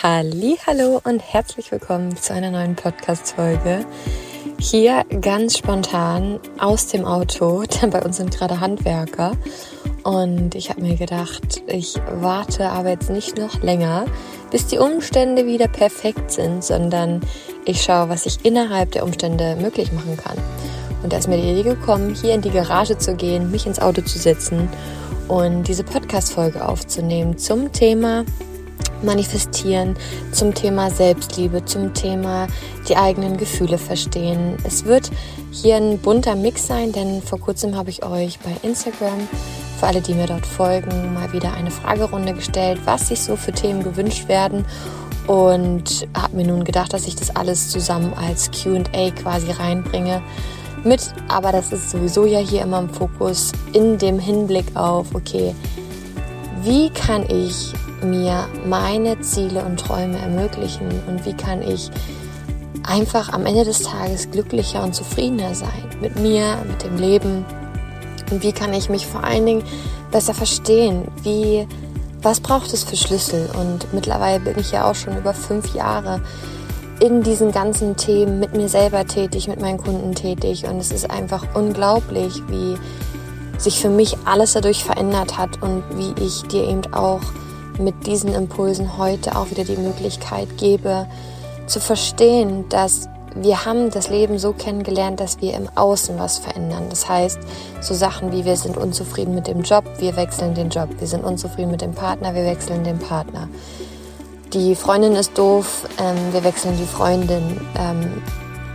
Hallo 0.00 1.00
und 1.02 1.18
herzlich 1.18 1.72
willkommen 1.72 2.16
zu 2.16 2.32
einer 2.32 2.52
neuen 2.52 2.76
Podcast 2.76 3.32
Folge. 3.32 3.84
Hier 4.60 5.04
ganz 5.20 5.58
spontan 5.58 6.38
aus 6.56 6.86
dem 6.86 7.04
Auto, 7.04 7.64
denn 7.82 7.90
bei 7.90 8.00
uns 8.02 8.18
sind 8.18 8.30
gerade 8.30 8.60
Handwerker 8.60 9.32
und 10.04 10.54
ich 10.54 10.70
habe 10.70 10.82
mir 10.82 10.94
gedacht, 10.94 11.62
ich 11.66 11.96
warte 12.12 12.68
aber 12.68 12.90
jetzt 12.90 13.10
nicht 13.10 13.38
noch 13.38 13.60
länger, 13.60 14.04
bis 14.52 14.68
die 14.68 14.78
Umstände 14.78 15.46
wieder 15.46 15.66
perfekt 15.66 16.30
sind, 16.30 16.62
sondern 16.62 17.20
ich 17.64 17.82
schaue, 17.82 18.08
was 18.08 18.24
ich 18.24 18.44
innerhalb 18.44 18.92
der 18.92 19.02
Umstände 19.02 19.56
möglich 19.56 19.90
machen 19.90 20.16
kann. 20.16 20.38
Und 21.02 21.12
da 21.12 21.18
ist 21.18 21.26
mir 21.26 21.38
die 21.38 21.50
Idee 21.50 21.70
gekommen, 21.70 22.14
hier 22.14 22.34
in 22.34 22.42
die 22.42 22.50
Garage 22.50 22.98
zu 22.98 23.16
gehen, 23.16 23.50
mich 23.50 23.66
ins 23.66 23.80
Auto 23.80 24.02
zu 24.02 24.20
setzen 24.20 24.68
und 25.26 25.66
diese 25.66 25.82
Podcast-Folge 25.82 26.64
aufzunehmen 26.64 27.36
zum 27.36 27.72
Thema 27.72 28.24
Manifestieren, 29.02 29.96
zum 30.32 30.54
Thema 30.54 30.90
Selbstliebe, 30.90 31.64
zum 31.64 31.94
Thema 31.94 32.46
die 32.88 32.96
eigenen 32.96 33.36
Gefühle 33.36 33.78
verstehen. 33.78 34.56
Es 34.64 34.84
wird 34.84 35.10
hier 35.50 35.76
ein 35.76 35.98
bunter 35.98 36.34
Mix 36.34 36.66
sein, 36.66 36.92
denn 36.92 37.22
vor 37.22 37.40
kurzem 37.40 37.76
habe 37.76 37.90
ich 37.90 38.04
euch 38.04 38.38
bei 38.40 38.66
Instagram, 38.66 39.28
für 39.78 39.86
alle, 39.86 40.00
die 40.00 40.14
mir 40.14 40.26
dort 40.26 40.46
folgen, 40.46 41.14
mal 41.14 41.32
wieder 41.32 41.54
eine 41.54 41.70
Fragerunde 41.70 42.34
gestellt, 42.34 42.80
was 42.84 43.08
sich 43.08 43.22
so 43.22 43.36
für 43.36 43.52
Themen 43.52 43.82
gewünscht 43.84 44.28
werden 44.28 44.64
und 45.28 46.08
habe 46.16 46.36
mir 46.36 46.46
nun 46.46 46.64
gedacht, 46.64 46.92
dass 46.92 47.06
ich 47.06 47.14
das 47.14 47.36
alles 47.36 47.68
zusammen 47.68 48.12
als 48.14 48.50
QA 48.50 49.10
quasi 49.10 49.50
reinbringe 49.52 50.22
mit, 50.84 51.12
aber 51.28 51.52
das 51.52 51.72
ist 51.72 51.90
sowieso 51.90 52.24
ja 52.24 52.38
hier 52.38 52.62
immer 52.62 52.78
im 52.78 52.88
Fokus 52.88 53.52
in 53.72 53.98
dem 53.98 54.18
Hinblick 54.18 54.64
auf, 54.74 55.14
okay, 55.14 55.54
wie 56.62 56.90
kann 56.90 57.24
ich 57.28 57.72
mir 58.04 58.46
meine 58.66 59.20
Ziele 59.20 59.64
und 59.64 59.80
Träume 59.80 60.18
ermöglichen? 60.18 60.88
Und 61.06 61.24
wie 61.24 61.34
kann 61.34 61.62
ich 61.62 61.90
einfach 62.84 63.32
am 63.32 63.46
Ende 63.46 63.64
des 63.64 63.82
Tages 63.82 64.30
glücklicher 64.30 64.82
und 64.82 64.94
zufriedener 64.94 65.54
sein 65.54 65.84
mit 66.00 66.18
mir, 66.18 66.56
mit 66.66 66.82
dem 66.84 66.96
Leben? 66.96 67.44
Und 68.30 68.42
wie 68.42 68.52
kann 68.52 68.72
ich 68.74 68.88
mich 68.88 69.06
vor 69.06 69.24
allen 69.24 69.46
Dingen 69.46 69.64
besser 70.10 70.34
verstehen, 70.34 71.08
wie 71.22 71.66
was 72.22 72.40
braucht 72.40 72.72
es 72.72 72.84
für 72.84 72.96
Schlüssel? 72.96 73.48
Und 73.58 73.92
mittlerweile 73.92 74.40
bin 74.40 74.58
ich 74.58 74.72
ja 74.72 74.90
auch 74.90 74.94
schon 74.94 75.16
über 75.16 75.32
fünf 75.32 75.74
Jahre 75.74 76.20
in 77.00 77.22
diesen 77.22 77.52
ganzen 77.52 77.96
Themen 77.96 78.40
mit 78.40 78.54
mir 78.54 78.68
selber 78.68 79.06
tätig, 79.06 79.46
mit 79.46 79.60
meinen 79.60 79.78
Kunden 79.78 80.14
tätig. 80.14 80.64
Und 80.64 80.78
es 80.78 80.90
ist 80.90 81.10
einfach 81.10 81.44
unglaublich, 81.54 82.42
wie 82.48 82.76
sich 83.56 83.80
für 83.80 83.88
mich 83.88 84.16
alles 84.24 84.52
dadurch 84.52 84.84
verändert 84.84 85.38
hat 85.38 85.62
und 85.62 85.82
wie 85.94 86.14
ich 86.22 86.42
dir 86.42 86.64
eben 86.64 86.92
auch 86.92 87.20
mit 87.78 88.06
diesen 88.06 88.34
Impulsen 88.34 88.98
heute 88.98 89.36
auch 89.36 89.50
wieder 89.50 89.64
die 89.64 89.76
Möglichkeit 89.76 90.56
gebe, 90.56 91.06
zu 91.66 91.80
verstehen, 91.80 92.68
dass 92.68 93.08
wir 93.34 93.64
haben 93.64 93.90
das 93.90 94.08
Leben 94.08 94.38
so 94.38 94.52
kennengelernt, 94.52 95.20
dass 95.20 95.40
wir 95.40 95.54
im 95.54 95.68
Außen 95.74 96.18
was 96.18 96.38
verändern. 96.38 96.86
Das 96.88 97.08
heißt, 97.08 97.38
so 97.80 97.94
Sachen 97.94 98.32
wie 98.32 98.44
wir 98.44 98.56
sind 98.56 98.76
unzufrieden 98.76 99.34
mit 99.34 99.46
dem 99.46 99.62
Job, 99.62 99.84
wir 99.98 100.16
wechseln 100.16 100.54
den 100.54 100.70
Job. 100.70 100.88
Wir 100.98 101.06
sind 101.06 101.24
unzufrieden 101.24 101.70
mit 101.70 101.82
dem 101.82 101.92
Partner, 101.92 102.34
wir 102.34 102.44
wechseln 102.44 102.84
den 102.84 102.98
Partner. 102.98 103.48
Die 104.54 104.74
Freundin 104.74 105.14
ist 105.14 105.36
doof, 105.36 105.86
ähm, 106.00 106.16
wir 106.32 106.42
wechseln 106.42 106.76
die 106.78 106.86
Freundin. 106.86 107.60
Ähm, 107.78 108.22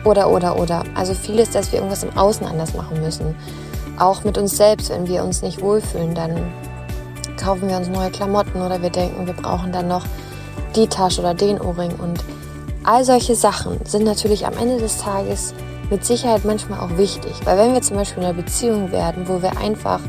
oder, 0.06 0.30
oder, 0.30 0.60
oder. 0.60 0.84
Also 0.96 1.14
vieles, 1.14 1.50
dass 1.50 1.72
wir 1.72 1.80
irgendwas 1.80 2.04
im 2.04 2.16
Außen 2.16 2.46
anders 2.46 2.74
machen 2.74 3.02
müssen. 3.02 3.36
Auch 3.98 4.24
mit 4.24 4.38
uns 4.38 4.58
selbst, 4.58 4.90
wenn 4.90 5.08
wir 5.08 5.24
uns 5.24 5.42
nicht 5.42 5.62
wohlfühlen, 5.62 6.14
dann 6.14 6.54
kaufen 7.44 7.68
wir 7.68 7.76
uns 7.76 7.90
neue 7.90 8.10
Klamotten 8.10 8.62
oder 8.62 8.82
wir 8.82 8.90
denken, 8.90 9.26
wir 9.26 9.34
brauchen 9.34 9.74
dann 9.74 9.88
noch 9.90 10.06
die 10.76 10.88
Tasche 10.88 11.22
oder 11.22 11.34
den 11.34 11.60
Ohrring. 11.60 11.94
Und 12.00 12.24
all 12.84 13.04
solche 13.04 13.36
Sachen 13.36 13.86
sind 13.86 14.06
natürlich 14.06 14.46
am 14.46 14.58
Ende 14.58 14.78
des 14.78 14.98
Tages 14.98 15.54
mit 15.90 16.06
Sicherheit 16.06 16.46
manchmal 16.46 16.80
auch 16.80 16.98
wichtig. 16.98 17.34
Weil 17.44 17.58
wenn 17.58 17.74
wir 17.74 17.82
zum 17.82 17.98
Beispiel 17.98 18.24
in 18.24 18.30
einer 18.30 18.42
Beziehung 18.42 18.92
werden, 18.92 19.28
wo 19.28 19.42
wir 19.42 19.58
einfach 19.58 20.00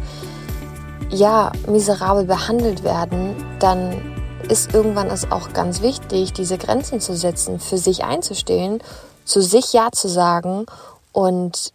ja 1.11 1.51
miserabel 1.69 2.25
behandelt 2.25 2.85
werden, 2.85 3.35
dann 3.59 4.01
ist 4.49 4.73
irgendwann 4.73 5.09
es 5.09 5.31
auch 5.33 5.53
ganz 5.53 5.83
wichtig, 5.83 6.33
diese 6.35 6.59
Grenzen 6.59 7.01
zu 7.01 7.17
setzen, 7.17 7.59
für 7.59 7.79
sich 7.79 8.05
einzustehen, 8.05 8.81
zu 9.25 9.41
sich 9.41 9.73
Ja 9.73 9.89
zu 9.91 10.09
sagen 10.09 10.67
und 11.13 11.73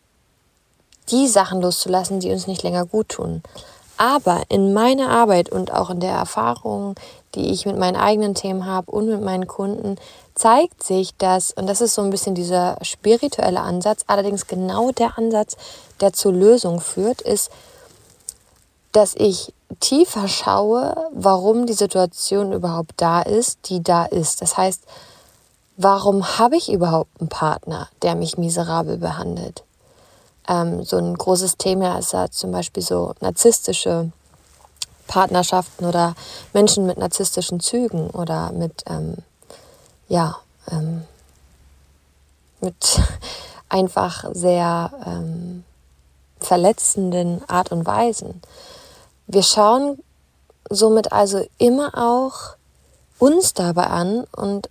die 1.11 1.27
Sachen 1.27 1.61
loszulassen, 1.61 2.19
die 2.19 2.31
uns 2.31 2.47
nicht 2.47 2.63
länger 2.63 2.85
gut 2.85 3.09
tun. 3.09 3.41
Aber 3.99 4.43
in 4.47 4.71
meiner 4.71 5.09
Arbeit 5.09 5.49
und 5.49 5.73
auch 5.73 5.89
in 5.89 5.99
der 5.99 6.13
Erfahrung, 6.13 6.95
die 7.35 7.51
ich 7.51 7.65
mit 7.65 7.77
meinen 7.77 7.97
eigenen 7.97 8.33
Themen 8.33 8.65
habe 8.65 8.89
und 8.89 9.07
mit 9.07 9.21
meinen 9.21 9.45
Kunden, 9.45 9.97
zeigt 10.35 10.83
sich, 10.83 11.17
dass, 11.17 11.51
und 11.51 11.67
das 11.67 11.81
ist 11.81 11.95
so 11.95 12.01
ein 12.01 12.09
bisschen 12.09 12.33
dieser 12.33 12.77
spirituelle 12.81 13.59
Ansatz, 13.59 14.05
allerdings 14.07 14.47
genau 14.47 14.91
der 14.91 15.17
Ansatz, 15.17 15.57
der 15.99 16.13
zur 16.13 16.31
Lösung 16.31 16.79
führt, 16.79 17.21
ist, 17.21 17.51
dass 18.93 19.15
ich 19.15 19.53
tiefer 19.81 20.29
schaue, 20.29 20.95
warum 21.11 21.65
die 21.65 21.73
Situation 21.73 22.53
überhaupt 22.53 22.93
da 22.95 23.21
ist, 23.21 23.69
die 23.69 23.83
da 23.83 24.05
ist. 24.05 24.41
Das 24.41 24.55
heißt, 24.55 24.83
warum 25.75 26.39
habe 26.39 26.55
ich 26.55 26.71
überhaupt 26.71 27.19
einen 27.19 27.27
Partner, 27.27 27.89
der 28.01 28.15
mich 28.15 28.37
miserabel 28.37 28.95
behandelt? 28.95 29.65
Ähm, 30.49 30.83
so 30.83 30.97
ein 30.97 31.15
großes 31.15 31.57
Thema 31.57 31.99
ist 31.99 32.13
ja 32.13 32.29
zum 32.29 32.51
Beispiel 32.51 32.83
so 32.83 33.13
narzisstische 33.21 34.11
Partnerschaften 35.07 35.85
oder 35.85 36.15
Menschen 36.53 36.85
mit 36.85 36.97
narzisstischen 36.97 37.59
Zügen 37.59 38.09
oder 38.09 38.51
mit, 38.51 38.83
ähm, 38.87 39.17
ja, 40.07 40.37
ähm, 40.71 41.03
mit 42.59 42.99
einfach 43.69 44.25
sehr 44.33 44.91
ähm, 45.05 45.63
verletzenden 46.39 47.47
Art 47.47 47.71
und 47.71 47.85
Weisen. 47.85 48.41
Wir 49.27 49.43
schauen 49.43 49.99
somit 50.69 51.11
also 51.11 51.45
immer 51.57 51.91
auch 51.95 52.55
uns 53.19 53.53
dabei 53.53 53.87
an 53.87 54.25
und 54.35 54.69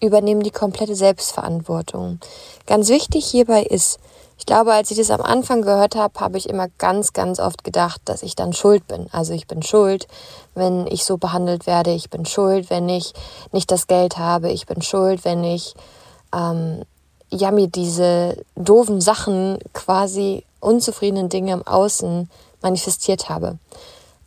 übernehmen 0.00 0.42
die 0.42 0.50
komplette 0.50 0.94
Selbstverantwortung. 0.94 2.20
Ganz 2.66 2.88
wichtig 2.88 3.26
hierbei 3.26 3.64
ist, 3.64 3.98
ich 4.38 4.46
glaube, 4.46 4.72
als 4.72 4.90
ich 4.90 4.96
das 4.96 5.10
am 5.10 5.20
Anfang 5.20 5.62
gehört 5.62 5.96
habe, 5.96 6.18
habe 6.20 6.38
ich 6.38 6.48
immer 6.48 6.68
ganz, 6.78 7.12
ganz 7.12 7.40
oft 7.40 7.64
gedacht, 7.64 8.00
dass 8.04 8.22
ich 8.22 8.36
dann 8.36 8.52
schuld 8.52 8.86
bin. 8.86 9.08
Also 9.10 9.34
ich 9.34 9.48
bin 9.48 9.62
schuld, 9.62 10.06
wenn 10.54 10.86
ich 10.86 11.04
so 11.04 11.18
behandelt 11.18 11.66
werde. 11.66 11.90
Ich 11.90 12.08
bin 12.08 12.24
schuld, 12.24 12.70
wenn 12.70 12.88
ich 12.88 13.12
nicht 13.50 13.70
das 13.72 13.88
Geld 13.88 14.16
habe. 14.16 14.50
Ich 14.50 14.66
bin 14.66 14.80
schuld, 14.80 15.24
wenn 15.24 15.42
ich 15.42 15.74
ähm, 16.32 16.84
ja 17.30 17.50
mir 17.50 17.66
diese 17.66 18.44
doofen 18.54 19.00
Sachen, 19.00 19.58
quasi 19.72 20.44
unzufriedenen 20.60 21.28
Dinge 21.28 21.52
im 21.52 21.66
Außen 21.66 22.30
manifestiert 22.62 23.28
habe. 23.28 23.58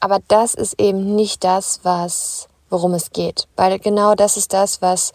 Aber 0.01 0.19
das 0.27 0.53
ist 0.55 0.79
eben 0.79 1.15
nicht 1.15 1.43
das, 1.45 1.79
was 1.83 2.47
worum 2.69 2.93
es 2.93 3.11
geht, 3.11 3.47
weil 3.55 3.79
genau 3.79 4.15
das 4.15 4.37
ist 4.37 4.53
das, 4.53 4.81
was 4.81 5.11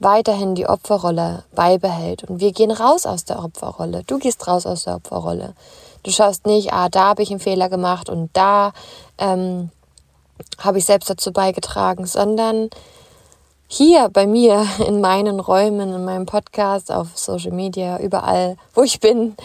weiterhin 0.00 0.54
die 0.54 0.66
Opferrolle 0.66 1.44
beibehält. 1.54 2.24
Und 2.24 2.40
wir 2.40 2.52
gehen 2.52 2.70
raus 2.70 3.06
aus 3.06 3.24
der 3.24 3.44
Opferrolle. 3.44 4.02
Du 4.06 4.18
gehst 4.18 4.48
raus 4.48 4.66
aus 4.66 4.84
der 4.84 4.96
Opferrolle. 4.96 5.54
Du 6.02 6.10
schaust 6.10 6.46
nicht, 6.46 6.72
ah, 6.72 6.88
da 6.88 7.04
habe 7.10 7.22
ich 7.22 7.30
einen 7.30 7.40
Fehler 7.40 7.68
gemacht 7.68 8.08
und 8.08 8.30
da 8.32 8.72
ähm, 9.18 9.70
habe 10.58 10.78
ich 10.78 10.86
selbst 10.86 11.10
dazu 11.10 11.32
beigetragen, 11.32 12.06
sondern 12.06 12.70
hier 13.68 14.08
bei 14.08 14.26
mir 14.26 14.66
in 14.86 15.00
meinen 15.02 15.38
Räumen, 15.38 15.92
in 15.92 16.04
meinem 16.04 16.26
Podcast, 16.26 16.90
auf 16.90 17.08
Social 17.14 17.52
Media, 17.52 17.98
überall, 17.98 18.56
wo 18.74 18.82
ich 18.82 19.00
bin, 19.00 19.36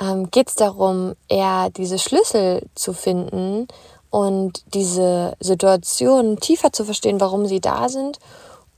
ähm, 0.00 0.30
geht 0.30 0.48
es 0.48 0.54
darum, 0.54 1.14
eher 1.28 1.68
diese 1.70 1.98
Schlüssel 1.98 2.66
zu 2.74 2.94
finden 2.94 3.68
und 4.08 4.64
diese 4.72 5.34
Situation 5.40 6.38
tiefer 6.40 6.72
zu 6.72 6.84
verstehen, 6.84 7.20
warum 7.20 7.46
sie 7.46 7.60
da 7.60 7.90
sind 7.90 8.18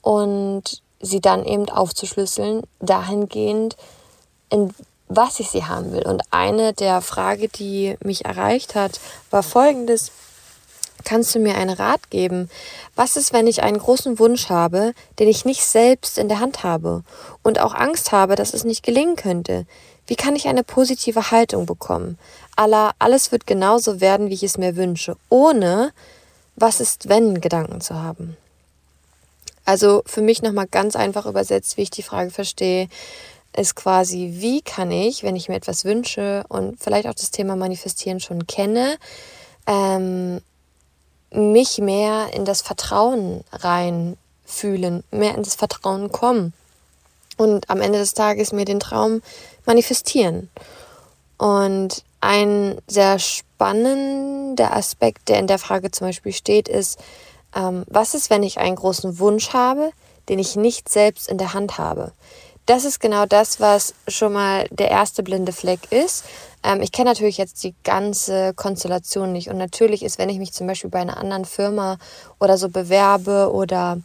und 0.02 0.82
sie 1.00 1.20
dann 1.20 1.44
eben 1.44 1.68
aufzuschlüsseln, 1.68 2.62
dahingehend, 2.80 3.76
in 4.50 4.72
was 5.08 5.40
ich 5.40 5.50
sie 5.50 5.64
haben 5.64 5.92
will. 5.92 6.06
Und 6.06 6.22
eine 6.30 6.72
der 6.72 7.00
Fragen, 7.00 7.48
die 7.56 7.96
mich 8.02 8.24
erreicht 8.24 8.74
hat, 8.74 9.00
war 9.30 9.42
folgendes. 9.42 10.10
Kannst 11.04 11.34
du 11.34 11.38
mir 11.38 11.56
einen 11.56 11.74
Rat 11.74 12.08
geben? 12.08 12.48
Was 12.94 13.16
ist, 13.16 13.34
wenn 13.34 13.46
ich 13.46 13.62
einen 13.62 13.78
großen 13.78 14.18
Wunsch 14.18 14.48
habe, 14.48 14.94
den 15.18 15.28
ich 15.28 15.44
nicht 15.44 15.62
selbst 15.62 16.16
in 16.16 16.28
der 16.28 16.40
Hand 16.40 16.62
habe 16.62 17.02
und 17.42 17.60
auch 17.60 17.74
Angst 17.74 18.10
habe, 18.12 18.36
dass 18.36 18.54
es 18.54 18.64
nicht 18.64 18.82
gelingen 18.82 19.16
könnte? 19.16 19.66
Wie 20.06 20.16
kann 20.16 20.36
ich 20.36 20.48
eine 20.48 20.64
positive 20.64 21.30
Haltung 21.30 21.66
bekommen? 21.66 22.18
Allah, 22.56 22.92
alles 22.98 23.32
wird 23.32 23.46
genauso 23.46 24.00
werden, 24.00 24.30
wie 24.30 24.34
ich 24.34 24.42
es 24.42 24.56
mir 24.56 24.76
wünsche, 24.76 25.16
ohne 25.28 25.92
was 26.56 26.80
ist 26.80 27.08
wenn 27.08 27.40
Gedanken 27.40 27.80
zu 27.80 27.96
haben. 28.00 28.36
Also 29.64 30.02
für 30.06 30.20
mich 30.20 30.42
nochmal 30.42 30.66
ganz 30.66 30.96
einfach 30.96 31.26
übersetzt, 31.26 31.76
wie 31.76 31.82
ich 31.82 31.90
die 31.90 32.02
Frage 32.02 32.30
verstehe, 32.30 32.88
ist 33.56 33.76
quasi, 33.76 34.34
wie 34.34 34.62
kann 34.62 34.90
ich, 34.90 35.22
wenn 35.22 35.36
ich 35.36 35.48
mir 35.48 35.54
etwas 35.54 35.84
wünsche 35.84 36.44
und 36.48 36.82
vielleicht 36.82 37.06
auch 37.06 37.14
das 37.14 37.30
Thema 37.30 37.56
Manifestieren 37.56 38.20
schon 38.20 38.46
kenne, 38.46 38.96
ähm, 39.66 40.40
mich 41.30 41.78
mehr 41.78 42.32
in 42.32 42.44
das 42.44 42.62
Vertrauen 42.62 43.44
rein 43.52 44.16
fühlen, 44.44 45.04
mehr 45.10 45.34
ins 45.34 45.54
Vertrauen 45.54 46.12
kommen 46.12 46.52
und 47.36 47.70
am 47.70 47.80
Ende 47.80 47.98
des 47.98 48.14
Tages 48.14 48.52
mir 48.52 48.64
den 48.64 48.80
Traum 48.80 49.22
manifestieren. 49.64 50.50
Und 51.38 52.04
ein 52.20 52.78
sehr 52.86 53.18
spannender 53.18 54.74
Aspekt, 54.74 55.28
der 55.28 55.38
in 55.38 55.46
der 55.46 55.58
Frage 55.58 55.90
zum 55.90 56.08
Beispiel 56.08 56.32
steht, 56.32 56.68
ist, 56.68 56.98
ähm, 57.54 57.84
was 57.88 58.14
ist, 58.14 58.30
wenn 58.30 58.42
ich 58.42 58.58
einen 58.58 58.76
großen 58.76 59.18
Wunsch 59.18 59.52
habe, 59.52 59.90
den 60.28 60.38
ich 60.38 60.56
nicht 60.56 60.88
selbst 60.88 61.28
in 61.28 61.38
der 61.38 61.54
Hand 61.54 61.78
habe? 61.78 62.12
Das 62.66 62.86
ist 62.86 62.98
genau 62.98 63.26
das, 63.26 63.60
was 63.60 63.94
schon 64.08 64.32
mal 64.32 64.66
der 64.70 64.90
erste 64.90 65.22
blinde 65.22 65.52
Fleck 65.52 65.92
ist. 65.92 66.24
Ähm, 66.62 66.80
ich 66.80 66.92
kenne 66.92 67.10
natürlich 67.10 67.36
jetzt 67.36 67.62
die 67.62 67.74
ganze 67.84 68.54
Konstellation 68.54 69.32
nicht. 69.32 69.50
Und 69.50 69.58
natürlich 69.58 70.02
ist, 70.02 70.18
wenn 70.18 70.30
ich 70.30 70.38
mich 70.38 70.54
zum 70.54 70.66
Beispiel 70.66 70.88
bei 70.88 71.00
einer 71.00 71.18
anderen 71.18 71.44
Firma 71.44 71.98
oder 72.40 72.56
so 72.56 72.70
bewerbe 72.70 73.52
oder 73.52 73.98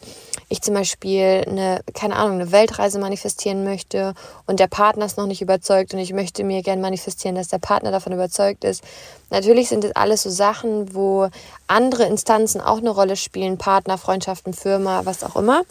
ich 0.50 0.62
zum 0.62 0.74
Beispiel 0.74 1.46
eine, 1.48 1.82
keine 1.94 2.18
Ahnung, 2.18 2.34
eine 2.34 2.52
Weltreise 2.52 3.00
manifestieren 3.00 3.64
möchte 3.64 4.14
und 4.46 4.60
der 4.60 4.68
Partner 4.68 5.06
ist 5.06 5.18
noch 5.18 5.28
nicht 5.28 5.42
überzeugt 5.42 5.94
und 5.94 6.00
ich 6.00 6.12
möchte 6.12 6.44
mir 6.44 6.62
gerne 6.62 6.82
manifestieren, 6.82 7.36
dass 7.36 7.48
der 7.48 7.60
Partner 7.60 7.92
davon 7.92 8.12
überzeugt 8.12 8.66
ist. 8.66 8.84
Natürlich 9.30 9.70
sind 9.70 9.86
das 9.86 9.96
alles 9.96 10.24
so 10.24 10.30
Sachen, 10.30 10.94
wo 10.94 11.30
andere 11.68 12.06
Instanzen 12.06 12.60
auch 12.60 12.80
eine 12.80 12.90
Rolle 12.90 13.16
spielen, 13.16 13.58
Partner, 13.58 13.98
Freundschaften, 13.98 14.54
Firma, 14.54 15.06
was 15.06 15.24
auch 15.24 15.38
immer. 15.38 15.62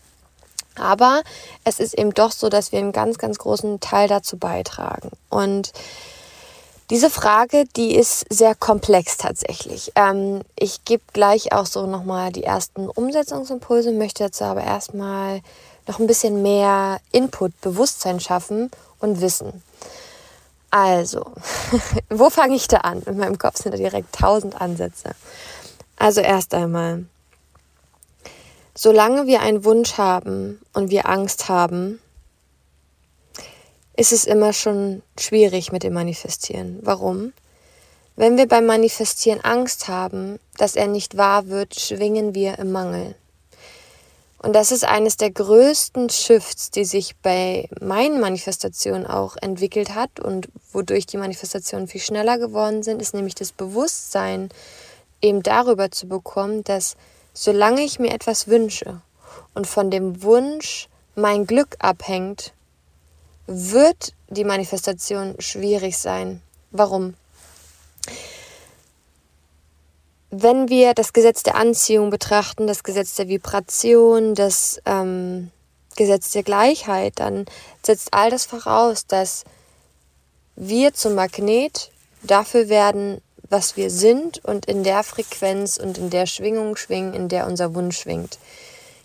Aber 0.79 1.23
es 1.65 1.81
ist 1.81 1.95
eben 1.95 2.15
doch 2.15 2.33
so, 2.33 2.49
dass 2.49 2.73
wir 2.73 2.79
einen 2.79 2.93
ganz, 2.93 3.19
ganz 3.19 3.39
großen 3.39 3.81
Teil 3.81 4.09
dazu 4.09 4.37
beitragen. 4.39 5.11
Und 5.29 5.73
diese 6.91 7.11
Frage, 7.11 7.65
die 7.77 7.95
ist 7.95 8.25
sehr 8.31 8.55
komplex 8.55 9.19
tatsächlich. 9.19 9.93
Ähm, 9.95 10.41
ich 10.59 10.85
gebe 10.85 11.03
gleich 11.13 11.53
auch 11.53 11.67
so 11.67 11.87
nochmal 11.87 12.33
die 12.33 12.45
ersten 12.45 12.89
Umsetzungsimpulse, 12.89 13.93
möchte 13.93 14.25
jetzt 14.25 14.41
aber 14.41 14.65
erstmal 14.65 15.43
noch 15.87 15.99
ein 15.99 16.07
bisschen 16.07 16.43
mehr 16.43 16.99
Input, 17.13 17.61
Bewusstsein 17.61 18.21
schaffen 18.21 18.71
und 19.01 19.21
Wissen. 19.21 19.63
Also, 20.71 21.33
wo 22.11 22.31
fange 22.31 22.55
ich 22.55 22.69
da 22.69 22.79
an? 22.79 23.03
In 23.03 23.19
meinem 23.19 23.39
Kopf 23.39 23.59
sind 23.59 23.73
da 23.73 23.79
direkt 23.79 24.15
tausend 24.15 24.61
Ansätze. 24.61 25.11
Also 25.97 26.21
erst 26.21 26.55
einmal, 26.55 27.05
solange 28.79 29.27
wir 29.27 29.41
einen 29.41 29.65
Wunsch 29.65 29.99
haben 29.99 30.61
und 30.73 30.91
wir 30.91 31.09
Angst 31.09 31.49
haben, 31.49 31.99
ist 33.97 34.13
es 34.13 34.25
immer 34.25 34.53
schon 34.53 35.03
schwierig 35.19 35.73
mit 35.73 35.83
dem 35.83 35.95
Manifestieren. 35.95 36.79
Warum? 36.83 37.33
Wenn 38.15 38.37
wir 38.37 38.47
beim 38.47 38.67
Manifestieren 38.67 39.41
Angst 39.43 39.89
haben, 39.89 40.39
dass 40.59 40.77
er 40.77 40.87
nicht 40.87 41.17
wahr 41.17 41.49
wird, 41.49 41.75
schwingen 41.81 42.37
wir 42.37 42.61
im 42.61 42.71
Mangel. 42.71 43.17
Und 44.41 44.53
das 44.55 44.71
ist 44.71 44.85
eines 44.85 45.17
der 45.17 45.33
größten 45.33 46.09
Shifts, 46.09 46.71
die 46.71 46.85
sich 46.85 47.17
bei 47.17 47.69
meinen 47.81 48.21
Manifestationen 48.21 49.09
auch 49.09 49.37
entwickelt 49.41 49.97
hat 49.97 50.21
und 50.21 50.49
wodurch 50.73 51.07
die 51.07 51.17
Manifestationen 51.17 51.89
viel 51.89 52.01
schneller 52.01 52.39
geworden 52.39 52.85
sind, 52.85 53.03
ist 53.03 53.13
nämlich 53.13 53.35
das 53.35 53.51
Bewusstsein 53.51 54.51
eben 55.21 55.43
darüber 55.43 55.91
zu 55.91 56.07
bekommen, 56.07 56.63
dass 56.63 56.95
solange 57.39 57.83
ich 57.83 58.01
mir 58.01 58.13
etwas 58.13 58.49
wünsche 58.49 59.01
und 59.55 59.69
von 59.69 59.93
dem 59.93 60.23
Wunsch 60.25 60.89
mein 61.15 61.47
Glück 61.47 61.77
abhängt, 61.79 62.53
wird 63.47 64.13
die 64.29 64.43
Manifestation 64.43 65.37
schwierig 65.39 65.97
sein. 65.99 66.43
Warum? 66.73 67.15
Wenn 70.31 70.69
wir 70.69 70.95
das 70.95 71.13
Gesetz 71.13 71.45
der 71.45 71.55
Anziehung 71.55 72.11
betrachten, 72.11 72.67
das 72.67 72.83
Gesetz 72.83 73.15
der 73.15 73.29
Vibration, 73.29 74.35
das 74.35 74.83
ähm, 74.85 75.53
Gesetz 75.97 76.33
der 76.33 76.43
Gleichheit, 76.43 77.21
dann 77.21 77.47
setzt 77.87 78.13
all 78.13 78.31
das 78.31 78.47
voraus, 78.47 79.07
dass 79.07 79.45
wir 80.57 80.93
zum 80.93 81.15
Magnet 81.15 81.93
dafür 82.25 82.69
werden, 82.69 83.23
was 83.51 83.77
wir 83.77 83.91
sind 83.91 84.45
und 84.45 84.67
in 84.67 84.85
der 84.85 85.03
Frequenz 85.03 85.77
und 85.77 85.99
in 85.99 86.11
der 86.11 86.27
Schwingung 86.27 86.77
schwingen, 86.77 87.15
in 87.15 87.29
der 87.29 87.47
unser 87.47 87.75
Wunsch 87.75 87.99
schwingt. 88.01 88.39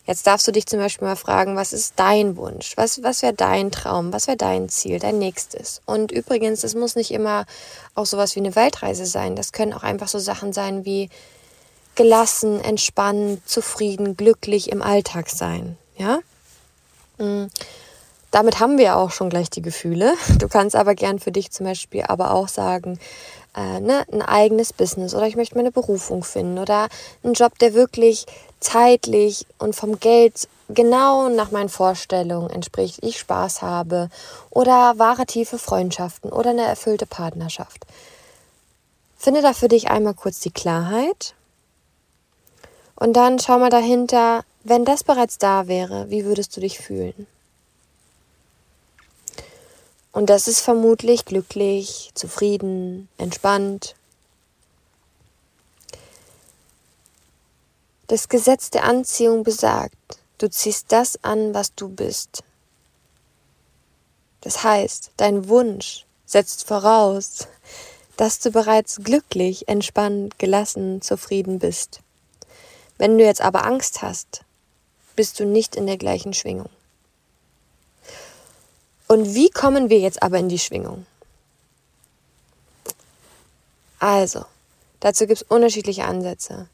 Jetzt 0.06 0.28
darfst 0.28 0.46
du 0.48 0.52
dich 0.52 0.66
zum 0.66 0.80
Beispiel 0.80 1.08
mal 1.08 1.16
fragen, 1.16 1.56
was 1.56 1.72
ist 1.72 1.94
dein 1.96 2.36
Wunsch? 2.36 2.76
Was, 2.76 3.02
was 3.04 3.22
wäre 3.22 3.34
dein 3.34 3.72
Traum? 3.72 4.12
Was 4.12 4.28
wäre 4.28 4.36
dein 4.36 4.68
Ziel, 4.68 5.00
dein 5.00 5.18
nächstes? 5.18 5.82
Und 5.86 6.12
übrigens, 6.12 6.66
es 6.66 6.76
muss 6.76 6.96
nicht 6.96 7.12
immer 7.12 7.46
auch 7.96 8.06
sowas 8.06 8.36
wie 8.36 8.42
eine 8.42 8.56
Weltreise 8.56 9.06
sein. 9.06 9.38
Das 9.38 9.54
können 9.54 9.74
auch 9.74 9.84
einfach 9.84 10.10
so 10.10 10.20
Sachen 10.20 10.52
sein 10.52 10.84
wie 10.84 11.10
gelassen, 11.96 12.60
entspannt, 12.60 13.48
zufrieden, 13.48 14.18
glücklich 14.18 14.72
im 14.72 14.82
Alltag 14.82 15.30
sein. 15.30 15.78
Ja? 15.98 16.20
Mhm. 17.18 17.50
Damit 18.32 18.60
haben 18.60 18.78
wir 18.78 18.98
auch 18.98 19.12
schon 19.12 19.30
gleich 19.30 19.50
die 19.52 19.62
Gefühle. 19.62 20.16
Du 20.40 20.50
kannst 20.50 20.76
aber 20.76 20.96
gern 20.96 21.20
für 21.20 21.32
dich 21.32 21.52
zum 21.52 21.66
Beispiel 21.66 22.04
aber 22.08 22.32
auch 22.34 22.50
sagen, 22.50 23.00
äh, 23.56 23.80
ne, 23.80 24.06
ein 24.12 24.22
eigenes 24.22 24.74
Business 24.74 25.14
oder 25.14 25.28
ich 25.28 25.36
möchte 25.36 25.56
meine 25.56 25.72
Berufung 25.72 26.24
finden 26.24 26.58
oder 26.58 26.88
einen 27.24 27.34
Job, 27.34 27.58
der 27.60 27.74
wirklich 27.74 28.26
zeitlich 28.60 29.46
und 29.60 29.76
vom 29.76 30.00
Geld 30.00 30.48
genau 30.70 31.30
nach 31.30 31.52
meinen 31.52 31.70
Vorstellungen 31.70 32.50
entspricht, 32.50 33.00
ich 33.02 33.20
Spaß 33.20 33.62
habe 33.62 34.10
oder 34.50 34.98
wahre 34.98 35.26
tiefe 35.26 35.60
Freundschaften 35.60 36.32
oder 36.32 36.52
eine 36.52 36.64
erfüllte 36.64 37.06
Partnerschaft. 37.06 37.86
Finde 39.18 39.42
da 39.42 39.54
für 39.54 39.68
dich 39.68 39.90
einmal 39.90 40.14
kurz 40.14 40.40
die 40.40 40.52
Klarheit 40.52 41.34
und 42.96 43.14
dann 43.14 43.40
schau 43.40 43.60
mal 43.60 43.70
dahinter, 43.70 44.44
wenn 44.64 44.86
das 44.86 45.04
bereits 45.04 45.38
da 45.38 45.68
wäre, 45.68 46.10
wie 46.10 46.26
würdest 46.26 46.56
du 46.56 46.62
dich 46.62 46.80
fühlen? 46.80 47.28
Und 50.14 50.30
das 50.30 50.48
ist 50.48 50.62
vermutlich 50.62 51.26
glücklich, 51.26 52.12
zufrieden, 52.14 53.10
entspannt. 53.18 53.96
Das 58.08 58.30
Gesetz 58.30 58.70
der 58.70 58.84
Anziehung 58.84 59.44
besagt, 59.44 60.20
du 60.38 60.50
ziehst 60.50 60.92
das 60.92 61.24
an, 61.24 61.56
was 61.56 61.74
du 61.74 61.90
bist. 61.90 62.44
Das 64.42 64.64
heißt, 64.64 65.12
dein 65.18 65.48
Wunsch 65.50 66.06
setzt 66.26 66.68
voraus, 66.68 67.48
dass 68.16 68.40
du 68.40 68.52
bereits 68.52 68.98
glücklich, 69.04 69.68
entspannt, 69.68 70.38
gelassen, 70.38 71.02
zufrieden 71.02 71.58
bist. 71.58 72.02
Wenn 73.00 73.18
du 73.18 73.24
jetzt 73.24 73.42
aber 73.42 73.66
Angst 73.66 74.04
hast, 74.04 74.42
bist 75.16 75.40
du 75.40 75.46
nicht 75.46 75.76
in 75.76 75.88
der 75.88 75.98
gleichen 75.98 76.34
Schwingung. 76.34 76.70
Und 79.08 79.36
wie 79.36 79.50
kommen 79.50 79.90
wir 79.90 80.00
jetzt 80.00 80.24
aber 80.24 80.40
in 80.40 80.50
die 80.50 80.60
Schwingung? 80.60 81.06
Also, 84.00 84.46
dazu 85.00 85.28
gibt 85.28 85.42
es 85.42 85.48
unterschiedliche 85.48 86.06
Ansätze. 86.06 86.68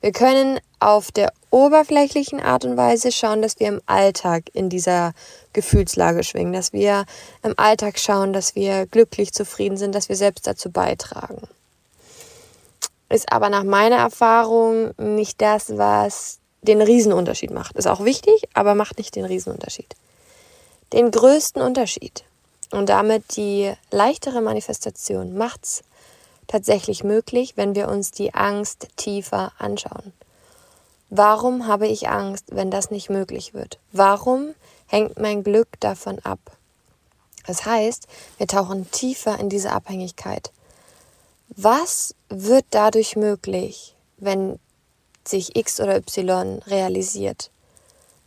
Wir 0.00 0.12
können 0.12 0.60
auf 0.78 1.10
der 1.10 1.32
oberflächlichen 1.50 2.40
Art 2.40 2.64
und 2.64 2.76
Weise 2.76 3.10
schauen, 3.10 3.40
dass 3.40 3.58
wir 3.58 3.68
im 3.68 3.80
Alltag 3.86 4.44
in 4.52 4.68
dieser 4.68 5.14
Gefühlslage 5.54 6.22
schwingen, 6.22 6.52
dass 6.52 6.72
wir 6.72 7.06
im 7.42 7.54
Alltag 7.56 7.98
schauen, 7.98 8.32
dass 8.32 8.54
wir 8.54 8.86
glücklich, 8.86 9.32
zufrieden 9.32 9.78
sind, 9.78 9.94
dass 9.94 10.08
wir 10.08 10.16
selbst 10.16 10.46
dazu 10.46 10.70
beitragen. 10.70 11.48
Ist 13.08 13.32
aber 13.32 13.48
nach 13.48 13.64
meiner 13.64 13.96
Erfahrung 13.96 14.92
nicht 14.98 15.40
das, 15.40 15.78
was 15.78 16.40
den 16.60 16.82
Riesenunterschied 16.82 17.52
macht. 17.52 17.76
Ist 17.76 17.86
auch 17.86 18.04
wichtig, 18.04 18.48
aber 18.52 18.74
macht 18.74 18.98
nicht 18.98 19.14
den 19.14 19.24
Riesenunterschied 19.24 19.94
den 20.92 21.10
größten 21.10 21.62
Unterschied 21.62 22.24
und 22.70 22.88
damit 22.88 23.36
die 23.36 23.72
leichtere 23.90 24.40
Manifestation 24.40 25.36
macht's 25.36 25.82
tatsächlich 26.46 27.02
möglich, 27.04 27.56
wenn 27.56 27.74
wir 27.74 27.88
uns 27.88 28.10
die 28.10 28.34
Angst 28.34 28.88
tiefer 28.96 29.52
anschauen. 29.58 30.12
Warum 31.10 31.66
habe 31.66 31.86
ich 31.86 32.08
Angst, 32.08 32.46
wenn 32.48 32.70
das 32.70 32.90
nicht 32.90 33.10
möglich 33.10 33.54
wird? 33.54 33.78
Warum 33.92 34.54
hängt 34.86 35.18
mein 35.18 35.44
Glück 35.44 35.68
davon 35.80 36.18
ab? 36.20 36.38
Das 37.46 37.64
heißt, 37.64 38.08
wir 38.38 38.46
tauchen 38.48 38.90
tiefer 38.90 39.38
in 39.38 39.48
diese 39.48 39.70
Abhängigkeit. 39.70 40.50
Was 41.48 42.14
wird 42.28 42.64
dadurch 42.70 43.14
möglich, 43.14 43.94
wenn 44.18 44.58
sich 45.24 45.54
X 45.56 45.80
oder 45.80 45.96
Y 45.96 46.60
realisiert? 46.66 47.50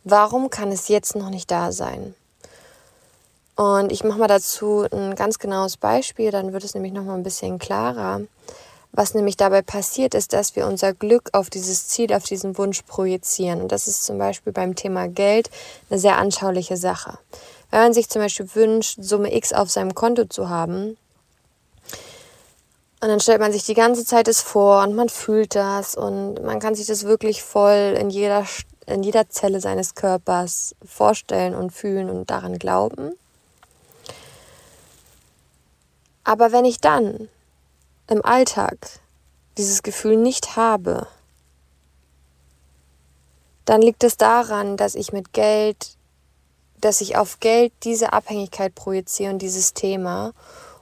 Warum 0.04 0.48
kann 0.48 0.72
es 0.72 0.88
jetzt 0.88 1.14
noch 1.14 1.28
nicht 1.28 1.50
da 1.50 1.72
sein? 1.72 2.14
Und 3.60 3.92
ich 3.92 4.04
mache 4.04 4.18
mal 4.18 4.26
dazu 4.26 4.86
ein 4.90 5.14
ganz 5.16 5.38
genaues 5.38 5.76
Beispiel, 5.76 6.30
dann 6.30 6.54
wird 6.54 6.64
es 6.64 6.72
nämlich 6.72 6.94
noch 6.94 7.04
mal 7.04 7.12
ein 7.12 7.22
bisschen 7.22 7.58
klarer. 7.58 8.22
Was 8.92 9.12
nämlich 9.12 9.36
dabei 9.36 9.60
passiert, 9.60 10.14
ist, 10.14 10.32
dass 10.32 10.56
wir 10.56 10.66
unser 10.66 10.94
Glück 10.94 11.28
auf 11.34 11.50
dieses 11.50 11.86
Ziel, 11.86 12.14
auf 12.14 12.22
diesen 12.22 12.56
Wunsch 12.56 12.80
projizieren. 12.80 13.60
Und 13.60 13.70
das 13.70 13.86
ist 13.86 14.06
zum 14.06 14.16
Beispiel 14.16 14.54
beim 14.54 14.76
Thema 14.76 15.08
Geld 15.08 15.50
eine 15.90 15.98
sehr 15.98 16.16
anschauliche 16.16 16.78
Sache. 16.78 17.18
Wenn 17.70 17.80
man 17.80 17.92
sich 17.92 18.08
zum 18.08 18.22
Beispiel 18.22 18.48
wünscht, 18.54 18.96
Summe 18.98 19.36
X 19.36 19.52
auf 19.52 19.68
seinem 19.68 19.94
Konto 19.94 20.24
zu 20.24 20.48
haben, 20.48 20.96
und 23.02 23.08
dann 23.08 23.20
stellt 23.20 23.40
man 23.40 23.52
sich 23.52 23.64
die 23.64 23.74
ganze 23.74 24.06
Zeit 24.06 24.26
das 24.26 24.40
vor 24.40 24.82
und 24.82 24.94
man 24.94 25.10
fühlt 25.10 25.54
das 25.54 25.96
und 25.96 26.42
man 26.42 26.60
kann 26.60 26.74
sich 26.74 26.86
das 26.86 27.04
wirklich 27.04 27.42
voll 27.42 27.94
in 27.98 28.08
jeder 28.08 28.46
in 28.86 29.02
jeder 29.02 29.28
Zelle 29.28 29.60
seines 29.60 29.94
Körpers 29.94 30.74
vorstellen 30.82 31.54
und 31.54 31.72
fühlen 31.72 32.08
und 32.08 32.30
daran 32.30 32.58
glauben. 32.58 33.12
Aber 36.24 36.52
wenn 36.52 36.64
ich 36.64 36.80
dann 36.80 37.28
im 38.08 38.24
Alltag 38.24 38.76
dieses 39.56 39.82
Gefühl 39.82 40.16
nicht 40.16 40.56
habe, 40.56 41.06
dann 43.64 43.82
liegt 43.82 44.02
es 44.04 44.16
daran, 44.16 44.76
dass 44.76 44.94
ich 44.94 45.12
mit 45.12 45.32
Geld, 45.32 45.96
dass 46.80 47.00
ich 47.00 47.16
auf 47.16 47.40
Geld 47.40 47.72
diese 47.84 48.12
Abhängigkeit 48.12 48.74
projiziere 48.74 49.32
und 49.32 49.38
dieses 49.38 49.74
Thema 49.74 50.32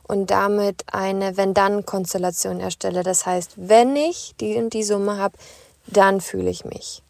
und 0.05 0.31
damit 0.31 0.85
eine 0.91 1.37
Wenn-Dann-Konstellation 1.37 2.61
erstelle. 2.61 3.03
Das 3.03 3.27
heißt, 3.27 3.53
wenn 3.57 3.95
ich 3.95 4.35
die 4.41 4.57
und 4.57 4.73
die 4.73 4.83
Summe 4.85 5.19
habe, 5.19 5.37
dann 5.87 6.21
fühle 6.21 6.51
ich 6.51 6.65
mich. 6.65 7.03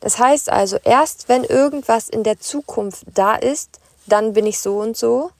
Das 0.00 0.18
heißt 0.18 0.48
also, 0.48 0.78
erst 0.82 1.28
wenn 1.28 1.44
irgendwas 1.44 2.08
in 2.08 2.24
der 2.24 2.40
Zukunft 2.40 3.04
da 3.14 3.34
ist, 3.34 3.78
dann 4.06 4.32
bin 4.32 4.46
ich 4.46 4.58
so 4.58 4.78
und 4.78 4.96
so. 4.96 5.30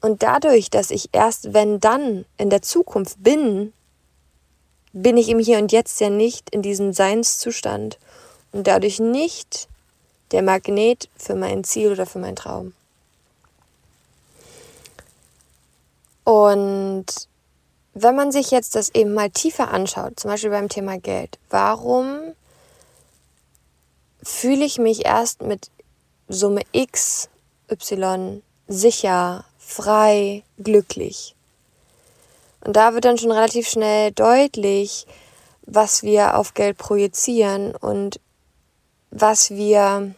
Und 0.00 0.22
dadurch, 0.22 0.70
dass 0.70 0.90
ich 0.90 1.10
erst 1.12 1.52
wenn 1.52 1.80
dann 1.80 2.24
in 2.38 2.50
der 2.50 2.62
Zukunft 2.62 3.22
bin, 3.22 3.72
bin 4.92 5.16
ich 5.16 5.28
im 5.28 5.38
Hier 5.38 5.58
und 5.58 5.72
Jetzt 5.72 6.00
ja 6.00 6.10
nicht 6.10 6.50
in 6.50 6.62
diesem 6.62 6.92
Seinszustand 6.92 7.98
und 8.52 8.66
dadurch 8.66 8.98
nicht 8.98 9.68
der 10.32 10.42
Magnet 10.42 11.08
für 11.16 11.34
mein 11.34 11.64
Ziel 11.64 11.92
oder 11.92 12.06
für 12.06 12.18
meinen 12.18 12.36
Traum. 12.36 12.72
Und 16.24 17.06
wenn 17.94 18.14
man 18.14 18.30
sich 18.32 18.50
jetzt 18.50 18.76
das 18.76 18.90
eben 18.94 19.14
mal 19.14 19.30
tiefer 19.30 19.70
anschaut, 19.70 20.18
zum 20.18 20.30
Beispiel 20.30 20.50
beim 20.50 20.68
Thema 20.68 20.98
Geld, 20.98 21.38
warum 21.50 22.34
fühle 24.22 24.64
ich 24.64 24.78
mich 24.78 25.04
erst 25.04 25.42
mit 25.42 25.70
Summe 26.28 26.62
X, 26.72 27.28
Y 27.70 28.42
sicher, 28.68 29.44
frei, 29.70 30.42
glücklich? 30.58 31.34
Und 32.62 32.76
da 32.76 32.94
wird 32.94 33.04
dann 33.04 33.18
schon 33.18 33.32
relativ 33.32 33.68
schnell 33.68 34.12
deutlich, 34.12 35.06
was 35.62 36.02
wir 36.02 36.36
auf 36.36 36.54
Geld 36.54 36.76
projizieren 36.76 37.74
und 37.74 38.20
was 39.10 39.50
wir, 39.50 40.14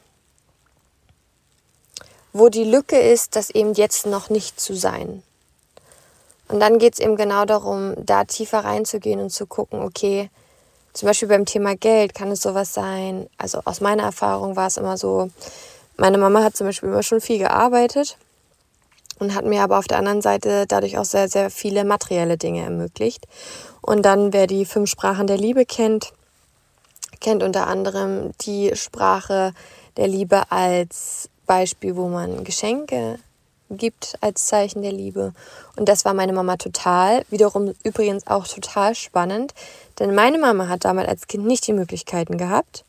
wo 2.32 2.48
die 2.48 2.64
Lücke 2.64 2.98
ist, 2.98 3.36
das 3.36 3.50
eben 3.50 3.74
jetzt 3.74 4.06
noch 4.06 4.28
nicht 4.30 4.60
zu 4.60 4.74
sein. 4.74 5.22
Und 6.48 6.60
dann 6.60 6.78
geht 6.78 6.94
es 6.94 6.98
eben 6.98 7.16
genau 7.16 7.44
darum, 7.44 7.94
da 7.96 8.24
tiefer 8.24 8.64
reinzugehen 8.64 9.20
und 9.20 9.30
zu 9.30 9.46
gucken, 9.46 9.80
okay, 9.80 10.30
zum 10.92 11.06
Beispiel 11.06 11.28
beim 11.28 11.46
Thema 11.46 11.76
Geld 11.76 12.14
kann 12.14 12.30
es 12.30 12.42
sowas 12.42 12.74
sein. 12.74 13.28
Also 13.38 13.60
aus 13.64 13.80
meiner 13.80 14.02
Erfahrung 14.02 14.56
war 14.56 14.66
es 14.66 14.76
immer 14.76 14.98
so, 14.98 15.30
meine 15.96 16.18
Mama 16.18 16.42
hat 16.42 16.56
zum 16.56 16.66
Beispiel 16.66 16.90
immer 16.90 17.02
schon 17.02 17.20
viel 17.20 17.38
gearbeitet 17.38 18.18
und 19.22 19.34
hat 19.34 19.44
mir 19.44 19.62
aber 19.62 19.78
auf 19.78 19.86
der 19.86 19.98
anderen 19.98 20.20
Seite 20.20 20.66
dadurch 20.66 20.98
auch 20.98 21.04
sehr, 21.04 21.28
sehr 21.28 21.48
viele 21.48 21.84
materielle 21.84 22.36
Dinge 22.36 22.62
ermöglicht. 22.62 23.26
Und 23.80 24.02
dann, 24.02 24.32
wer 24.32 24.46
die 24.46 24.64
fünf 24.64 24.90
Sprachen 24.90 25.26
der 25.26 25.38
Liebe 25.38 25.64
kennt, 25.64 26.12
kennt 27.20 27.42
unter 27.42 27.68
anderem 27.68 28.32
die 28.40 28.72
Sprache 28.74 29.54
der 29.96 30.08
Liebe 30.08 30.50
als 30.50 31.28
Beispiel, 31.46 31.96
wo 31.96 32.08
man 32.08 32.42
Geschenke 32.42 33.18
gibt 33.70 34.16
als 34.20 34.46
Zeichen 34.46 34.82
der 34.82 34.92
Liebe. 34.92 35.32
Und 35.76 35.88
das 35.88 36.04
war 36.04 36.14
meine 36.14 36.32
Mama 36.32 36.56
total. 36.56 37.24
Wiederum 37.30 37.74
übrigens 37.84 38.26
auch 38.26 38.46
total 38.46 38.94
spannend, 38.94 39.54
denn 39.98 40.14
meine 40.14 40.38
Mama 40.38 40.68
hat 40.68 40.84
damals 40.84 41.08
als 41.08 41.28
Kind 41.28 41.46
nicht 41.46 41.66
die 41.66 41.72
Möglichkeiten 41.72 42.38
gehabt 42.38 42.84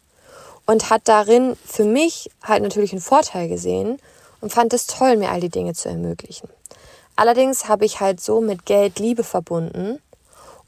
und 0.66 0.90
hat 0.90 1.04
darin 1.06 1.56
für 1.64 1.86
mich 1.86 2.32
halt 2.42 2.64
natürlich 2.64 2.92
einen 2.92 3.02
Vorteil 3.02 3.48
gesehen 3.48 4.00
und 4.44 4.52
fand 4.52 4.74
es 4.74 4.88
toll, 4.88 5.16
mir 5.16 5.32
all 5.32 5.40
die 5.40 5.48
Dinge 5.48 5.74
zu 5.74 5.88
ermöglichen. 5.88 6.50
Allerdings 7.16 7.70
habe 7.70 7.86
ich 7.86 8.02
halt 8.02 8.20
so 8.20 8.42
mit 8.42 8.66
Geld 8.66 9.00
Liebe 9.00 9.24
verbunden 9.24 10.00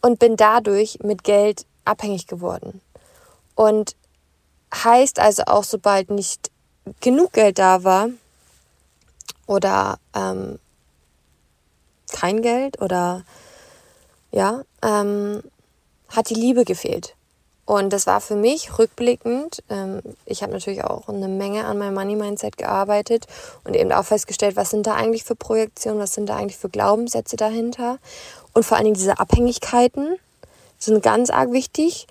und 0.01 0.17
bin 0.17 0.37
dadurch 0.37 0.99
mit 1.03 1.25
Geld 1.25 1.65
abhängig 1.83 2.25
geworden. 2.25 2.79
Und 3.53 3.97
heißt 4.73 5.19
also 5.19 5.43
auch, 5.47 5.65
sobald 5.65 6.09
nicht 6.09 6.51
genug 7.01 7.33
Geld 7.33 7.59
da 7.59 7.83
war, 7.83 8.07
oder 9.45 9.99
ähm, 10.15 10.57
kein 12.13 12.41
Geld 12.41 12.81
oder 12.81 13.25
ja, 14.31 14.63
ähm, 14.83 15.43
hat 16.07 16.29
die 16.29 16.35
Liebe 16.35 16.63
gefehlt. 16.63 17.17
Und 17.65 17.91
das 17.93 18.05
war 18.05 18.21
für 18.21 18.35
mich 18.35 18.77
rückblickend, 18.77 19.63
ähm, 19.69 20.01
ich 20.25 20.43
habe 20.43 20.53
natürlich 20.53 20.83
auch 20.83 21.09
eine 21.09 21.27
Menge 21.27 21.65
an 21.65 21.79
meinem 21.79 21.95
Money-Mindset 21.95 22.57
gearbeitet 22.57 23.25
und 23.63 23.75
eben 23.75 23.91
auch 23.91 24.05
festgestellt, 24.05 24.55
was 24.55 24.69
sind 24.69 24.85
da 24.85 24.93
eigentlich 24.93 25.23
für 25.23 25.35
Projektionen, 25.35 25.99
was 25.99 26.13
sind 26.13 26.29
da 26.29 26.35
eigentlich 26.35 26.57
für 26.57 26.69
Glaubenssätze 26.69 27.37
dahinter. 27.37 27.97
Und 28.53 28.65
vor 28.65 28.77
allen 28.77 28.85
Dingen 28.85 28.97
diese 28.97 29.17
Abhängigkeiten 29.19 30.17
sind 30.77 31.01
ganz 31.01 31.31
arg 31.31 31.51
wichtig, 31.51 32.05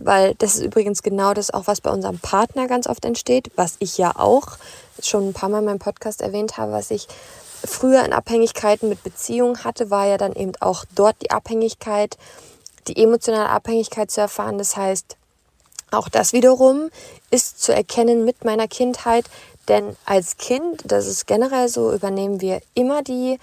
weil 0.00 0.34
das 0.36 0.54
ist 0.54 0.62
übrigens 0.62 1.02
genau 1.02 1.34
das 1.34 1.52
auch, 1.52 1.66
was 1.66 1.80
bei 1.80 1.90
unserem 1.90 2.20
Partner 2.20 2.68
ganz 2.68 2.86
oft 2.86 3.04
entsteht, 3.04 3.50
was 3.56 3.76
ich 3.80 3.98
ja 3.98 4.12
auch 4.14 4.56
schon 5.02 5.28
ein 5.28 5.32
paar 5.32 5.48
Mal 5.48 5.58
in 5.58 5.64
meinem 5.64 5.78
Podcast 5.80 6.22
erwähnt 6.22 6.58
habe, 6.58 6.72
was 6.72 6.92
ich 6.92 7.08
früher 7.64 8.04
in 8.04 8.12
Abhängigkeiten 8.12 8.88
mit 8.88 9.02
Beziehungen 9.02 9.64
hatte, 9.64 9.90
war 9.90 10.06
ja 10.06 10.16
dann 10.16 10.32
eben 10.32 10.52
auch 10.60 10.84
dort 10.94 11.16
die 11.22 11.30
Abhängigkeit, 11.30 12.16
die 12.88 13.02
emotionale 13.02 13.48
Abhängigkeit 13.48 14.10
zu 14.10 14.20
erfahren. 14.20 14.58
Das 14.58 14.76
heißt, 14.76 15.16
auch 15.90 16.08
das 16.08 16.32
wiederum 16.32 16.90
ist 17.30 17.62
zu 17.62 17.74
erkennen 17.74 18.24
mit 18.24 18.44
meiner 18.44 18.66
Kindheit, 18.66 19.26
denn 19.68 19.96
als 20.06 20.38
Kind, 20.38 20.82
das 20.84 21.06
ist 21.06 21.26
generell 21.26 21.68
so, 21.68 21.92
übernehmen 21.92 22.40
wir 22.40 22.60
immer 22.74 23.02
die 23.02 23.38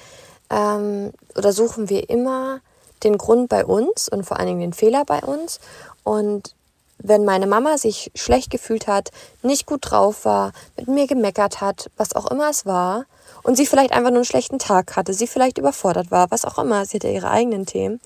ähm, 0.49 1.13
oder 1.35 1.53
suchen 1.53 1.89
wir 1.89 2.09
immer 2.09 2.59
den 3.03 3.17
Grund 3.17 3.49
bei 3.49 3.65
uns 3.65 4.09
und 4.09 4.25
vor 4.25 4.37
allen 4.37 4.47
Dingen 4.47 4.59
den 4.61 4.73
Fehler 4.73 5.05
bei 5.05 5.19
uns. 5.21 5.59
Und 6.03 6.55
wenn 6.97 7.23
meine 7.23 7.47
Mama 7.47 7.77
sich 7.77 8.11
schlecht 8.15 8.49
gefühlt 8.49 8.87
hat, 8.87 9.11
nicht 9.41 9.65
gut 9.65 9.89
drauf 9.89 10.25
war, 10.25 10.51
mit 10.75 10.87
mir 10.87 11.07
gemeckert 11.07 11.61
hat, 11.61 11.89
was 11.95 12.15
auch 12.15 12.29
immer 12.29 12.49
es 12.49 12.65
war, 12.65 13.05
und 13.43 13.55
sie 13.55 13.65
vielleicht 13.65 13.93
einfach 13.93 14.09
nur 14.09 14.17
einen 14.17 14.25
schlechten 14.25 14.59
Tag 14.59 14.97
hatte, 14.97 15.13
sie 15.13 15.27
vielleicht 15.27 15.57
überfordert 15.57 16.11
war, 16.11 16.29
was 16.29 16.43
auch 16.43 16.59
immer, 16.59 16.85
sie 16.85 16.97
hatte 16.97 17.07
ihre 17.07 17.29
eigenen 17.29 17.65
Themen, 17.65 18.01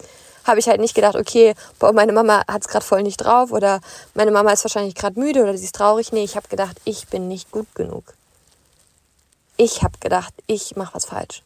habe 0.46 0.60
ich 0.60 0.68
halt 0.68 0.82
nicht 0.82 0.96
gedacht, 0.96 1.16
okay, 1.16 1.56
boah, 1.80 1.94
meine 1.94 2.14
Mama 2.14 2.44
hat 2.48 2.62
es 2.62 2.68
gerade 2.68 2.86
voll 2.86 3.04
nicht 3.04 3.18
drauf 3.18 3.52
oder 3.52 3.80
meine 4.14 4.32
Mama 4.32 4.52
ist 4.52 4.64
wahrscheinlich 4.64 4.96
gerade 4.96 5.20
müde 5.20 5.44
oder 5.44 5.58
sie 5.58 5.66
ist 5.66 5.76
traurig. 5.76 6.12
Nee, 6.12 6.24
ich 6.24 6.36
habe 6.36 6.48
gedacht, 6.48 6.80
ich 6.86 7.08
bin 7.08 7.28
nicht 7.28 7.52
gut 7.52 7.68
genug. 7.76 8.14
Ich 9.58 9.84
habe 9.84 9.98
gedacht, 10.00 10.34
ich 10.48 10.76
mache 10.76 10.96
was 10.96 11.06
falsch. 11.06 11.44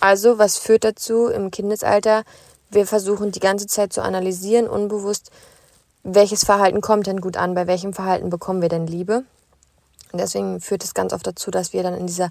Also, 0.00 0.38
was 0.38 0.58
führt 0.58 0.84
dazu 0.84 1.28
im 1.28 1.50
Kindesalter? 1.50 2.24
Wir 2.70 2.86
versuchen 2.86 3.32
die 3.32 3.40
ganze 3.40 3.66
Zeit 3.66 3.92
zu 3.92 4.02
analysieren, 4.02 4.68
unbewusst, 4.68 5.30
welches 6.02 6.44
Verhalten 6.44 6.80
kommt 6.80 7.06
denn 7.06 7.20
gut 7.20 7.36
an, 7.36 7.54
bei 7.54 7.66
welchem 7.66 7.94
Verhalten 7.94 8.30
bekommen 8.30 8.60
wir 8.62 8.68
denn 8.68 8.86
Liebe. 8.86 9.24
Und 10.12 10.20
deswegen 10.20 10.60
führt 10.60 10.84
es 10.84 10.94
ganz 10.94 11.12
oft 11.12 11.26
dazu, 11.26 11.50
dass 11.50 11.72
wir 11.72 11.82
dann 11.82 11.94
in 11.94 12.06
dieser 12.06 12.30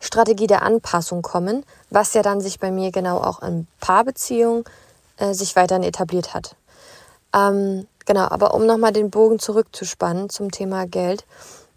Strategie 0.00 0.46
der 0.46 0.62
Anpassung 0.62 1.22
kommen, 1.22 1.64
was 1.90 2.14
ja 2.14 2.22
dann 2.22 2.40
sich 2.40 2.60
bei 2.60 2.70
mir 2.70 2.90
genau 2.90 3.18
auch 3.18 3.42
in 3.42 3.66
Paarbeziehungen 3.80 4.64
äh, 5.16 5.32
sich 5.32 5.56
weiterhin 5.56 5.82
etabliert 5.82 6.34
hat. 6.34 6.56
Ähm, 7.34 7.86
genau, 8.04 8.28
aber 8.28 8.54
um 8.54 8.66
nochmal 8.66 8.92
den 8.92 9.10
Bogen 9.10 9.38
zurückzuspannen 9.38 10.30
zum 10.30 10.50
Thema 10.50 10.86
Geld 10.86 11.24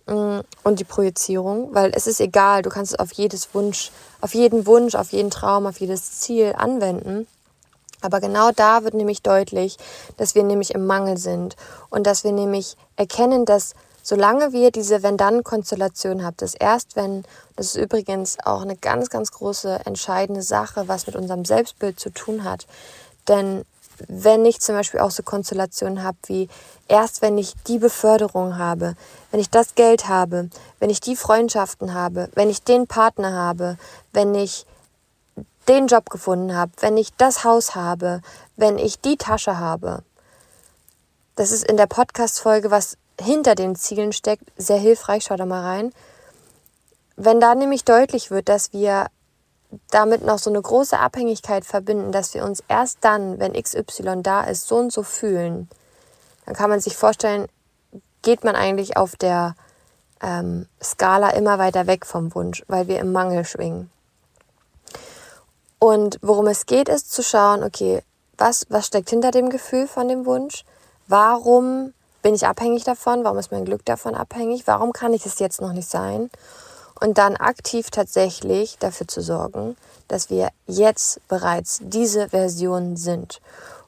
mh, 0.08 0.40
mm, 0.40 0.44
und 0.64 0.80
die 0.80 0.86
Projizierung, 0.86 1.74
weil 1.74 1.92
es 1.96 2.08
ist 2.08 2.20
egal, 2.20 2.62
du 2.62 2.70
kannst 2.70 2.94
es 2.94 3.00
auf 3.00 3.12
jedes 3.14 3.54
Wunsch, 3.54 3.92
auf 4.22 4.34
jeden 4.34 4.66
Wunsch, 4.66 4.96
auf 4.96 5.12
jeden 5.12 5.32
Traum, 5.32 5.66
auf 5.66 5.80
jedes 5.80 6.20
Ziel 6.20 6.54
anwenden. 6.58 7.28
Aber 8.02 8.22
genau 8.22 8.52
da 8.52 8.84
wird 8.84 8.94
nämlich 8.94 9.22
deutlich, 9.24 9.78
dass 10.16 10.34
wir 10.34 10.44
nämlich 10.44 10.74
im 10.74 10.86
Mangel 10.86 11.18
sind 11.18 11.58
und 11.90 12.08
dass 12.08 12.24
wir 12.24 12.32
nämlich 12.32 12.78
erkennen, 12.96 13.46
dass 13.46 13.74
solange 14.10 14.54
wir 14.54 14.72
diese 14.72 15.04
Wenn-Dann-Konstellation 15.04 16.26
haben, 16.26 16.36
dass 16.38 16.56
erst 16.56 16.96
wenn, 16.96 17.26
das 17.56 17.68
ist 17.68 17.76
übrigens 17.76 18.38
auch 18.44 18.64
eine 18.64 18.76
ganz, 18.76 19.12
ganz 19.12 19.32
große 19.32 19.82
entscheidende 19.86 20.42
Sache, 20.42 20.88
was 20.88 21.06
mit 21.06 21.16
unserem 21.16 21.46
Selbstbild 21.46 22.00
zu 22.00 22.10
tun 22.10 22.44
hat. 22.44 22.66
Denn 23.28 23.66
wenn 24.08 24.46
ich 24.46 24.62
zum 24.62 24.74
Beispiel 24.74 25.00
auch 25.02 25.12
so 25.12 25.22
Konstellationen 25.22 26.02
habe 26.02 26.18
wie 26.26 26.50
erst 26.88 27.22
wenn 27.22 27.38
ich 27.38 27.54
die 27.68 27.78
Beförderung 27.78 28.58
habe, 28.58 28.96
wenn 29.30 29.40
ich 29.40 29.52
das 29.52 29.76
Geld 29.76 30.08
habe, 30.08 30.50
wenn 30.80 30.90
ich 30.90 31.02
die 31.02 31.16
Freundschaften 31.16 31.94
habe, 31.94 32.30
wenn 32.34 32.50
ich 32.50 32.64
den 32.64 32.88
Partner 32.88 33.34
habe, 33.34 33.78
wenn 34.12 34.34
ich 34.34 34.66
den 35.68 35.86
Job 35.86 36.10
gefunden 36.10 36.56
habe, 36.56 36.72
wenn 36.80 36.98
ich 36.98 37.14
das 37.14 37.44
Haus 37.44 37.76
habe, 37.76 38.24
wenn 38.56 38.80
ich 38.80 39.00
die 39.02 39.18
Tasche 39.18 39.60
habe. 39.60 40.02
Das 41.36 41.52
ist 41.52 41.64
in 41.64 41.78
der 41.78 41.86
Podcast-Folge, 41.86 42.72
was 42.72 42.98
hinter 43.20 43.56
den 43.56 43.76
Zielen 43.76 44.14
steckt, 44.14 44.52
sehr 44.58 44.78
hilfreich. 44.78 45.26
Schau 45.26 45.36
da 45.36 45.46
mal 45.46 45.64
rein. 45.64 45.94
Wenn 47.16 47.40
da 47.40 47.56
nämlich 47.56 47.84
deutlich 47.84 48.32
wird, 48.32 48.50
dass 48.50 48.74
wir 48.74 49.08
damit 49.92 50.24
noch 50.24 50.40
so 50.40 50.50
eine 50.50 50.62
große 50.62 50.98
Abhängigkeit 50.98 51.66
verbinden, 51.66 52.12
dass 52.12 52.34
wir 52.34 52.44
uns 52.44 52.64
erst 52.68 53.00
dann, 53.02 53.40
wenn 53.40 53.54
XY 53.54 54.24
da 54.24 54.42
ist, 54.42 54.68
so 54.68 54.78
und 54.78 54.92
so 54.92 55.04
fühlen, 55.04 55.70
dann 56.46 56.56
kann 56.56 56.70
man 56.70 56.80
sich 56.80 56.98
vorstellen, 56.98 57.48
geht 58.22 58.44
man 58.44 58.56
eigentlich 58.56 58.98
auf 58.98 59.16
der 59.16 59.56
ähm, 60.22 60.68
Skala 60.82 61.32
immer 61.32 61.60
weiter 61.60 61.88
weg 61.88 62.06
vom 62.06 62.34
Wunsch, 62.36 62.64
weil 62.68 62.88
wir 62.88 63.00
im 63.00 63.12
Mangel 63.12 63.46
schwingen. 63.46 63.92
Und 65.78 66.20
worum 66.22 66.48
es 66.48 66.66
geht, 66.66 66.90
ist 66.90 67.12
zu 67.12 67.24
schauen, 67.24 67.64
okay, 67.64 68.02
was, 68.38 68.66
was 68.70 68.88
steckt 68.88 69.10
hinter 69.10 69.32
dem 69.32 69.50
Gefühl 69.50 69.88
von 69.88 70.08
dem 70.08 70.26
Wunsch? 70.26 70.66
Warum 71.08 71.94
bin 72.22 72.36
ich 72.36 72.46
abhängig 72.46 72.84
davon? 72.84 73.24
Warum 73.24 73.38
ist 73.38 73.52
mein 73.52 73.66
Glück 73.66 73.86
davon 73.86 74.16
abhängig? 74.16 74.68
Warum 74.68 74.94
kann 74.94 75.14
ich 75.14 75.26
es 75.26 75.40
jetzt 75.40 75.62
noch 75.62 75.74
nicht 75.74 75.90
sein? 75.90 76.30
Und 77.00 77.18
dann 77.18 77.38
aktiv 77.38 77.92
tatsächlich 77.92 78.78
dafür 78.78 79.08
zu 79.08 79.22
sorgen, 79.22 79.78
dass 80.08 80.30
wir 80.30 80.50
jetzt 80.68 81.26
bereits 81.28 81.80
diese 81.82 82.30
Version 82.30 82.98
sind. 82.98 83.40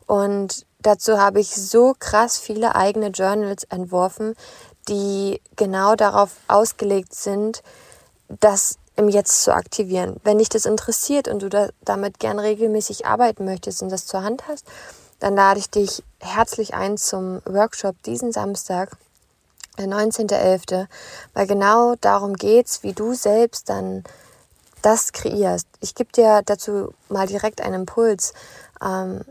Und 0.08 0.66
dazu 0.80 1.20
habe 1.20 1.40
ich 1.40 1.50
so 1.56 1.94
krass 2.00 2.38
viele 2.38 2.76
eigene 2.76 3.08
Journals 3.08 3.66
entworfen, 3.66 4.36
die 4.88 5.42
genau 5.56 5.96
darauf 5.96 6.32
ausgelegt 6.48 7.14
sind, 7.14 7.64
das 8.40 8.78
im 8.96 9.10
Jetzt 9.10 9.44
zu 9.44 9.54
aktivieren. 9.54 10.18
Wenn 10.24 10.38
dich 10.38 10.50
das 10.50 10.66
interessiert 10.66 11.28
und 11.28 11.42
du 11.42 11.50
da, 11.50 11.70
damit 11.84 12.20
gern 12.20 12.40
regelmäßig 12.40 13.06
arbeiten 13.06 13.46
möchtest 13.46 13.82
und 13.82 13.90
das 13.90 14.06
zur 14.06 14.24
Hand 14.24 14.48
hast, 14.48 14.66
dann 15.22 15.36
lade 15.36 15.60
ich 15.60 15.70
dich 15.70 16.04
herzlich 16.20 16.74
ein 16.74 16.98
zum 16.98 17.42
Workshop 17.46 17.96
diesen 18.04 18.32
Samstag, 18.32 18.98
der 19.78 19.86
19.11., 19.86 20.88
weil 21.34 21.48
genau 21.48 21.94
darum 22.02 22.34
geht's, 22.34 22.82
wie 22.82 22.94
du 22.94 23.14
selbst 23.14 23.70
dann 23.70 24.04
das 24.82 25.14
kreierst. 25.14 25.68
Ich 25.80 25.94
gebe 25.94 26.12
dir 26.12 26.42
dazu 26.44 26.94
mal 27.08 27.28
direkt 27.28 27.62
einen 27.62 27.82
Impuls. 27.82 28.34
Ähm, 28.84 29.22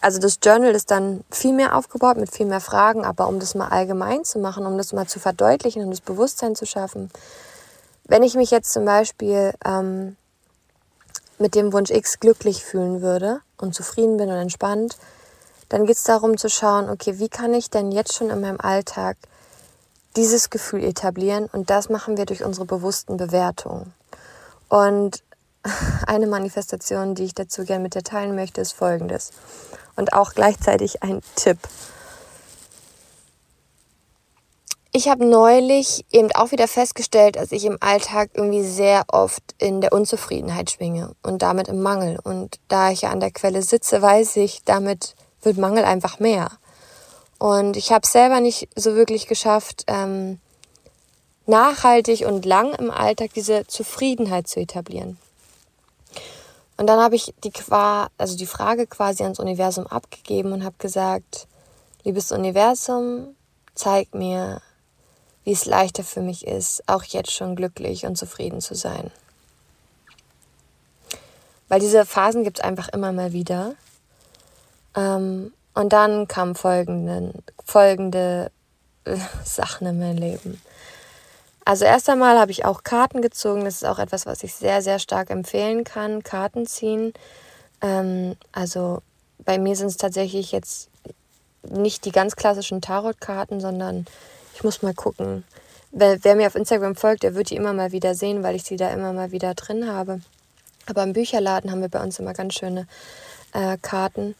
also 0.00 0.18
das 0.18 0.38
Journal 0.42 0.74
ist 0.74 0.90
dann 0.90 1.22
viel 1.30 1.52
mehr 1.52 1.76
aufgebaut 1.76 2.16
mit 2.16 2.34
viel 2.34 2.46
mehr 2.46 2.60
Fragen, 2.60 3.04
aber 3.04 3.28
um 3.28 3.38
das 3.38 3.54
mal 3.54 3.68
allgemein 3.68 4.24
zu 4.24 4.40
machen, 4.40 4.66
um 4.66 4.76
das 4.78 4.92
mal 4.92 5.06
zu 5.06 5.20
verdeutlichen, 5.20 5.84
um 5.84 5.90
das 5.90 6.00
Bewusstsein 6.00 6.56
zu 6.56 6.66
schaffen. 6.66 7.08
Wenn 8.04 8.24
ich 8.24 8.34
mich 8.34 8.50
jetzt 8.50 8.72
zum 8.72 8.84
Beispiel 8.84 9.54
ähm, 9.64 10.16
mit 11.38 11.54
dem 11.54 11.72
Wunsch 11.72 11.90
X 11.90 12.20
glücklich 12.20 12.64
fühlen 12.64 13.02
würde 13.02 13.40
und 13.58 13.74
zufrieden 13.74 14.16
bin 14.16 14.30
und 14.30 14.36
entspannt, 14.36 14.96
dann 15.68 15.86
geht 15.86 15.96
es 15.96 16.04
darum 16.04 16.36
zu 16.36 16.48
schauen, 16.48 16.88
okay, 16.88 17.18
wie 17.18 17.28
kann 17.28 17.54
ich 17.54 17.70
denn 17.70 17.90
jetzt 17.90 18.14
schon 18.14 18.30
in 18.30 18.40
meinem 18.40 18.60
Alltag 18.60 19.16
dieses 20.16 20.50
Gefühl 20.50 20.84
etablieren 20.84 21.48
und 21.52 21.70
das 21.70 21.88
machen 21.88 22.16
wir 22.16 22.26
durch 22.26 22.44
unsere 22.44 22.66
bewussten 22.66 23.16
Bewertungen. 23.16 23.92
Und 24.68 25.22
eine 26.06 26.26
Manifestation, 26.26 27.14
die 27.14 27.24
ich 27.24 27.34
dazu 27.34 27.64
gerne 27.64 27.82
mit 27.82 27.94
dir 27.94 28.02
teilen 28.02 28.34
möchte, 28.34 28.60
ist 28.60 28.72
folgendes. 28.72 29.30
Und 29.96 30.12
auch 30.12 30.34
gleichzeitig 30.34 31.02
ein 31.02 31.20
Tipp. 31.36 31.58
Ich 34.96 35.08
habe 35.08 35.24
neulich 35.24 36.04
eben 36.12 36.30
auch 36.36 36.52
wieder 36.52 36.68
festgestellt, 36.68 37.34
dass 37.34 37.50
ich 37.50 37.64
im 37.64 37.78
Alltag 37.80 38.30
irgendwie 38.34 38.62
sehr 38.62 39.02
oft 39.08 39.42
in 39.58 39.80
der 39.80 39.92
Unzufriedenheit 39.92 40.70
schwinge 40.70 41.16
und 41.24 41.42
damit 41.42 41.66
im 41.66 41.82
Mangel. 41.82 42.20
Und 42.22 42.60
da 42.68 42.92
ich 42.92 43.00
ja 43.00 43.10
an 43.10 43.18
der 43.18 43.32
Quelle 43.32 43.62
sitze, 43.62 44.00
weiß 44.00 44.36
ich, 44.36 44.62
damit 44.62 45.16
wird 45.42 45.58
Mangel 45.58 45.84
einfach 45.84 46.20
mehr. 46.20 46.48
Und 47.40 47.76
ich 47.76 47.90
habe 47.90 48.06
selber 48.06 48.38
nicht 48.38 48.68
so 48.76 48.94
wirklich 48.94 49.26
geschafft, 49.26 49.82
ähm, 49.88 50.38
nachhaltig 51.46 52.24
und 52.24 52.44
lang 52.44 52.72
im 52.74 52.92
Alltag 52.92 53.32
diese 53.34 53.66
Zufriedenheit 53.66 54.46
zu 54.46 54.60
etablieren. 54.60 55.18
Und 56.76 56.86
dann 56.86 57.00
habe 57.00 57.16
ich 57.16 57.34
die, 57.42 57.52
also 58.16 58.36
die 58.36 58.46
Frage 58.46 58.86
quasi 58.86 59.24
ans 59.24 59.40
Universum 59.40 59.88
abgegeben 59.88 60.52
und 60.52 60.62
habe 60.62 60.76
gesagt, 60.78 61.48
liebes 62.04 62.30
Universum, 62.30 63.34
zeig 63.74 64.14
mir, 64.14 64.62
wie 65.44 65.52
es 65.52 65.66
leichter 65.66 66.02
für 66.02 66.20
mich 66.20 66.46
ist, 66.46 66.82
auch 66.88 67.04
jetzt 67.04 67.30
schon 67.30 67.54
glücklich 67.54 68.06
und 68.06 68.16
zufrieden 68.16 68.60
zu 68.60 68.74
sein. 68.74 69.10
Weil 71.68 71.80
diese 71.80 72.04
Phasen 72.04 72.44
gibt 72.44 72.58
es 72.58 72.64
einfach 72.64 72.88
immer 72.88 73.12
mal 73.12 73.32
wieder. 73.32 73.74
Ähm, 74.96 75.52
und 75.74 75.92
dann 75.92 76.28
kamen 76.28 76.54
folgende, 76.54 77.32
folgende 77.64 78.50
äh, 79.04 79.16
Sachen 79.44 79.86
in 79.86 79.98
mein 79.98 80.16
Leben. 80.16 80.60
Also 81.64 81.84
erst 81.84 82.08
einmal 82.10 82.38
habe 82.38 82.50
ich 82.50 82.64
auch 82.64 82.84
Karten 82.84 83.22
gezogen. 83.22 83.64
Das 83.64 83.76
ist 83.76 83.86
auch 83.86 83.98
etwas, 83.98 84.26
was 84.26 84.42
ich 84.42 84.54
sehr, 84.54 84.82
sehr 84.82 84.98
stark 84.98 85.30
empfehlen 85.30 85.84
kann. 85.84 86.22
Karten 86.22 86.66
ziehen. 86.66 87.14
Ähm, 87.80 88.36
also 88.52 89.02
bei 89.38 89.58
mir 89.58 89.74
sind 89.74 89.88
es 89.88 89.96
tatsächlich 89.96 90.52
jetzt 90.52 90.90
nicht 91.62 92.04
die 92.04 92.12
ganz 92.12 92.36
klassischen 92.36 92.82
Tarotkarten, 92.82 93.60
sondern 93.60 94.06
ich 94.54 94.62
muss 94.62 94.82
mal 94.82 94.94
gucken. 94.94 95.44
Wer, 95.90 96.22
wer, 96.24 96.34
mir 96.36 96.46
auf 96.46 96.54
Instagram 96.54 96.96
folgt, 96.96 97.22
der 97.22 97.34
wird 97.34 97.50
die 97.50 97.56
immer 97.56 97.72
mal 97.72 97.92
wieder 97.92 98.14
sehen, 98.14 98.42
weil 98.42 98.56
ich 98.56 98.64
sie 98.64 98.76
da 98.76 98.90
immer 98.90 99.12
mal 99.12 99.30
wieder 99.30 99.54
drin 99.54 99.86
habe. 99.86 100.20
Aber 100.86 101.02
im 101.02 101.12
Bücherladen 101.12 101.70
haben 101.70 101.80
wir 101.80 101.88
bei 101.88 102.02
uns 102.02 102.18
immer 102.18 102.34
ganz 102.34 102.54
schöne 102.54 102.86
äh, 103.52 103.78
Karten, 103.80 104.34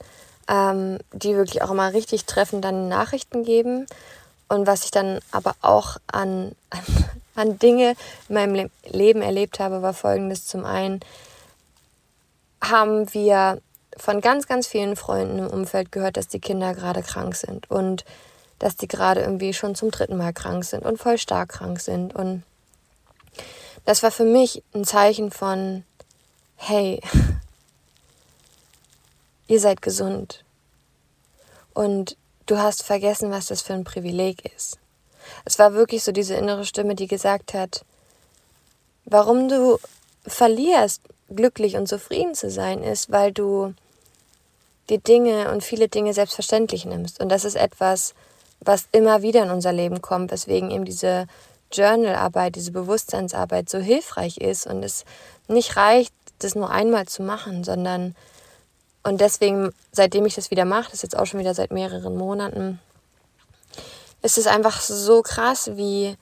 ähm, 0.49 0.99
die 1.13 1.37
wirklich 1.37 1.63
auch 1.63 1.71
immer 1.71 1.93
richtig 1.93 2.25
treffend 2.27 2.65
dann 2.65 2.89
Nachrichten 2.89 3.45
geben. 3.45 3.87
Und 4.49 4.67
was 4.67 4.85
ich 4.85 4.91
dann 4.91 5.21
aber 5.31 5.55
auch 5.63 5.97
an, 6.07 6.53
an, 6.71 6.81
an 7.35 7.59
Dinge 7.59 7.95
in 8.29 8.35
meinem 8.35 8.55
Le 8.55 8.71
Leben 8.87 9.23
erlebt 9.23 9.59
habe, 9.59 9.83
war 9.83 9.95
folgendes. 9.95 10.47
Zum 10.47 10.65
einen 10.65 11.01
haben 12.63 13.13
wir 13.15 13.61
von 13.97 14.21
ganz, 14.21 14.47
ganz 14.47 14.67
vielen 14.67 14.97
Freunden 14.97 15.39
im 15.39 15.47
Umfeld 15.47 15.93
gehört, 15.93 16.17
dass 16.17 16.29
die 16.29 16.41
Kinder 16.41 16.75
gerade 16.75 17.03
krank 17.03 17.37
sind 17.37 17.71
und 17.71 18.05
dass 18.59 18.77
die 18.77 18.89
gerade 18.89 19.21
irgendwie 19.21 19.53
schon 19.53 19.75
zum 19.75 19.91
dritten 19.91 20.17
Mal 20.17 20.33
krank 20.33 20.65
sind 20.65 20.85
und 20.85 20.99
voll 20.99 21.19
stark 21.19 21.51
krank 21.51 21.81
sind. 21.81 22.15
Und 22.15 22.43
das 23.85 24.03
war 24.03 24.11
für 24.11 24.25
mich 24.25 24.63
ein 24.75 24.85
Zeichen 24.85 25.31
von, 25.31 25.85
hey, 26.57 27.01
ihr 29.49 29.61
seid 29.61 29.83
gesund. 29.83 30.45
Und 31.75 32.17
du 32.47 32.59
hast 32.59 32.83
vergessen, 32.83 33.31
was 33.31 33.47
das 33.47 33.63
für 33.63 33.75
ein 33.75 33.85
Privileg 33.85 34.45
ist. 34.55 34.79
Es 35.45 35.59
war 35.59 35.75
wirklich 35.75 36.05
so 36.05 36.13
diese 36.13 36.35
innere 36.35 36.65
Stimme, 36.65 36.95
die 36.95 37.07
gesagt 37.07 37.55
hat, 37.55 37.85
warum 39.05 39.49
du 39.49 39.79
verlierst, 40.27 41.03
glücklich 41.29 41.77
und 41.77 41.89
zufrieden 41.89 42.35
zu 42.35 42.51
sein, 42.51 42.83
ist, 42.83 43.11
weil 43.11 43.33
du 43.33 43.75
die 44.91 44.99
Dinge 44.99 45.51
und 45.51 45.65
viele 45.65 45.89
Dinge 45.89 46.13
selbstverständlich 46.13 46.85
nimmst. 46.85 47.21
Und 47.21 47.31
das 47.31 47.45
ist 47.45 47.57
etwas, 47.57 48.15
was 48.65 48.87
immer 48.93 49.23
wieder 49.23 49.43
in 49.43 49.51
unser 49.51 49.73
Leben 49.73 50.03
kommt, 50.03 50.31
weswegen 50.31 50.71
eben 50.71 50.85
diese 50.85 51.27
Journalarbeit, 51.73 52.57
diese 52.57 52.73
Bewusstseinsarbeit 52.73 53.69
so 53.69 53.79
hilfreich 53.79 54.39
ist 54.39 54.67
und 54.67 54.83
es 54.83 55.05
nicht 55.49 55.77
reicht, 55.77 56.13
das 56.39 56.55
nur 56.55 56.71
einmal 56.71 57.07
zu 57.07 57.23
machen, 57.23 57.65
sondern 57.65 58.15
und 59.03 59.21
deswegen, 59.21 59.71
seitdem 59.93 60.25
ich 60.25 60.35
das 60.35 60.51
wieder 60.51 60.65
mache, 60.65 60.85
das 60.85 60.95
ist 60.95 61.03
jetzt 61.03 61.19
auch 61.19 61.27
schon 61.27 61.41
wieder 61.41 61.55
seit 61.55 61.73
mehreren 61.73 62.17
Monaten, 62.17 62.81
ist 64.23 64.39
es 64.39 64.47
einfach 64.47 64.81
so 64.81 65.21
krass, 65.21 65.71
wie 65.75 66.17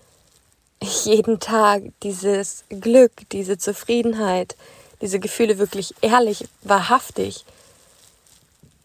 ich 0.81 1.05
jeden 1.05 1.39
Tag 1.39 1.85
dieses 2.03 2.65
Glück, 2.69 3.13
diese 3.31 3.57
Zufriedenheit, 3.57 4.57
diese 5.01 5.21
Gefühle 5.21 5.59
wirklich 5.59 5.95
ehrlich, 6.01 6.49
wahrhaftig 6.63 7.45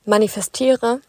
manifestiere, 0.05 1.01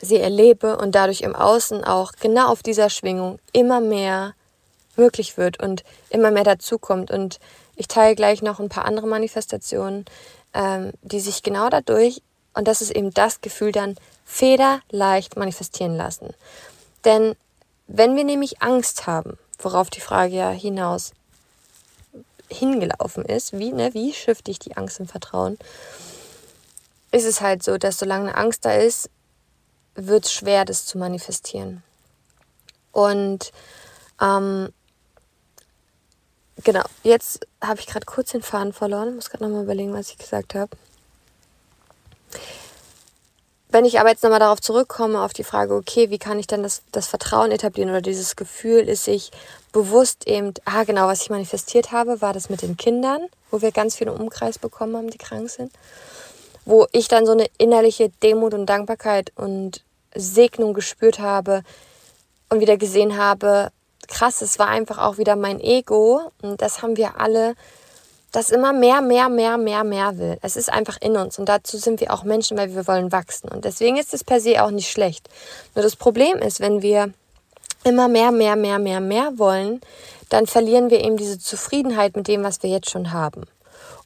sie 0.00 0.18
erlebe 0.18 0.76
und 0.76 0.94
dadurch 0.94 1.22
im 1.22 1.34
Außen 1.34 1.84
auch 1.84 2.12
genau 2.20 2.48
auf 2.48 2.62
dieser 2.62 2.90
Schwingung 2.90 3.38
immer 3.52 3.80
mehr 3.80 4.34
möglich 4.96 5.36
wird 5.36 5.60
und 5.62 5.84
immer 6.10 6.30
mehr 6.30 6.44
dazukommt. 6.44 7.10
Und 7.10 7.40
ich 7.76 7.88
teile 7.88 8.14
gleich 8.14 8.42
noch 8.42 8.60
ein 8.60 8.68
paar 8.68 8.84
andere 8.84 9.06
Manifestationen, 9.06 10.04
ähm, 10.52 10.92
die 11.02 11.20
sich 11.20 11.42
genau 11.42 11.68
dadurch, 11.68 12.22
und 12.54 12.68
das 12.68 12.82
ist 12.82 12.90
eben 12.90 13.12
das 13.12 13.40
Gefühl 13.40 13.72
dann, 13.72 13.96
federleicht 14.24 15.36
manifestieren 15.36 15.96
lassen. 15.96 16.34
Denn 17.04 17.36
wenn 17.86 18.16
wir 18.16 18.24
nämlich 18.24 18.62
Angst 18.62 19.06
haben, 19.06 19.38
worauf 19.58 19.90
die 19.90 20.00
Frage 20.00 20.34
ja 20.34 20.50
hinaus 20.50 21.12
hingelaufen 22.48 23.24
ist, 23.24 23.58
wie, 23.58 23.72
ne, 23.72 23.92
wie 23.94 24.12
schifte 24.12 24.50
ich 24.50 24.58
die 24.58 24.76
Angst 24.76 25.00
im 25.00 25.08
Vertrauen, 25.08 25.58
ist 27.10 27.24
es 27.24 27.40
halt 27.40 27.62
so, 27.62 27.78
dass 27.78 27.98
solange 27.98 28.28
eine 28.28 28.36
Angst 28.36 28.64
da 28.64 28.72
ist, 28.72 29.10
wird 29.94 30.24
es 30.24 30.32
schwer, 30.32 30.64
das 30.64 30.86
zu 30.86 30.98
manifestieren. 30.98 31.82
Und 32.92 33.52
ähm, 34.20 34.72
genau, 36.62 36.84
jetzt 37.02 37.46
habe 37.62 37.80
ich 37.80 37.86
gerade 37.86 38.06
kurz 38.06 38.30
den 38.30 38.42
Faden 38.42 38.72
verloren, 38.72 39.14
muss 39.14 39.30
gerade 39.30 39.44
nochmal 39.44 39.64
überlegen, 39.64 39.92
was 39.92 40.10
ich 40.10 40.18
gesagt 40.18 40.54
habe. 40.54 40.76
Wenn 43.74 43.84
ich 43.84 43.98
aber 43.98 44.10
jetzt 44.10 44.22
nochmal 44.22 44.38
darauf 44.38 44.60
zurückkomme, 44.60 45.20
auf 45.20 45.32
die 45.32 45.42
Frage, 45.42 45.74
okay, 45.74 46.08
wie 46.08 46.18
kann 46.18 46.38
ich 46.38 46.46
dann 46.46 46.62
das, 46.62 46.82
das 46.92 47.08
Vertrauen 47.08 47.50
etablieren 47.50 47.90
oder 47.90 48.02
dieses 48.02 48.36
Gefühl, 48.36 48.88
ist 48.88 49.02
sich 49.02 49.32
bewusst 49.72 50.28
eben, 50.28 50.54
ah 50.64 50.84
genau, 50.84 51.08
was 51.08 51.22
ich 51.22 51.30
manifestiert 51.30 51.90
habe, 51.90 52.20
war 52.20 52.32
das 52.32 52.48
mit 52.48 52.62
den 52.62 52.76
Kindern, 52.76 53.26
wo 53.50 53.62
wir 53.62 53.72
ganz 53.72 53.96
viele 53.96 54.12
Umkreis 54.12 54.60
bekommen 54.60 54.96
haben, 54.96 55.10
die 55.10 55.18
krank 55.18 55.50
sind. 55.50 55.72
Wo 56.64 56.86
ich 56.92 57.08
dann 57.08 57.26
so 57.26 57.32
eine 57.32 57.46
innerliche 57.58 58.10
Demut 58.22 58.54
und 58.54 58.66
Dankbarkeit 58.66 59.32
und 59.36 59.84
Segnung 60.14 60.74
gespürt 60.74 61.18
habe 61.18 61.62
und 62.48 62.60
wieder 62.60 62.76
gesehen 62.76 63.16
habe, 63.16 63.70
krass, 64.08 64.42
es 64.42 64.58
war 64.58 64.68
einfach 64.68 64.98
auch 64.98 65.18
wieder 65.18 65.36
mein 65.36 65.60
Ego 65.60 66.30
und 66.42 66.62
das 66.62 66.82
haben 66.82 66.96
wir 66.96 67.20
alle, 67.20 67.54
das 68.32 68.50
immer 68.50 68.72
mehr, 68.72 69.00
mehr, 69.00 69.28
mehr, 69.28 69.56
mehr, 69.56 69.84
mehr 69.84 70.18
will. 70.18 70.38
Es 70.42 70.56
ist 70.56 70.72
einfach 70.72 70.98
in 71.00 71.16
uns 71.16 71.38
und 71.38 71.48
dazu 71.48 71.78
sind 71.78 72.00
wir 72.00 72.12
auch 72.12 72.24
Menschen, 72.24 72.56
weil 72.56 72.74
wir 72.74 72.86
wollen 72.86 73.12
wachsen 73.12 73.48
und 73.48 73.64
deswegen 73.64 73.96
ist 73.96 74.14
es 74.14 74.24
per 74.24 74.40
se 74.40 74.62
auch 74.62 74.70
nicht 74.70 74.90
schlecht. 74.90 75.28
Nur 75.74 75.82
das 75.82 75.96
Problem 75.96 76.38
ist, 76.38 76.60
wenn 76.60 76.82
wir 76.82 77.12
immer 77.84 78.08
mehr, 78.08 78.30
mehr, 78.30 78.56
mehr, 78.56 78.78
mehr, 78.78 79.00
mehr 79.00 79.38
wollen, 79.38 79.80
dann 80.28 80.46
verlieren 80.46 80.90
wir 80.90 81.00
eben 81.00 81.16
diese 81.16 81.38
Zufriedenheit 81.38 82.16
mit 82.16 82.28
dem, 82.28 82.42
was 82.42 82.62
wir 82.62 82.70
jetzt 82.70 82.90
schon 82.90 83.12
haben. 83.12 83.44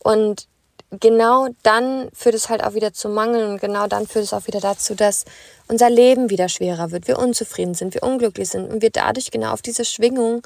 Und 0.03 0.49
genau 0.91 1.49
dann 1.63 2.09
führt 2.13 2.35
es 2.35 2.49
halt 2.49 2.65
auch 2.65 2.75
wieder 2.75 2.93
zu 2.93 3.09
Mangel 3.09 3.47
und 3.47 3.61
genau 3.61 3.87
dann 3.87 4.07
führt 4.07 4.25
es 4.25 4.33
auch 4.33 4.47
wieder 4.47 4.61
dazu, 4.61 4.95
dass 4.95 5.25
unser 5.69 5.91
Leben 5.91 6.31
wieder 6.31 6.49
schwerer 6.49 6.91
wird, 6.91 7.09
wir 7.09 7.19
unzufrieden 7.19 7.75
sind, 7.75 7.95
wir 7.95 8.03
unglücklich 8.03 8.49
sind 8.49 8.71
und 8.71 8.83
wir 8.83 8.91
dadurch 8.91 9.31
genau 9.31 9.53
auf 9.53 9.63
diese 9.63 9.85
Schwingung, 9.85 10.43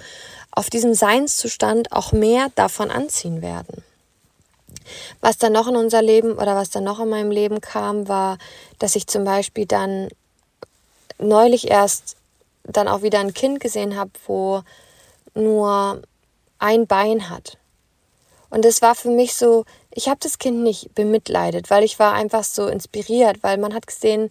auf 0.50 0.68
diesen 0.68 0.94
Seinszustand 0.94 1.92
auch 1.92 2.12
mehr 2.12 2.48
davon 2.56 2.90
anziehen 2.90 3.40
werden. 3.40 3.84
Was 5.20 5.38
dann 5.38 5.52
noch 5.52 5.68
in 5.68 5.76
unser 5.76 6.02
Leben 6.02 6.32
oder 6.32 6.56
was 6.56 6.70
dann 6.70 6.84
noch 6.84 6.98
in 6.98 7.08
meinem 7.08 7.30
Leben 7.30 7.60
kam, 7.60 8.08
war, 8.08 8.38
dass 8.80 8.96
ich 8.96 9.06
zum 9.06 9.24
Beispiel 9.24 9.66
dann 9.66 10.08
neulich 11.18 11.70
erst 11.70 12.16
dann 12.64 12.88
auch 12.88 13.02
wieder 13.02 13.20
ein 13.20 13.34
Kind 13.34 13.60
gesehen 13.60 13.96
habe, 13.96 14.10
wo 14.26 14.62
nur 15.34 16.02
ein 16.58 16.86
Bein 16.86 17.30
hat. 17.30 17.58
Und 18.50 18.64
es 18.64 18.82
war 18.82 18.94
für 18.94 19.08
mich 19.08 19.34
so, 19.34 19.64
ich 19.94 20.08
habe 20.08 20.20
das 20.20 20.38
Kind 20.38 20.62
nicht 20.62 20.94
bemitleidet, 20.94 21.70
weil 21.70 21.84
ich 21.84 21.98
war 21.98 22.14
einfach 22.14 22.44
so 22.44 22.66
inspiriert, 22.66 23.42
weil 23.42 23.58
man 23.58 23.74
hat 23.74 23.86
gesehen, 23.86 24.28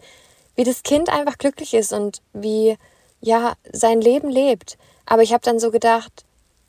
wie 0.56 0.64
das 0.64 0.84
Kind 0.84 1.10
einfach 1.10 1.38
glücklich 1.38 1.74
ist 1.74 1.94
und 1.94 2.22
wie 2.34 2.78
ja 3.22 3.54
sein 3.72 4.02
Leben 4.02 4.30
lebt. 4.30 4.78
Aber 5.06 5.22
ich 5.22 5.34
habe 5.34 5.44
dann 5.44 5.60
so 5.60 5.72
gedacht, 5.72 6.26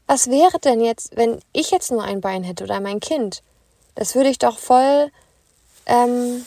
was 0.07 0.28
wäre 0.28 0.59
denn 0.59 0.81
jetzt, 0.81 1.16
wenn 1.16 1.40
ich 1.52 1.70
jetzt 1.70 1.90
nur 1.90 2.02
ein 2.02 2.20
Bein 2.20 2.44
hätte 2.44 2.64
oder 2.64 2.81
mein 2.81 3.00
Kind? 3.00 3.42
Das 3.94 4.14
würde 4.14 4.31
ich 4.31 4.38
doch 4.38 4.59
voll. 4.59 5.11
Ähm, 5.87 6.44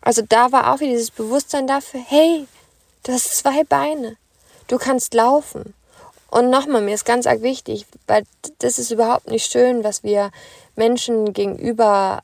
also 0.00 0.22
da 0.22 0.52
war 0.52 0.72
auch 0.72 0.80
wieder 0.80 0.92
dieses 0.92 1.10
Bewusstsein 1.10 1.66
dafür, 1.66 2.00
hey, 2.06 2.46
du 3.04 3.12
hast 3.12 3.36
zwei 3.36 3.64
Beine, 3.64 4.16
du 4.66 4.78
kannst 4.78 5.14
laufen. 5.14 5.74
Und 6.30 6.50
nochmal, 6.50 6.82
mir 6.82 6.94
ist 6.94 7.04
ganz 7.04 7.26
arg 7.26 7.42
wichtig, 7.42 7.86
weil 8.06 8.24
das 8.58 8.78
ist 8.78 8.90
überhaupt 8.90 9.28
nicht 9.28 9.50
schön, 9.50 9.82
was 9.82 10.04
wir 10.04 10.30
Menschen 10.76 11.32
gegenüber 11.32 12.22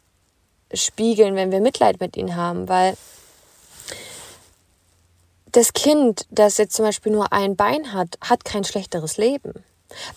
spiegeln, 0.72 1.34
wenn 1.34 1.50
wir 1.50 1.60
Mitleid 1.60 2.00
mit 2.00 2.16
ihnen 2.16 2.36
haben, 2.36 2.68
weil 2.68 2.96
das 5.52 5.72
Kind, 5.72 6.26
das 6.30 6.58
jetzt 6.58 6.76
zum 6.76 6.84
Beispiel 6.84 7.12
nur 7.12 7.32
ein 7.32 7.56
Bein 7.56 7.92
hat, 7.92 8.18
hat 8.20 8.44
kein 8.44 8.64
schlechteres 8.64 9.16
Leben. 9.16 9.64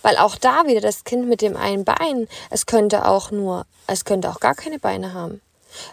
Weil 0.02 0.18
auch 0.18 0.36
da 0.36 0.66
wieder 0.66 0.80
das 0.80 1.04
Kind 1.04 1.28
mit 1.28 1.40
dem 1.40 1.56
einen 1.56 1.84
Bein, 1.84 2.28
es 2.50 2.66
könnte 2.66 3.06
auch 3.06 3.30
nur, 3.30 3.64
es 3.86 4.04
könnte 4.04 4.28
auch 4.28 4.40
gar 4.40 4.54
keine 4.54 4.78
Beine 4.78 5.14
haben. 5.14 5.40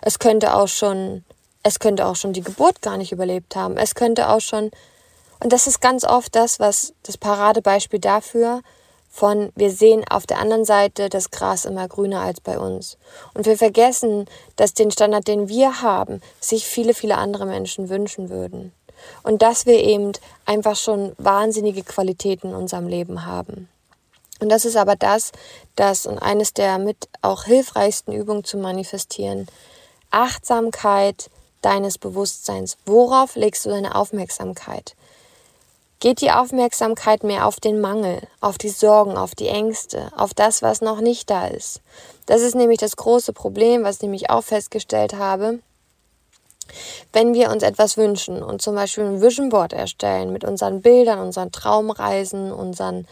Es 0.02 0.20
könnte 0.20 0.56
auch 0.56 0.68
schon, 0.68 1.24
es 1.64 1.80
könnte 1.80 2.06
auch 2.06 2.16
schon 2.16 2.34
die 2.34 2.42
Geburt 2.42 2.82
gar 2.82 2.98
nicht 2.98 3.12
überlebt 3.12 3.56
haben. 3.56 3.78
Es 3.78 3.96
könnte 3.96 4.30
auch 4.30 4.42
schon 4.42 4.72
und 5.40 5.54
das 5.54 5.68
ist 5.68 5.82
ganz 5.82 6.04
oft 6.04 6.36
das, 6.36 6.60
was 6.60 6.94
das 7.04 7.18
Paradebeispiel 7.18 8.00
dafür 8.00 8.62
von 9.10 9.52
wir 9.56 9.72
sehen 9.72 10.06
auf 10.08 10.28
der 10.28 10.38
anderen 10.38 10.64
Seite 10.64 11.10
das 11.10 11.32
Gras 11.32 11.66
immer 11.66 11.88
grüner 11.88 12.22
als 12.22 12.40
bei 12.40 12.60
uns. 12.60 12.98
Und 13.34 13.48
wir 13.48 13.58
vergessen, 13.58 14.26
dass 14.58 14.76
den 14.76 14.92
Standard, 14.92 15.28
den 15.28 15.50
wir 15.50 15.82
haben, 15.82 16.22
sich 16.40 16.68
viele, 16.68 16.94
viele 16.94 17.18
andere 17.18 17.48
Menschen 17.48 17.90
wünschen 17.90 18.30
würden. 18.30 18.74
Und 19.24 19.42
dass 19.42 19.66
wir 19.66 19.84
eben 19.84 20.12
einfach 20.46 20.76
schon 20.76 21.14
wahnsinnige 21.18 21.82
Qualitäten 21.82 22.50
in 22.50 22.56
unserem 22.56 22.88
Leben 22.88 23.26
haben. 23.26 23.70
Und 24.40 24.50
das 24.50 24.66
ist 24.66 24.76
aber 24.76 24.96
das, 24.96 25.32
das 25.76 26.06
und 26.06 26.20
eines 26.20 26.54
der 26.54 26.78
mit 26.78 27.10
auch 27.24 27.46
hilfreichsten 27.46 28.14
Übungen 28.14 28.44
zu 28.44 28.58
manifestieren. 28.58 29.48
Achtsamkeit 30.12 31.32
deines 31.64 31.98
Bewusstseins. 31.98 32.78
Worauf 32.86 33.36
legst 33.36 33.66
du 33.66 33.70
deine 33.70 33.96
Aufmerksamkeit? 33.96 34.96
Geht 36.00 36.22
die 36.22 36.32
Aufmerksamkeit 36.32 37.24
mehr 37.24 37.46
auf 37.46 37.60
den 37.60 37.82
Mangel, 37.82 38.22
auf 38.40 38.58
die 38.58 38.70
Sorgen, 38.70 39.18
auf 39.18 39.36
die 39.36 39.48
Ängste, 39.48 40.12
auf 40.16 40.34
das, 40.34 40.62
was 40.62 40.82
noch 40.82 41.02
nicht 41.02 41.30
da 41.30 41.48
ist. 41.48 41.82
Das 42.26 42.42
ist 42.42 42.56
nämlich 42.56 42.80
das 42.80 42.96
große 42.96 43.34
Problem, 43.34 43.84
was 43.84 43.98
ich 43.98 44.02
nämlich 44.04 44.30
auch 44.30 44.44
festgestellt 44.44 45.16
habe. 45.16 45.60
Wenn 47.14 47.34
wir 47.34 47.50
uns 47.50 47.64
etwas 47.64 47.98
wünschen 47.98 48.44
und 48.44 48.62
zum 48.62 48.76
Beispiel 48.76 49.06
ein 49.06 49.22
Vision 49.22 49.50
Board 49.50 49.74
erstellen 49.74 50.34
mit 50.34 50.44
unseren 50.44 50.82
Bildern, 50.82 51.20
unseren 51.20 51.52
Traumreisen, 51.52 52.52
unseren 52.52 53.08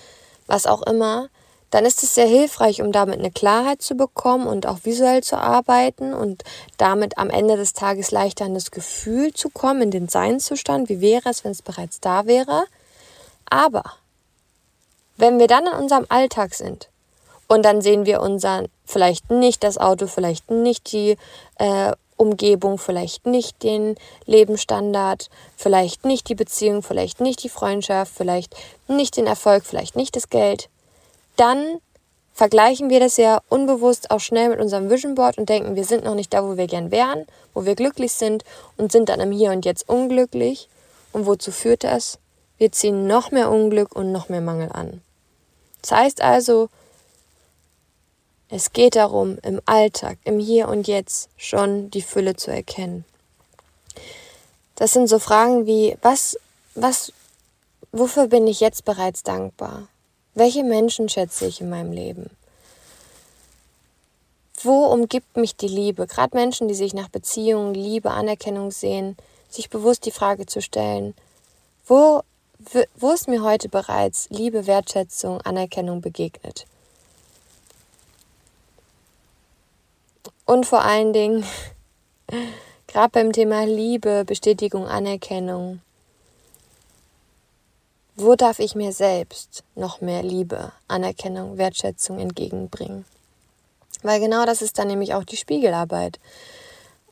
was 0.46 0.68
auch 0.68 0.82
immer, 0.84 1.30
dann 1.76 1.86
ist 1.86 2.04
es 2.04 2.16
sehr 2.16 2.26
hilfreich, 2.26 2.82
um 2.82 2.94
damit 2.94 3.20
eine 3.20 3.32
Klarheit 3.32 3.82
zu 3.82 3.96
bekommen 3.96 4.48
und 4.48 4.66
auch 4.66 4.86
visuell 4.86 5.22
zu 5.22 5.36
arbeiten 5.36 6.14
und 6.14 6.46
damit 6.78 7.18
am 7.18 7.30
Ende 7.30 7.58
des 7.58 7.74
Tages 7.74 8.12
leichter 8.12 8.46
in 8.46 8.54
das 8.54 8.72
Gefühl 8.72 9.34
zu 9.34 9.50
kommen, 9.50 9.82
in 9.82 9.92
den 9.92 10.08
Seinszustand. 10.08 10.88
Wie 10.88 11.02
wäre 11.02 11.28
es, 11.30 11.44
wenn 11.44 11.52
es 11.52 11.62
bereits 11.62 12.00
da 12.00 12.28
wäre? 12.28 12.64
Aber 13.50 13.84
wenn 15.18 15.38
wir 15.38 15.48
dann 15.48 15.68
in 15.68 15.74
unserem 15.74 16.06
Alltag 16.08 16.54
sind 16.54 16.88
und 17.50 17.64
dann 17.66 17.82
sehen 17.82 18.06
wir 18.06 18.22
unser, 18.22 18.64
vielleicht 18.86 19.30
nicht 19.30 19.62
das 19.62 19.78
Auto, 19.78 20.08
vielleicht 20.08 20.50
nicht 20.50 20.94
die 20.94 21.18
äh, 21.58 21.92
Umgebung, 22.16 22.78
vielleicht 22.78 23.26
nicht 23.26 23.64
den 23.64 23.98
Lebensstandard, 24.26 25.30
vielleicht 25.58 26.06
nicht 26.06 26.30
die 26.30 26.36
Beziehung, 26.36 26.84
vielleicht 26.84 27.20
nicht 27.20 27.44
die 27.44 27.50
Freundschaft, 27.50 28.14
vielleicht 28.16 28.56
nicht 28.88 29.18
den 29.18 29.28
Erfolg, 29.28 29.66
vielleicht 29.66 29.98
nicht 29.98 30.16
das 30.16 30.30
Geld, 30.30 30.70
dann 31.36 31.80
vergleichen 32.34 32.90
wir 32.90 33.00
das 33.00 33.18
ja 33.18 33.42
unbewusst 33.50 34.12
auch 34.12 34.20
schnell 34.20 34.50
mit 34.50 34.60
unserem 34.60 34.90
Vision 34.90 35.16
Board 35.16 35.38
und 35.38 35.48
denken, 35.48 35.76
wir 35.76 35.86
sind 35.86 36.04
noch 36.04 36.16
nicht 36.16 36.34
da, 36.34 36.44
wo 36.44 36.58
wir 36.58 36.68
gern 36.68 36.92
wären, 36.92 37.26
wo 37.54 37.66
wir 37.66 37.76
glücklich 37.76 38.12
sind 38.12 38.44
und 38.78 38.92
sind 38.92 39.10
dann 39.10 39.22
im 39.22 39.32
Hier 39.32 39.52
und 39.52 39.66
Jetzt 39.66 39.88
unglücklich. 39.88 40.68
Und 41.14 41.26
wozu 41.26 41.54
führt 41.54 41.86
das? 41.86 42.20
Wir 42.58 42.74
ziehen 42.74 43.08
noch 43.08 43.32
mehr 43.32 43.50
Unglück 43.50 43.96
und 43.96 44.12
noch 44.12 44.28
mehr 44.28 44.42
Mangel 44.42 44.70
an. 44.74 45.02
Das 45.82 45.92
heißt 45.92 46.22
also, 46.22 46.68
es 48.50 48.74
geht 48.74 48.96
darum, 48.98 49.38
im 49.42 49.62
Alltag, 49.66 50.18
im 50.26 50.40
Hier 50.40 50.68
und 50.68 50.88
Jetzt 50.88 51.30
schon 51.38 51.90
die 51.90 52.02
Fülle 52.02 52.36
zu 52.36 52.52
erkennen. 52.52 53.06
Das 54.76 54.92
sind 54.92 55.08
so 55.08 55.20
Fragen 55.20 55.66
wie, 55.66 55.98
was, 56.02 56.38
was, 56.74 57.14
wofür 57.94 58.28
bin 58.28 58.46
ich 58.46 58.60
jetzt 58.60 58.84
bereits 58.84 59.24
dankbar? 59.24 59.88
Welche 60.38 60.66
Menschen 60.66 61.08
schätze 61.08 61.48
ich 61.48 61.62
in 61.62 61.70
meinem 61.70 61.94
Leben? 61.94 62.30
Wo 64.62 64.86
umgibt 64.88 65.38
mich 65.38 65.56
die 65.56 65.70
Liebe? 65.70 66.08
Gerade 66.08 66.36
Menschen, 66.36 66.68
die 66.68 66.74
sich 66.74 66.94
nach 66.94 67.08
Beziehungen, 67.08 67.74
Liebe, 67.74 68.12
Anerkennung 68.12 68.70
sehen, 68.72 69.16
sich 69.50 69.70
bewusst 69.70 70.06
die 70.06 70.12
Frage 70.12 70.46
zu 70.46 70.62
stellen, 70.62 71.16
wo, 71.88 72.22
wo 72.98 73.12
ist 73.12 73.30
mir 73.30 73.44
heute 73.44 73.70
bereits 73.70 74.30
Liebe, 74.30 74.68
Wertschätzung, 74.68 75.40
Anerkennung 75.40 76.02
begegnet? 76.02 76.66
Und 80.44 80.66
vor 80.66 80.82
allen 80.82 81.14
Dingen, 81.14 81.46
gerade 82.88 83.10
beim 83.10 83.32
Thema 83.32 83.66
Liebe, 83.66 84.26
Bestätigung, 84.26 84.86
Anerkennung, 84.86 85.80
wo 88.16 88.36
darf 88.36 88.60
ich 88.60 88.76
mir 88.76 88.94
selbst 88.94 89.64
noch 89.76 90.02
mehr 90.02 90.24
Liebe, 90.24 90.72
Anerkennung, 90.88 91.58
Wertschätzung 91.58 92.20
entgegenbringen? 92.20 93.06
Weil 94.04 94.20
genau 94.20 94.46
das 94.46 94.62
ist 94.62 94.78
dann 94.80 94.88
nämlich 94.88 95.14
auch 95.14 95.24
die 95.24 95.38
Spiegelarbeit. 95.38 96.20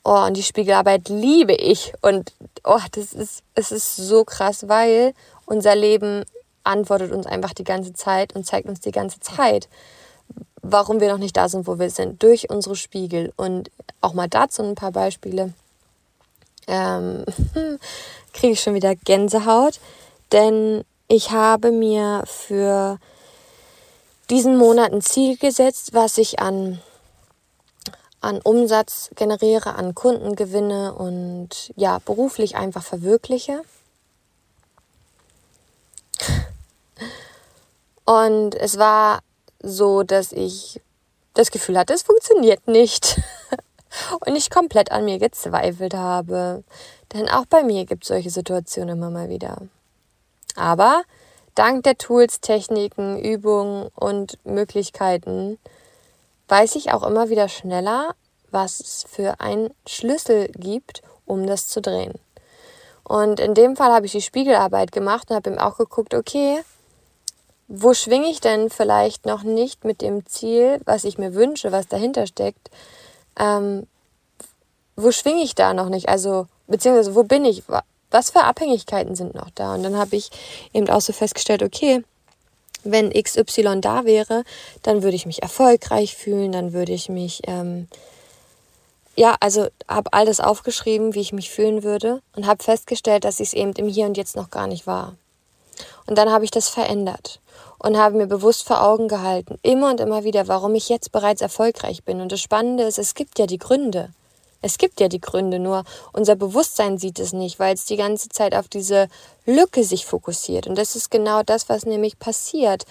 Oh, 0.06 0.26
und 0.26 0.38
die 0.38 0.44
Spiegelarbeit 0.44 1.10
liebe 1.10 1.54
ich. 1.54 1.94
Und 2.02 2.34
oh, 2.64 2.80
das 2.92 3.14
ist, 3.14 3.44
es 3.56 3.72
ist 3.72 3.96
so 3.96 4.24
krass, 4.24 4.68
weil 4.68 5.14
unser 5.46 5.76
Leben 5.76 6.24
antwortet 6.64 7.12
uns 7.12 7.26
einfach 7.26 7.54
die 7.54 7.64
ganze 7.64 7.94
Zeit 7.94 8.34
und 8.34 8.46
zeigt 8.46 8.70
uns 8.70 8.80
die 8.80 8.92
ganze 8.92 9.20
Zeit, 9.20 9.68
warum 10.62 11.00
wir 11.02 11.10
noch 11.12 11.18
nicht 11.18 11.36
da 11.36 11.50
sind, 11.50 11.68
wo 11.68 11.80
wir 11.80 11.90
sind, 11.90 12.22
durch 12.24 12.50
unsere 12.50 12.76
Spiegel. 12.76 13.34
Und 13.36 13.72
auch 14.02 14.14
mal 14.14 14.30
dazu 14.30 14.62
ein 14.62 14.76
paar 14.76 14.92
Beispiele. 14.92 15.54
Ähm, 16.68 17.26
Kriege 18.34 18.54
ich 18.54 18.62
schon 18.62 18.74
wieder 18.74 18.96
Gänsehaut. 18.96 19.80
Denn 20.32 20.84
ich 21.08 21.32
habe 21.32 21.72
mir 21.72 22.24
für 22.26 23.00
diesen 24.30 24.58
Monat 24.58 24.92
ein 24.92 25.02
Ziel 25.02 25.38
gesetzt, 25.38 25.94
was 25.94 26.18
ich 26.18 26.40
an, 26.40 26.82
an 28.22 28.40
Umsatz 28.42 29.10
generiere, 29.16 29.76
an 29.76 29.96
Kunden 29.96 30.36
gewinne 30.36 30.94
und 30.94 31.72
ja, 31.76 32.00
beruflich 32.00 32.56
einfach 32.56 32.84
verwirkliche. 32.84 33.62
Und 38.06 38.56
es 38.56 38.78
war 38.78 39.20
so, 39.62 40.04
dass 40.04 40.32
ich 40.32 40.82
das 41.34 41.52
Gefühl 41.52 41.78
hatte, 41.78 41.94
es 41.94 42.04
funktioniert 42.04 42.68
nicht. 42.68 43.22
und 44.26 44.36
ich 44.36 44.50
komplett 44.50 44.92
an 44.92 45.06
mir 45.06 45.20
gezweifelt 45.20 45.94
habe. 45.94 46.64
Denn 47.14 47.30
auch 47.30 47.46
bei 47.46 47.64
mir 47.64 47.86
gibt 47.86 48.04
es 48.04 48.10
solche 48.10 48.30
Situationen 48.30 48.98
immer 48.98 49.10
mal 49.10 49.30
wieder. 49.30 49.58
Aber 50.56 51.04
dank 51.56 51.84
der 51.84 51.98
Tools, 51.98 52.42
Techniken, 52.42 53.20
Übungen 53.20 53.90
und 53.96 54.38
Möglichkeiten 54.46 55.58
weiß 56.48 56.76
ich 56.76 56.92
auch 56.92 57.04
immer 57.04 57.30
wieder 57.30 57.48
schneller, 57.48 58.16
was 58.52 58.80
es 58.80 59.06
für 59.10 59.40
einen 59.40 59.74
Schlüssel 59.88 60.50
gibt, 60.50 61.02
um 61.26 61.48
das 61.48 61.68
zu 61.68 61.82
drehen. 61.82 62.14
Und 63.04 63.40
in 63.40 63.54
dem 63.54 63.76
Fall 63.76 63.92
habe 63.92 64.06
ich 64.06 64.12
die 64.12 64.22
Spiegelarbeit 64.22 64.92
gemacht 64.92 65.30
und 65.30 65.36
habe 65.36 65.50
ihm 65.50 65.58
auch 65.58 65.78
geguckt, 65.78 66.14
okay, 66.14 66.62
wo 67.68 67.94
schwinge 67.94 68.28
ich 68.28 68.40
denn 68.40 68.70
vielleicht 68.70 69.26
noch 69.26 69.44
nicht 69.44 69.84
mit 69.84 70.02
dem 70.02 70.26
Ziel, 70.26 70.80
was 70.86 71.04
ich 71.04 71.18
mir 71.18 71.34
wünsche, 71.34 71.72
was 71.72 71.88
dahinter 71.88 72.28
steckt? 72.28 72.70
Ähm, 73.40 73.88
wo 74.96 75.12
schwinge 75.12 75.42
ich 75.42 75.56
da 75.56 75.74
noch 75.74 75.90
nicht? 75.90 76.08
Also, 76.08 76.48
beziehungsweise 76.68 77.16
wo 77.16 77.24
bin 77.24 77.46
ich? 77.46 77.64
Was 78.14 78.30
für 78.30 78.44
Abhängigkeiten 78.44 79.16
sind 79.16 79.34
noch 79.34 79.50
da? 79.56 79.74
Und 79.74 79.82
dann 79.82 79.98
habe 79.98 80.16
ich 80.16 80.30
eben 80.72 80.88
auch 80.88 81.02
so 81.02 81.14
festgestellt, 81.14 81.64
okay, 81.64 82.04
wenn 82.84 83.12
XY 83.12 83.82
da 83.82 84.06
wäre, 84.06 84.44
dann 84.84 85.02
würde 85.02 85.16
ich 85.16 85.26
mich 85.26 85.42
erfolgreich 85.42 86.16
fühlen, 86.16 86.52
dann 86.52 86.74
würde 86.74 86.92
ich 86.92 87.10
mich, 87.10 87.42
ähm, 87.48 87.88
ja, 89.16 89.36
also 89.40 89.68
habe 89.88 90.14
all 90.14 90.28
das 90.28 90.40
aufgeschrieben, 90.40 91.16
wie 91.16 91.22
ich 91.22 91.34
mich 91.34 91.50
fühlen 91.50 91.82
würde 91.82 92.22
und 92.36 92.46
habe 92.46 92.64
festgestellt, 92.64 93.24
dass 93.24 93.40
ich 93.40 93.48
es 93.48 93.54
eben 93.54 93.74
im 93.74 93.88
Hier 93.88 94.06
und 94.06 94.16
Jetzt 94.16 94.36
noch 94.36 94.52
gar 94.52 94.68
nicht 94.68 94.86
war. 94.86 95.16
Und 96.06 96.16
dann 96.18 96.32
habe 96.32 96.46
ich 96.46 96.52
das 96.52 96.70
verändert 96.70 97.40
und 97.80 97.98
habe 97.98 98.18
mir 98.18 98.28
bewusst 98.28 98.68
vor 98.68 98.84
Augen 98.84 99.08
gehalten, 99.08 99.58
immer 99.64 99.90
und 99.90 100.00
immer 100.00 100.24
wieder, 100.24 100.48
warum 100.48 100.76
ich 100.76 100.88
jetzt 100.90 101.12
bereits 101.12 101.42
erfolgreich 101.42 102.04
bin. 102.04 102.22
Und 102.22 102.32
das 102.32 102.42
Spannende 102.42 102.84
ist, 102.84 103.00
es 103.00 103.16
gibt 103.16 103.40
ja 103.40 103.48
die 103.48 103.58
Gründe. 103.58 104.12
Es 104.64 104.78
gibt 104.78 105.02
ja 105.02 105.10
die 105.10 105.20
Gründe, 105.20 105.60
nur 105.60 105.84
unser 106.14 106.36
Bewusstsein 106.36 106.98
sieht 106.98 107.20
es 107.20 107.34
nicht, 107.34 107.60
weil 107.60 107.74
es 107.74 107.84
die 107.84 107.98
ganze 107.98 108.30
Zeit 108.30 108.56
auf 108.56 108.70
diese 108.70 109.10
Lücke 109.46 109.84
sich 109.84 110.06
fokussiert. 110.06 110.68
Und 110.68 110.78
das 110.78 110.96
ist 110.96 111.12
genau 111.12 111.44
das, 111.44 111.68
was 111.68 111.86
nämlich 111.86 112.18
passiert. 112.18 112.86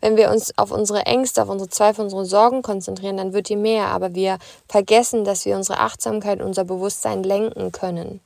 Wenn 0.00 0.16
wir 0.16 0.30
uns 0.30 0.56
auf 0.56 0.70
unsere 0.70 1.00
Ängste, 1.00 1.42
auf 1.42 1.48
unsere 1.48 1.68
Zweifel, 1.68 2.04
unsere 2.04 2.24
Sorgen 2.24 2.62
konzentrieren, 2.62 3.16
dann 3.16 3.32
wird 3.32 3.48
die 3.48 3.56
mehr. 3.56 3.88
Aber 3.88 4.14
wir 4.14 4.38
vergessen, 4.68 5.24
dass 5.24 5.44
wir 5.44 5.56
unsere 5.56 5.80
Achtsamkeit, 5.80 6.40
unser 6.40 6.62
Bewusstsein 6.62 7.24
lenken 7.24 7.72
können. 7.72 8.20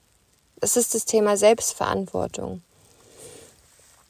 Das 0.61 0.77
ist 0.77 0.95
das 0.95 1.07
Thema 1.07 1.39
Selbstverantwortung. 1.39 2.61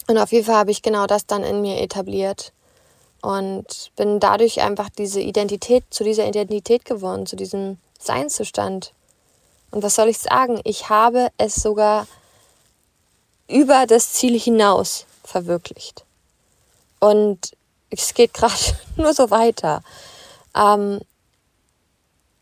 Und 0.09 0.19
auf 0.19 0.33
jeden 0.33 0.47
Fall 0.47 0.57
habe 0.57 0.73
ich 0.73 0.83
genau 0.83 1.07
das 1.07 1.27
dann 1.27 1.45
in 1.45 1.63
mir 1.63 1.81
etabliert 1.81 2.53
und 3.23 3.93
bin 3.95 4.19
dadurch 4.19 4.61
einfach 4.63 4.89
diese 4.89 5.21
Identität, 5.21 5.85
zu 5.91 6.03
dieser 6.03 6.27
Identität 6.27 6.85
geworden, 6.85 7.27
zu 7.27 7.37
diesem 7.37 7.79
Seinszustand. 8.01 8.93
Und 9.71 9.83
was 9.85 9.95
soll 9.95 10.09
ich 10.09 10.19
sagen? 10.19 10.61
Ich 10.65 10.89
habe 10.89 11.29
es 11.37 11.55
sogar 11.55 12.09
über 13.47 13.87
das 13.87 14.13
Ziel 14.15 14.39
hinaus 14.39 15.07
verwirklicht. 15.23 16.05
Und 16.99 17.53
es 17.91 18.15
geht 18.15 18.35
gerade 18.35 18.55
nur 18.97 19.15
so 19.15 19.31
weiter. 19.31 19.83
Ähm, 20.57 21.01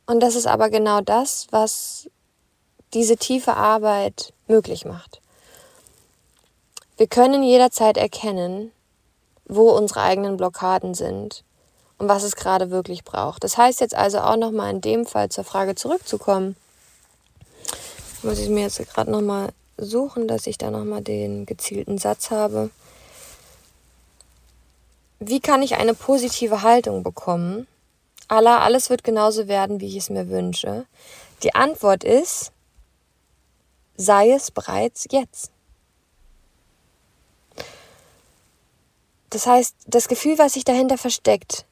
und 0.07 0.21
das 0.21 0.37
ist 0.37 0.47
aber 0.47 0.71
genau 0.71 1.01
das, 1.03 1.49
was 1.51 2.09
diese 2.95 3.17
tiefe 3.17 3.55
Arbeit 3.55 4.33
möglich 4.47 4.87
macht. 4.87 5.21
Wir 6.97 7.07
können 7.07 7.43
jederzeit 7.43 7.97
erkennen, 7.97 8.73
wo 9.45 9.71
unsere 9.71 10.01
eigenen 10.03 10.37
Blockaden 10.37 10.95
sind 10.95 11.45
und 11.99 12.09
was 12.09 12.23
es 12.23 12.37
gerade 12.37 12.71
wirklich 12.71 13.05
braucht. 13.05 13.45
Das 13.45 13.59
heißt 13.59 13.81
jetzt 13.81 13.95
also 13.95 14.21
auch 14.21 14.37
nochmal 14.37 14.71
in 14.71 14.81
dem 14.81 15.07
Fall 15.07 15.29
zur 15.29 15.45
Frage 15.45 15.75
zurückzukommen. 15.75 16.57
Muss 18.23 18.39
ich 18.39 18.49
mir 18.49 18.63
jetzt 18.63 18.79
gerade 18.79 19.11
nochmal 19.11 19.51
suchen, 19.77 20.27
dass 20.27 20.47
ich 20.47 20.59
da 20.59 20.71
nochmal 20.71 21.03
den 21.03 21.47
gezielten 21.47 21.99
Satz 21.99 22.31
habe. 22.31 22.71
Wie 25.21 25.41
kann 25.41 25.63
ich 25.63 25.77
eine 25.77 25.95
positive 25.95 26.63
Haltung 26.63 27.03
bekommen? 27.03 27.67
Allah, 28.29 28.61
alles 28.61 28.91
wird 28.91 29.05
genauso 29.05 29.49
werden, 29.49 29.81
wie 29.81 29.89
ich 29.89 29.97
es 29.97 30.11
mir 30.11 30.29
wünsche. 30.29 30.87
Die 31.43 31.55
Antwort 31.55 32.05
ist, 32.05 32.53
sei 33.97 34.31
es 34.31 34.51
bereits 34.51 35.07
jetzt. 35.11 35.51
Das 39.31 39.47
heißt, 39.47 39.75
das 39.87 40.09
Gefühl, 40.09 40.39
was 40.39 40.55
sich 40.55 40.65
dahinter 40.65 40.99
versteckt, 40.99 41.67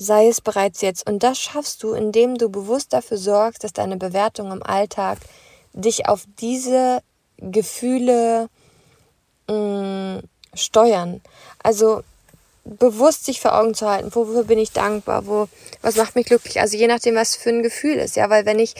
sei 0.00 0.28
es 0.28 0.40
bereits 0.40 0.80
jetzt. 0.80 1.06
Und 1.06 1.22
das 1.22 1.38
schaffst 1.38 1.82
du, 1.82 1.92
indem 1.92 2.38
du 2.38 2.48
bewusst 2.48 2.94
dafür 2.94 3.18
sorgst, 3.18 3.62
dass 3.62 3.74
deine 3.74 3.98
Bewertungen 3.98 4.52
im 4.52 4.62
Alltag 4.62 5.18
dich 5.74 6.08
auf 6.08 6.24
diese 6.40 7.02
Gefühle 7.36 8.48
mh, 9.46 9.54
mm, 9.54 10.22
steuern. 10.54 11.20
Also 11.62 12.02
bewusst 12.64 13.26
sich 13.26 13.40
vor 13.40 13.58
Augen 13.58 13.74
zu 13.74 13.88
halten, 13.88 14.14
wofür 14.14 14.44
bin 14.44 14.58
ich 14.58 14.72
dankbar, 14.72 15.26
wo, 15.26 15.48
was 15.82 15.96
macht 15.96 16.14
mich 16.14 16.26
glücklich, 16.26 16.60
also 16.60 16.76
je 16.76 16.86
nachdem, 16.86 17.14
was 17.14 17.34
für 17.34 17.48
ein 17.50 17.62
Gefühl 17.62 17.96
ist, 17.96 18.16
ja, 18.16 18.28
weil 18.28 18.44
wenn 18.44 18.58
ich, 18.58 18.74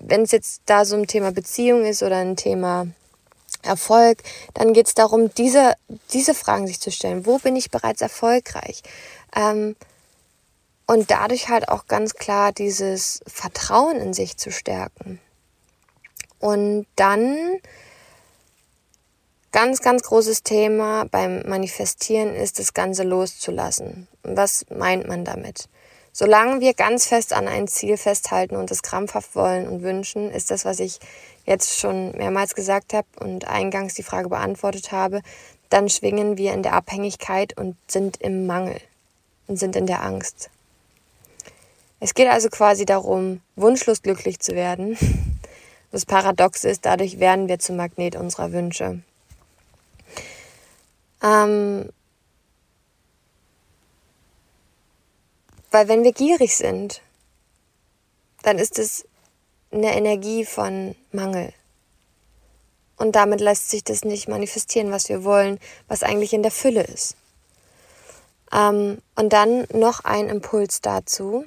wenn 0.00 0.22
es 0.22 0.30
jetzt 0.30 0.62
da 0.66 0.84
so 0.84 0.96
ein 0.96 1.08
Thema 1.08 1.32
Beziehung 1.32 1.84
ist 1.84 2.02
oder 2.02 2.16
ein 2.16 2.36
Thema 2.36 2.86
Erfolg, 3.62 4.22
dann 4.54 4.72
geht 4.72 4.86
es 4.86 4.94
darum, 4.94 5.34
diese, 5.34 5.74
diese 6.12 6.34
Fragen 6.34 6.66
sich 6.66 6.80
zu 6.80 6.90
stellen. 6.90 7.26
Wo 7.26 7.38
bin 7.38 7.56
ich 7.56 7.70
bereits 7.70 8.00
erfolgreich? 8.00 8.82
Ähm, 9.34 9.74
und 10.86 11.10
dadurch 11.10 11.48
halt 11.48 11.68
auch 11.68 11.86
ganz 11.86 12.14
klar 12.14 12.52
dieses 12.52 13.20
Vertrauen 13.26 13.96
in 13.96 14.12
sich 14.12 14.36
zu 14.36 14.50
stärken. 14.50 15.20
Und 16.38 16.86
dann 16.96 17.36
ganz, 19.52 19.80
ganz 19.80 20.02
großes 20.02 20.42
Thema 20.42 21.06
beim 21.10 21.42
Manifestieren 21.48 22.34
ist, 22.34 22.58
das 22.58 22.74
Ganze 22.74 23.02
loszulassen. 23.02 24.06
Was 24.22 24.66
meint 24.70 25.08
man 25.08 25.24
damit? 25.24 25.68
Solange 26.12 26.60
wir 26.60 26.72
ganz 26.72 27.06
fest 27.06 27.32
an 27.32 27.46
ein 27.48 27.68
Ziel 27.68 27.96
festhalten 27.96 28.56
und 28.56 28.70
es 28.70 28.82
krampfhaft 28.82 29.34
wollen 29.34 29.68
und 29.68 29.82
wünschen, 29.82 30.30
ist 30.30 30.50
das, 30.50 30.64
was 30.64 30.78
ich 30.78 30.98
jetzt 31.44 31.78
schon 31.78 32.12
mehrmals 32.12 32.54
gesagt 32.54 32.94
habe 32.94 33.06
und 33.20 33.46
eingangs 33.46 33.94
die 33.94 34.02
Frage 34.02 34.28
beantwortet 34.28 34.92
habe, 34.92 35.20
dann 35.68 35.88
schwingen 35.88 36.38
wir 36.38 36.52
in 36.52 36.62
der 36.62 36.72
Abhängigkeit 36.72 37.56
und 37.56 37.76
sind 37.86 38.18
im 38.20 38.46
Mangel 38.46 38.80
und 39.46 39.58
sind 39.58 39.76
in 39.76 39.86
der 39.86 40.02
Angst. 40.02 40.50
Es 41.98 42.14
geht 42.14 42.28
also 42.28 42.48
quasi 42.48 42.84
darum, 42.84 43.40
wunschlos 43.56 44.02
glücklich 44.02 44.40
zu 44.40 44.54
werden. 44.54 44.98
Das 45.92 46.04
Paradox 46.04 46.64
ist, 46.64 46.84
dadurch 46.84 47.20
werden 47.20 47.48
wir 47.48 47.58
zum 47.58 47.76
Magnet 47.76 48.16
unserer 48.16 48.52
Wünsche. 48.52 49.00
Ähm, 51.22 51.88
weil 55.70 55.88
wenn 55.88 56.04
wir 56.04 56.12
gierig 56.12 56.54
sind, 56.56 57.00
dann 58.42 58.58
ist 58.58 58.78
es 58.78 59.06
eine 59.70 59.96
Energie 59.96 60.44
von 60.44 60.94
Mangel. 61.12 61.52
Und 62.96 63.16
damit 63.16 63.40
lässt 63.40 63.70
sich 63.70 63.84
das 63.84 64.04
nicht 64.04 64.28
manifestieren, 64.28 64.90
was 64.90 65.08
wir 65.08 65.24
wollen, 65.24 65.58
was 65.88 66.02
eigentlich 66.02 66.32
in 66.32 66.42
der 66.42 66.52
Fülle 66.52 66.82
ist. 66.82 67.16
Ähm, 68.52 69.02
und 69.16 69.32
dann 69.32 69.66
noch 69.72 70.04
ein 70.04 70.28
Impuls 70.28 70.80
dazu. 70.80 71.44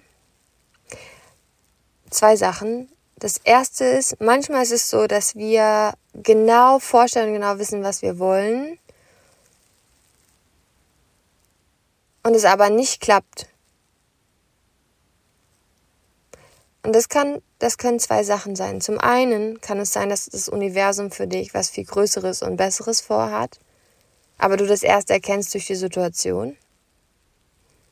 Zwei 2.10 2.36
Sachen. 2.36 2.89
Das 3.17 3.38
erste 3.43 3.86
ist, 3.86 4.19
manchmal 4.22 4.63
ist 4.63 4.72
es 4.72 4.89
so, 4.89 5.06
dass 5.06 5.36
wir 5.36 5.93
genau 6.13 6.80
vorstellen, 6.80 7.34
genau 7.34 7.60
wissen, 7.60 7.84
was 7.84 8.02
wir 8.02 8.17
wollen. 8.17 8.80
Und 12.24 12.36
es 12.36 12.45
aber 12.45 12.69
nicht 12.69 13.02
klappt. 13.02 13.48
Und 16.84 16.95
das 16.95 17.10
kann, 17.10 17.41
das 17.60 17.78
können 17.78 18.00
zwei 18.00 18.24
Sachen 18.24 18.56
sein. 18.56 18.82
Zum 18.82 19.00
einen 19.00 19.60
kann 19.62 19.80
es 19.80 19.91
sein, 19.91 20.10
dass 20.10 20.26
das 20.26 20.48
Universum 20.48 21.12
für 21.12 21.28
dich 21.28 21.54
was 21.54 21.69
viel 21.69 21.86
Größeres 21.86 22.41
und 22.41 22.56
Besseres 22.56 23.02
vorhat, 23.02 23.60
aber 24.38 24.56
du 24.56 24.65
das 24.65 24.84
erst 24.84 25.10
erkennst 25.10 25.54
durch 25.54 25.67
die 25.67 25.76
Situation, 25.76 26.56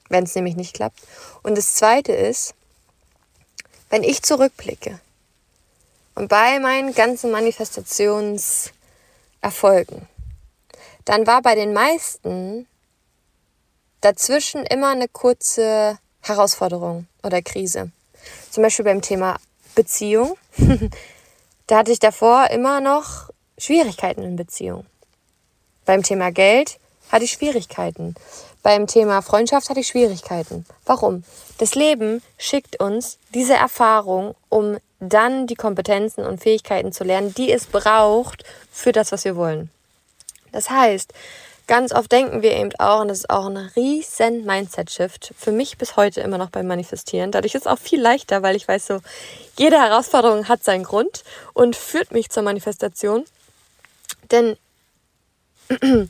wenn 0.10 0.24
es 0.24 0.36
nämlich 0.36 0.56
nicht 0.56 0.74
klappt. 0.74 1.02
Und 1.44 1.58
das 1.58 1.76
zweite 1.76 2.14
ist, 2.14 2.56
wenn 3.90 4.04
ich 4.04 4.22
zurückblicke 4.22 5.00
und 6.16 6.28
bei 6.28 6.60
meinen 6.60 6.94
ganzen 6.94 7.32
Manifestationserfolgen, 7.32 10.08
dann 11.06 11.26
war 11.26 11.42
bei 11.42 11.56
den 11.56 11.72
meisten 11.74 12.68
dazwischen 14.02 14.66
immer 14.66 14.90
eine 14.90 15.08
kurze 15.08 15.98
Herausforderung 16.22 17.08
oder 17.24 17.42
Krise. 17.42 17.92
Zum 18.52 18.64
Beispiel 18.64 18.86
beim 18.86 19.02
Thema 19.02 19.38
Beziehung. 19.76 20.38
da 21.68 21.78
hatte 21.78 21.92
ich 21.92 22.00
davor 22.00 22.50
immer 22.52 22.82
noch 22.82 23.30
Schwierigkeiten 23.58 24.24
in 24.24 24.36
Beziehung. 24.36 24.86
Beim 25.86 26.04
Thema 26.04 26.32
Geld 26.32 26.80
hatte 27.12 27.26
ich 27.26 27.32
Schwierigkeiten. 27.32 28.16
Beim 28.68 28.86
Thema 28.86 29.22
Freundschaft 29.22 29.70
hatte 29.70 29.80
ich 29.80 29.88
Schwierigkeiten. 29.88 30.66
Warum? 30.84 31.24
Das 31.58 31.74
Leben 31.74 32.22
schickt 32.38 32.82
uns 32.82 33.18
diese 33.34 33.54
Erfahrung, 33.54 34.36
um 34.50 34.78
dann 35.00 35.48
die 35.48 35.56
Kompetenzen 35.56 36.26
und 36.26 36.42
Fähigkeiten 36.42 36.92
zu 36.92 37.06
lernen, 37.06 37.34
die 37.34 37.50
es 37.50 37.68
braucht 37.68 38.44
für 38.70 38.92
das, 38.92 39.14
was 39.14 39.24
wir 39.24 39.38
wollen. 39.38 39.70
Das 40.52 40.70
heißt, 40.70 41.14
ganz 41.68 41.94
oft 41.94 42.12
denken 42.12 42.42
wir 42.42 42.58
eben 42.58 42.76
auch, 42.78 43.00
und 43.00 43.08
das 43.08 43.20
ist 43.20 43.30
auch 43.30 43.46
ein 43.46 43.56
riesen 43.56 44.46
Mindset-Shift, 44.46 45.34
für 45.40 45.54
mich 45.54 45.78
bis 45.78 45.96
heute 45.96 46.20
immer 46.20 46.38
noch 46.38 46.50
beim 46.50 46.68
Manifestieren. 46.68 47.32
Dadurch 47.32 47.56
ist 47.56 47.68
es 47.68 47.72
auch 47.72 47.80
viel 47.80 48.02
leichter, 48.02 48.44
weil 48.44 48.58
ich 48.58 48.68
weiß 48.68 48.86
so, 48.86 49.00
jede 49.58 49.78
Herausforderung 49.78 50.50
hat 50.50 50.66
seinen 50.66 50.84
Grund 50.84 51.24
und 51.54 51.78
führt 51.78 52.12
mich 52.12 52.32
zur 52.32 52.44
Manifestation. 52.44 53.24
Denn 54.30 54.58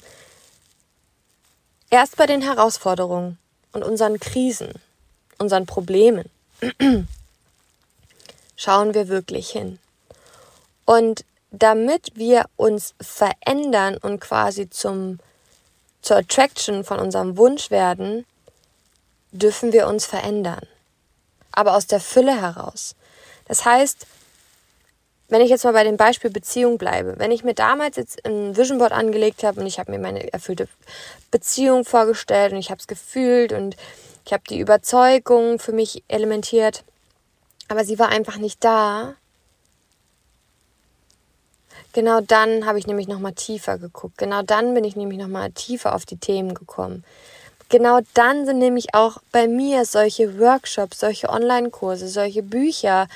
erst 1.89 2.17
bei 2.17 2.26
den 2.26 2.41
Herausforderungen 2.41 3.38
und 3.71 3.84
unseren 3.84 4.19
Krisen, 4.19 4.73
unseren 5.38 5.65
Problemen, 5.65 6.30
schauen 8.56 8.93
wir 8.93 9.08
wirklich 9.08 9.50
hin. 9.50 9.80
Und 10.86 11.26
damit 11.52 12.15
wir 12.15 12.45
uns 12.56 12.93
verändern 13.00 13.97
und 13.97 14.19
quasi 14.19 14.69
zum, 14.69 15.19
zur 16.02 16.17
Attraction 16.17 16.84
von 16.84 17.00
unserem 17.00 17.38
Wunsch 17.38 17.71
werden, 17.71 18.26
dürfen 19.32 19.73
wir 19.73 19.88
uns 19.88 20.06
verändern. 20.06 20.65
Aber 21.52 21.76
aus 21.76 21.88
der 21.88 22.00
Fülle 22.00 22.41
heraus. 22.41 22.95
Das 23.45 23.65
heißt, 23.65 24.06
wenn 25.30 25.42
ich 25.42 25.50
jetzt 25.50 25.66
mal 25.66 25.74
bei 25.74 25.84
dem 25.84 25.98
Beispiel 25.98 26.30
Beziehung 26.32 26.78
bleibe, 26.78 27.16
wenn 27.18 27.32
ich 27.32 27.44
mir 27.44 27.54
damals 27.54 27.98
jetzt 27.98 28.26
ein 28.26 28.56
Vision 28.56 28.78
Board 28.78 28.92
angelegt 28.94 29.44
habe 29.44 29.60
und 29.60 29.68
ich 29.68 29.80
habe 29.80 29.92
mir 29.92 30.00
meine 30.00 30.32
erfüllte 30.32 30.68
Beziehung 31.32 31.84
vorgestellt 31.84 32.54
und 32.54 32.60
ich 32.60 32.70
habe 32.70 32.80
es 32.80 32.88
gefühlt 32.88 33.52
und 33.52 33.76
ich 34.26 34.34
habe 34.34 34.44
die 34.50 34.60
Überzeugung 34.60 35.60
für 35.60 35.74
mich 35.74 36.04
elementiert, 36.08 36.84
aber 37.68 37.84
sie 37.84 38.00
war 38.00 38.10
einfach 38.10 38.38
nicht 38.38 38.63
da. 38.63 39.16
Genau 41.94 42.22
dann 42.22 42.66
habe 42.66 42.80
ich 42.80 42.88
nämlich 42.88 43.08
noch 43.08 43.20
mal 43.20 43.32
tiefer 43.32 43.78
geguckt. 43.78 44.18
Genau 44.18 44.44
dann 44.44 44.74
bin 44.74 44.84
ich 44.84 44.96
nämlich 44.96 45.18
noch 45.18 45.28
mal 45.28 45.52
tiefer 45.52 45.96
auf 45.96 46.06
die 46.06 46.18
Themen 46.18 46.54
gekommen. 46.54 47.04
Genau 47.70 48.00
dann 48.13 48.46
sind 48.46 48.60
nämlich 48.60 48.94
auch 48.94 49.18
bei 49.34 49.48
mir 49.48 49.84
solche 49.84 50.40
Workshops, 50.40 51.00
solche 51.02 51.28
Online-Kurse, 51.28 52.08
solche 52.08 52.44
Bücher, 52.44 53.08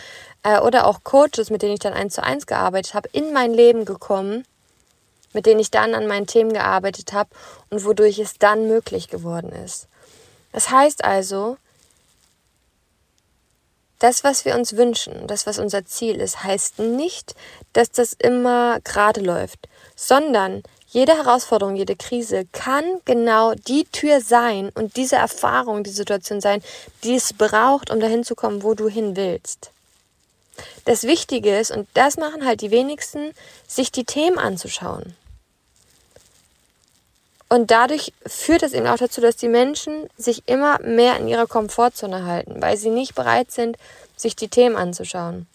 äh, 0.43 0.59
oder 0.59 0.87
auch 0.87 1.03
Coaches, 1.03 1.49
mit 1.49 1.61
denen 1.61 1.73
ich 1.73 1.79
dann 1.79 1.93
eins 1.93 2.15
zu 2.15 2.23
eins 2.23 2.45
gearbeitet 2.45 2.93
habe, 2.93 3.09
in 3.11 3.33
mein 3.33 3.53
Leben 3.53 3.85
gekommen, 3.85 4.45
mit 5.33 5.45
denen 5.45 5.59
ich 5.59 5.71
dann 5.71 5.95
an 5.95 6.07
meinen 6.07 6.27
Themen 6.27 6.53
gearbeitet 6.53 7.13
habe 7.13 7.29
und 7.69 7.85
wodurch 7.85 8.19
es 8.19 8.37
dann 8.37 8.67
möglich 8.67 9.07
geworden 9.07 9.51
ist. 9.51 9.87
Das 10.51 10.69
heißt 10.69 11.03
also, 11.03 11.57
das, 13.99 14.23
was 14.23 14.45
wir 14.45 14.55
uns 14.55 14.75
wünschen, 14.75 15.27
das, 15.27 15.45
was 15.45 15.59
unser 15.59 15.85
Ziel 15.85 16.19
ist, 16.19 16.43
heißt 16.43 16.79
nicht, 16.79 17.35
dass 17.73 17.91
das 17.91 18.13
immer 18.13 18.79
gerade 18.81 19.21
läuft, 19.21 19.69
sondern 19.95 20.63
jede 20.87 21.15
Herausforderung, 21.15 21.75
jede 21.75 21.95
Krise 21.95 22.45
kann 22.51 22.83
genau 23.05 23.53
die 23.53 23.85
Tür 23.85 24.19
sein 24.19 24.71
und 24.73 24.97
diese 24.97 25.15
Erfahrung, 25.15 25.83
die 25.83 25.91
Situation 25.91 26.41
sein, 26.41 26.61
die 27.03 27.15
es 27.15 27.31
braucht, 27.31 27.91
um 27.91 27.99
dahin 27.99 28.25
zu 28.25 28.35
kommen, 28.35 28.63
wo 28.63 28.73
du 28.73 28.89
hin 28.89 29.15
willst. 29.15 29.71
Das 30.85 31.03
Wichtige 31.03 31.57
ist, 31.57 31.71
und 31.71 31.87
das 31.93 32.17
machen 32.17 32.45
halt 32.45 32.61
die 32.61 32.71
wenigsten, 32.71 33.33
sich 33.67 33.91
die 33.91 34.05
Themen 34.05 34.37
anzuschauen. 34.37 35.15
Und 37.49 37.69
dadurch 37.69 38.13
führt 38.25 38.63
es 38.63 38.71
eben 38.71 38.87
auch 38.87 38.97
dazu, 38.97 39.19
dass 39.19 39.35
die 39.35 39.49
Menschen 39.49 40.09
sich 40.15 40.43
immer 40.45 40.79
mehr 40.81 41.17
in 41.17 41.27
ihrer 41.27 41.47
Komfortzone 41.47 42.25
halten, 42.25 42.61
weil 42.61 42.77
sie 42.77 42.89
nicht 42.89 43.13
bereit 43.13 43.51
sind, 43.51 43.77
sich 44.15 44.37
die 44.37 44.47
Themen 44.47 44.77
anzuschauen. 44.77 45.47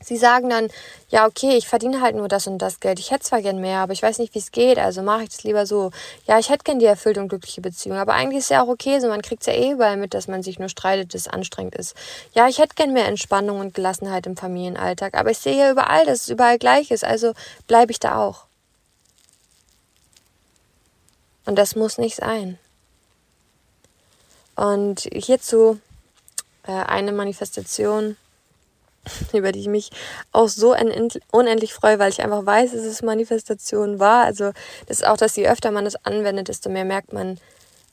Sie 0.00 0.16
sagen 0.16 0.48
dann, 0.48 0.68
ja, 1.08 1.26
okay, 1.26 1.56
ich 1.56 1.68
verdiene 1.68 2.00
halt 2.00 2.14
nur 2.14 2.28
das 2.28 2.46
und 2.46 2.58
das 2.58 2.80
Geld. 2.80 2.98
Ich 2.98 3.10
hätte 3.10 3.24
zwar 3.24 3.42
gern 3.42 3.60
mehr, 3.60 3.80
aber 3.80 3.92
ich 3.92 4.02
weiß 4.02 4.18
nicht, 4.18 4.34
wie 4.34 4.38
es 4.38 4.52
geht, 4.52 4.78
also 4.78 5.02
mache 5.02 5.24
ich 5.24 5.30
das 5.30 5.42
lieber 5.42 5.66
so. 5.66 5.90
Ja, 6.26 6.38
ich 6.38 6.50
hätte 6.50 6.64
gern 6.64 6.78
die 6.78 6.86
erfüllte 6.86 7.20
und 7.20 7.28
glückliche 7.28 7.60
Beziehung, 7.60 7.98
aber 7.98 8.14
eigentlich 8.14 8.38
ist 8.38 8.50
ja 8.50 8.62
auch 8.62 8.68
okay, 8.68 9.00
so 9.00 9.08
man 9.08 9.22
kriegt 9.22 9.42
es 9.42 9.46
ja 9.46 9.54
eh 9.54 9.72
überall 9.72 9.96
mit, 9.96 10.14
dass 10.14 10.28
man 10.28 10.42
sich 10.42 10.58
nur 10.58 10.68
streitet, 10.68 11.14
dass 11.14 11.22
es 11.22 11.28
anstrengend 11.28 11.74
ist. 11.74 11.94
Ja, 12.32 12.48
ich 12.48 12.58
hätte 12.58 12.74
gern 12.74 12.92
mehr 12.92 13.06
Entspannung 13.06 13.60
und 13.60 13.74
Gelassenheit 13.74 14.26
im 14.26 14.36
Familienalltag, 14.36 15.14
aber 15.14 15.30
ich 15.30 15.38
sehe 15.38 15.58
ja 15.58 15.70
überall, 15.70 16.06
dass 16.06 16.22
es 16.22 16.28
überall 16.28 16.58
gleich 16.58 16.90
ist, 16.90 17.04
also 17.04 17.32
bleibe 17.66 17.92
ich 17.92 18.00
da 18.00 18.18
auch. 18.18 18.44
Und 21.44 21.56
das 21.56 21.76
muss 21.76 21.98
nicht 21.98 22.16
sein. 22.16 22.58
Und 24.54 25.08
hierzu 25.12 25.80
äh, 26.64 26.72
eine 26.72 27.12
Manifestation, 27.12 28.16
über 29.32 29.52
die 29.52 29.60
ich 29.60 29.68
mich 29.68 29.90
auch 30.32 30.48
so 30.48 30.74
unendlich 31.30 31.74
freue, 31.74 31.98
weil 31.98 32.10
ich 32.10 32.22
einfach 32.22 32.44
weiß, 32.44 32.72
dass 32.72 32.82
es 32.82 33.02
Manifestation 33.02 33.98
war. 33.98 34.24
Also 34.24 34.52
das 34.86 34.98
ist 34.98 35.06
auch, 35.06 35.16
dass 35.16 35.36
je 35.36 35.48
öfter 35.48 35.70
man 35.70 35.86
es 35.86 35.96
anwendet, 36.04 36.48
desto 36.48 36.68
mehr 36.70 36.84
merkt 36.84 37.12
man, 37.12 37.38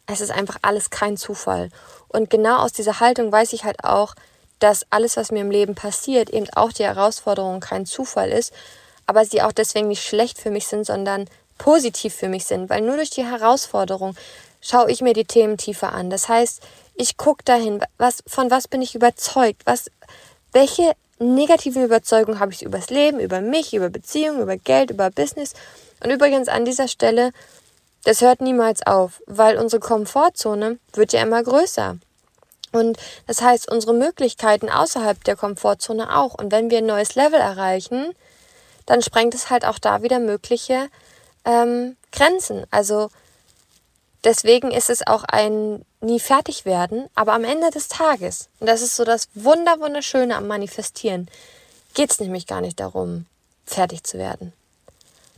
es 0.07 0.21
ist 0.21 0.31
einfach 0.31 0.57
alles 0.61 0.89
kein 0.89 1.17
Zufall. 1.17 1.69
Und 2.07 2.29
genau 2.29 2.57
aus 2.57 2.71
dieser 2.71 2.99
Haltung 2.99 3.31
weiß 3.31 3.53
ich 3.53 3.63
halt 3.63 3.83
auch, 3.83 4.15
dass 4.59 4.85
alles, 4.89 5.17
was 5.17 5.31
mir 5.31 5.41
im 5.41 5.51
Leben 5.51 5.75
passiert, 5.75 6.29
eben 6.29 6.47
auch 6.55 6.71
die 6.71 6.85
Herausforderung 6.85 7.59
kein 7.59 7.85
Zufall 7.85 8.31
ist, 8.31 8.53
aber 9.05 9.25
sie 9.25 9.41
auch 9.41 9.51
deswegen 9.51 9.87
nicht 9.87 10.03
schlecht 10.03 10.39
für 10.39 10.49
mich 10.49 10.67
sind, 10.67 10.85
sondern 10.85 11.25
positiv 11.57 12.15
für 12.15 12.29
mich 12.29 12.45
sind, 12.45 12.69
weil 12.69 12.81
nur 12.81 12.95
durch 12.95 13.09
die 13.09 13.25
Herausforderung 13.25 14.15
schaue 14.61 14.91
ich 14.91 15.01
mir 15.01 15.13
die 15.13 15.25
Themen 15.25 15.57
tiefer 15.57 15.93
an. 15.93 16.09
Das 16.09 16.27
heißt, 16.27 16.61
ich 16.95 17.17
gucke 17.17 17.43
dahin, 17.43 17.81
was, 17.97 18.23
von 18.27 18.49
was 18.49 18.67
bin 18.67 18.81
ich 18.81 18.95
überzeugt, 18.95 19.61
was, 19.65 19.91
welche 20.53 20.93
negativen 21.19 21.83
Überzeugungen 21.83 22.39
habe 22.39 22.51
ich 22.51 22.63
über 22.63 22.77
das 22.77 22.89
Leben, 22.89 23.19
über 23.19 23.41
mich, 23.41 23.73
über 23.73 23.89
Beziehungen, 23.89 24.41
über 24.41 24.57
Geld, 24.57 24.91
über 24.91 25.09
Business. 25.09 25.53
Und 26.03 26.11
übrigens 26.11 26.47
an 26.47 26.65
dieser 26.65 26.87
Stelle, 26.87 27.31
das 28.03 28.21
hört 28.21 28.41
niemals 28.41 28.85
auf, 28.85 29.21
weil 29.25 29.57
unsere 29.57 29.79
Komfortzone 29.79 30.77
wird 30.93 31.13
ja 31.13 31.21
immer 31.21 31.41
größer. 31.41 31.97
Und 32.71 32.97
das 33.25 33.41
heißt, 33.41 33.71
unsere 33.71 33.93
Möglichkeiten 33.93 34.69
außerhalb 34.69 35.23
der 35.23 35.37
Komfortzone 35.37 36.15
auch. 36.15 36.35
Und 36.35 36.51
wenn 36.51 36.69
wir 36.69 36.79
ein 36.79 36.85
neues 36.85 37.15
Level 37.15 37.39
erreichen, 37.39 38.13
dann 38.85 39.01
sprengt 39.01 39.33
es 39.33 39.49
halt 39.49 39.65
auch 39.65 39.79
da 39.79 40.03
wieder 40.03 40.19
mögliche 40.19 40.89
ähm, 41.45 41.95
Grenzen. 42.11 42.65
Also 42.71 43.09
deswegen 44.25 44.71
ist 44.71 44.89
es 44.89 45.05
auch 45.07 45.23
ein 45.23 45.85
nie 46.01 46.19
fertig 46.19 46.65
werden, 46.65 47.07
aber 47.15 47.33
am 47.33 47.43
Ende 47.43 47.69
des 47.69 47.87
Tages, 47.87 48.49
und 48.59 48.67
das 48.67 48.81
ist 48.81 48.95
so 48.95 49.05
das 49.05 49.29
Wunder, 49.33 49.79
Wunderschöne 49.79 50.35
am 50.35 50.47
Manifestieren, 50.47 51.29
geht 51.93 52.11
es 52.11 52.19
nämlich 52.19 52.47
gar 52.47 52.61
nicht 52.61 52.79
darum, 52.79 53.25
fertig 53.65 54.03
zu 54.03 54.17
werden. 54.17 54.53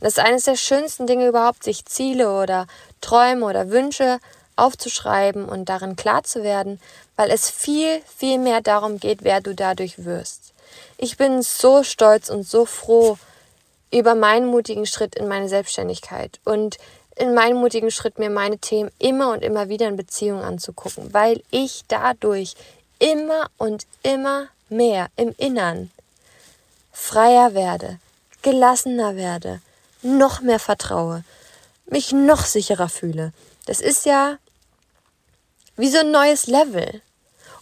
Das 0.00 0.14
ist 0.14 0.18
eines 0.18 0.44
der 0.44 0.56
schönsten 0.56 1.06
Dinge 1.06 1.28
überhaupt, 1.28 1.64
sich 1.64 1.84
Ziele 1.86 2.30
oder 2.32 2.66
Träume 3.00 3.46
oder 3.46 3.70
Wünsche 3.70 4.18
aufzuschreiben 4.56 5.44
und 5.44 5.68
darin 5.68 5.96
klar 5.96 6.24
zu 6.24 6.42
werden, 6.42 6.80
weil 7.16 7.30
es 7.30 7.48
viel, 7.48 8.02
viel 8.16 8.38
mehr 8.38 8.60
darum 8.60 8.98
geht, 8.98 9.22
wer 9.22 9.40
du 9.40 9.54
dadurch 9.54 10.04
wirst. 10.04 10.52
Ich 10.98 11.16
bin 11.16 11.42
so 11.42 11.82
stolz 11.82 12.28
und 12.28 12.46
so 12.46 12.64
froh 12.64 13.18
über 13.90 14.14
meinen 14.14 14.46
mutigen 14.46 14.86
Schritt 14.86 15.14
in 15.14 15.28
meine 15.28 15.48
Selbstständigkeit 15.48 16.40
und 16.44 16.76
in 17.18 17.34
meinem 17.34 17.58
mutigen 17.58 17.90
Schritt, 17.90 18.18
mir 18.18 18.30
meine 18.30 18.58
Themen 18.58 18.90
immer 18.98 19.32
und 19.32 19.42
immer 19.42 19.68
wieder 19.68 19.88
in 19.88 19.96
Beziehung 19.96 20.42
anzugucken, 20.42 21.12
weil 21.12 21.42
ich 21.50 21.84
dadurch 21.88 22.54
immer 22.98 23.48
und 23.56 23.86
immer 24.02 24.48
mehr 24.68 25.08
im 25.16 25.34
Innern 25.36 25.90
freier 26.92 27.54
werde, 27.54 27.98
gelassener 28.42 29.16
werde, 29.16 29.60
noch 30.02 30.40
mehr 30.40 30.58
vertraue, 30.58 31.24
mich 31.86 32.12
noch 32.12 32.44
sicherer 32.44 32.88
fühle. 32.88 33.32
Das 33.66 33.80
ist 33.80 34.06
ja 34.06 34.38
wie 35.76 35.88
so 35.88 35.98
ein 35.98 36.10
neues 36.10 36.46
Level. 36.46 37.02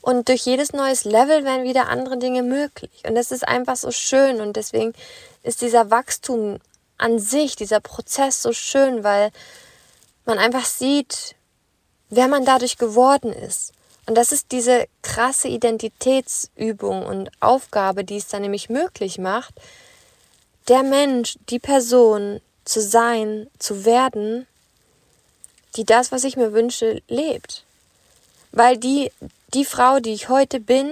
Und 0.00 0.28
durch 0.28 0.46
jedes 0.46 0.72
neues 0.72 1.04
Level 1.04 1.44
werden 1.44 1.64
wieder 1.64 1.88
andere 1.88 2.16
Dinge 2.16 2.42
möglich. 2.42 3.02
Und 3.06 3.16
das 3.16 3.32
ist 3.32 3.46
einfach 3.46 3.74
so 3.76 3.90
schön. 3.90 4.40
Und 4.40 4.56
deswegen 4.56 4.94
ist 5.42 5.62
dieser 5.62 5.90
Wachstum 5.90 6.60
an 6.98 7.18
sich, 7.18 7.56
dieser 7.56 7.80
Prozess 7.80 8.42
so 8.42 8.52
schön, 8.52 9.04
weil 9.04 9.30
man 10.24 10.38
einfach 10.38 10.64
sieht, 10.64 11.34
wer 12.10 12.28
man 12.28 12.44
dadurch 12.44 12.78
geworden 12.78 13.32
ist. 13.32 13.72
Und 14.06 14.14
das 14.14 14.30
ist 14.32 14.52
diese 14.52 14.86
krasse 15.02 15.48
Identitätsübung 15.48 17.04
und 17.04 17.30
Aufgabe, 17.40 18.04
die 18.04 18.16
es 18.16 18.28
dann 18.28 18.42
nämlich 18.42 18.68
möglich 18.70 19.18
macht, 19.18 19.54
der 20.68 20.82
Mensch, 20.82 21.36
die 21.48 21.58
Person 21.58 22.40
zu 22.64 22.80
sein, 22.80 23.48
zu 23.58 23.84
werden, 23.84 24.46
die 25.76 25.84
das, 25.84 26.12
was 26.12 26.24
ich 26.24 26.36
mir 26.36 26.52
wünsche, 26.52 27.02
lebt. 27.08 27.64
Weil 28.52 28.76
die, 28.76 29.10
die 29.54 29.64
Frau, 29.64 30.00
die 30.00 30.12
ich 30.12 30.28
heute 30.28 30.60
bin, 30.60 30.90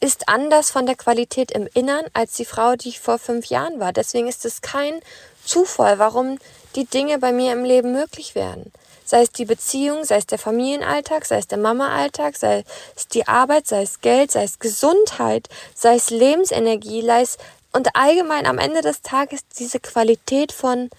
ist 0.00 0.28
anders 0.28 0.70
von 0.70 0.86
der 0.86 0.96
Qualität 0.96 1.50
im 1.52 1.68
Innern 1.74 2.06
als 2.14 2.34
die 2.34 2.44
Frau, 2.46 2.74
die 2.74 2.88
ich 2.88 3.00
vor 3.00 3.18
fünf 3.18 3.46
Jahren 3.46 3.80
war. 3.80 3.92
Deswegen 3.92 4.28
ist 4.28 4.44
es 4.44 4.62
kein 4.62 5.00
Zufall, 5.44 5.98
warum 5.98 6.38
die 6.74 6.86
Dinge 6.86 7.18
bei 7.18 7.32
mir 7.32 7.52
im 7.52 7.64
Leben 7.64 7.92
möglich 7.92 8.34
werden. 8.34 8.72
Sei 9.04 9.22
es 9.22 9.32
die 9.32 9.44
Beziehung, 9.44 10.04
sei 10.04 10.18
es 10.18 10.26
der 10.26 10.38
Familienalltag, 10.38 11.26
sei 11.26 11.38
es 11.38 11.48
der 11.48 11.58
Mama-Alltag, 11.58 12.36
sei 12.36 12.64
es 12.96 13.08
die 13.08 13.26
Arbeit, 13.26 13.66
sei 13.66 13.82
es 13.82 14.00
Geld, 14.00 14.30
sei 14.30 14.44
es 14.44 14.58
Gesundheit, 14.58 15.48
sei 15.74 15.96
es 15.96 16.10
Lebensenergie, 16.10 17.04
sei 17.04 17.22
es 17.22 17.38
und 17.72 17.94
allgemein 17.94 18.46
am 18.46 18.58
Ende 18.58 18.82
des 18.82 19.02
Tages 19.02 19.40
diese 19.58 19.80
Qualität 19.80 20.52
von 20.52 20.90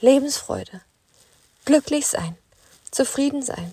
Lebensfreude. 0.00 0.80
Glücklich 1.64 2.06
sein, 2.06 2.36
zufrieden 2.90 3.42
sein. 3.42 3.72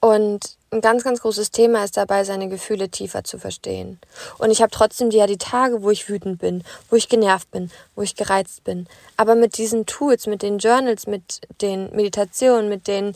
Und 0.00 0.56
ein 0.72 0.80
ganz, 0.80 1.04
ganz 1.04 1.20
großes 1.20 1.50
Thema 1.50 1.84
ist 1.84 1.96
dabei, 1.96 2.24
seine 2.24 2.48
Gefühle 2.48 2.88
tiefer 2.88 3.24
zu 3.24 3.38
verstehen. 3.38 4.00
Und 4.38 4.50
ich 4.50 4.62
habe 4.62 4.70
trotzdem 4.70 5.10
die, 5.10 5.18
ja 5.18 5.26
die 5.26 5.38
Tage, 5.38 5.82
wo 5.82 5.90
ich 5.90 6.08
wütend 6.08 6.38
bin, 6.38 6.64
wo 6.88 6.96
ich 6.96 7.10
genervt 7.10 7.50
bin, 7.50 7.70
wo 7.94 8.02
ich 8.02 8.16
gereizt 8.16 8.64
bin. 8.64 8.86
Aber 9.18 9.34
mit 9.34 9.58
diesen 9.58 9.84
Tools, 9.84 10.26
mit 10.26 10.42
den 10.42 10.58
Journals, 10.58 11.06
mit 11.06 11.42
den 11.60 11.94
Meditationen, 11.94 12.68
mit 12.68 12.88
den 12.88 13.14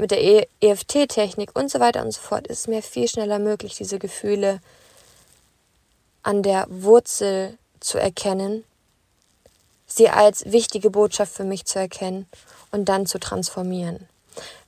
mit 0.00 0.12
der 0.12 0.46
EFT-Technik 0.60 1.58
und 1.58 1.72
so 1.72 1.80
weiter 1.80 2.02
und 2.04 2.12
so 2.12 2.20
fort 2.20 2.46
ist 2.46 2.60
es 2.60 2.68
mir 2.68 2.82
viel 2.82 3.08
schneller 3.08 3.40
möglich, 3.40 3.74
diese 3.74 3.98
Gefühle 3.98 4.60
an 6.22 6.44
der 6.44 6.66
Wurzel 6.70 7.58
zu 7.80 7.98
erkennen, 7.98 8.62
sie 9.86 10.08
als 10.08 10.52
wichtige 10.52 10.90
Botschaft 10.90 11.32
für 11.32 11.42
mich 11.42 11.64
zu 11.64 11.80
erkennen 11.80 12.26
und 12.70 12.88
dann 12.88 13.06
zu 13.06 13.18
transformieren. 13.18 14.08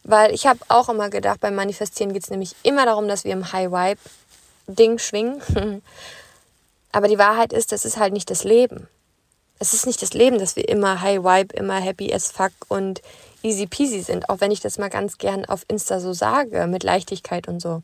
Weil 0.03 0.32
ich 0.32 0.46
habe 0.46 0.61
auch 0.68 0.88
immer 0.88 1.11
gedacht, 1.11 1.40
beim 1.40 1.55
Manifestieren 1.55 2.12
geht 2.12 2.24
es 2.24 2.30
nämlich 2.30 2.55
immer 2.62 2.86
darum, 2.86 3.09
dass 3.09 3.24
wir 3.24 3.32
im 3.32 3.53
High-Vibe-Ding 3.53 4.98
schwingen. 4.98 5.42
Aber 6.92 7.09
die 7.09 7.18
Wahrheit 7.18 7.53
ist, 7.53 7.72
das 7.72 7.84
ist 7.84 7.98
halt 7.98 8.12
nicht 8.12 8.30
das 8.30 8.44
Leben. 8.44 8.88
Es 9.59 9.74
ist 9.74 9.86
nicht 9.86 10.01
das 10.01 10.14
Leben, 10.14 10.38
dass 10.38 10.57
wir 10.57 10.68
immer 10.68 11.03
High-Vibe, 11.03 11.55
immer 11.55 11.78
happy 11.78 12.12
as 12.12 12.30
fuck 12.30 12.53
und 12.68 13.03
easy 13.42 13.66
peasy 13.66 14.01
sind. 14.01 14.28
Auch 14.28 14.40
wenn 14.40 14.51
ich 14.51 14.61
das 14.61 14.78
mal 14.78 14.88
ganz 14.88 15.18
gern 15.18 15.44
auf 15.44 15.64
Insta 15.68 16.01
so 16.01 16.12
sage, 16.12 16.66
mit 16.66 16.82
Leichtigkeit 16.82 17.46
und 17.46 17.61
so. 17.61 17.82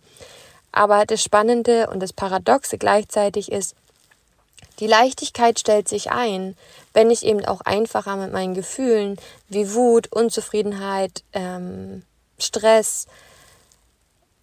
Aber 0.73 1.07
das 1.07 1.23
Spannende 1.23 1.89
und 1.91 2.01
das 2.01 2.13
Paradoxe 2.13 2.79
gleichzeitig 2.79 3.53
ist, 3.53 3.75
die 4.79 4.87
Leichtigkeit 4.87 5.59
stellt 5.59 5.89
sich 5.89 6.11
ein, 6.11 6.57
wenn 6.93 7.11
ich 7.11 7.25
eben 7.25 7.45
auch 7.45 7.61
einfacher 7.63 8.17
mit 8.17 8.33
meinen 8.33 8.55
Gefühlen 8.55 9.19
wie 9.49 9.73
Wut, 9.75 10.13
Unzufriedenheit, 10.13 11.23
ähm, 11.33 12.03
Stress 12.39 13.07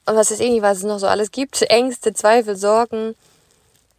und 0.06 0.16
was 0.16 0.32
ich 0.32 0.40
nicht, 0.40 0.62
was 0.62 0.80
es 0.80 0.84
noch 0.84 1.00
so 1.00 1.08
alles 1.08 1.32
gibt, 1.32 1.62
Ängste, 1.70 2.14
Zweifel, 2.14 2.56
Sorgen, 2.56 3.16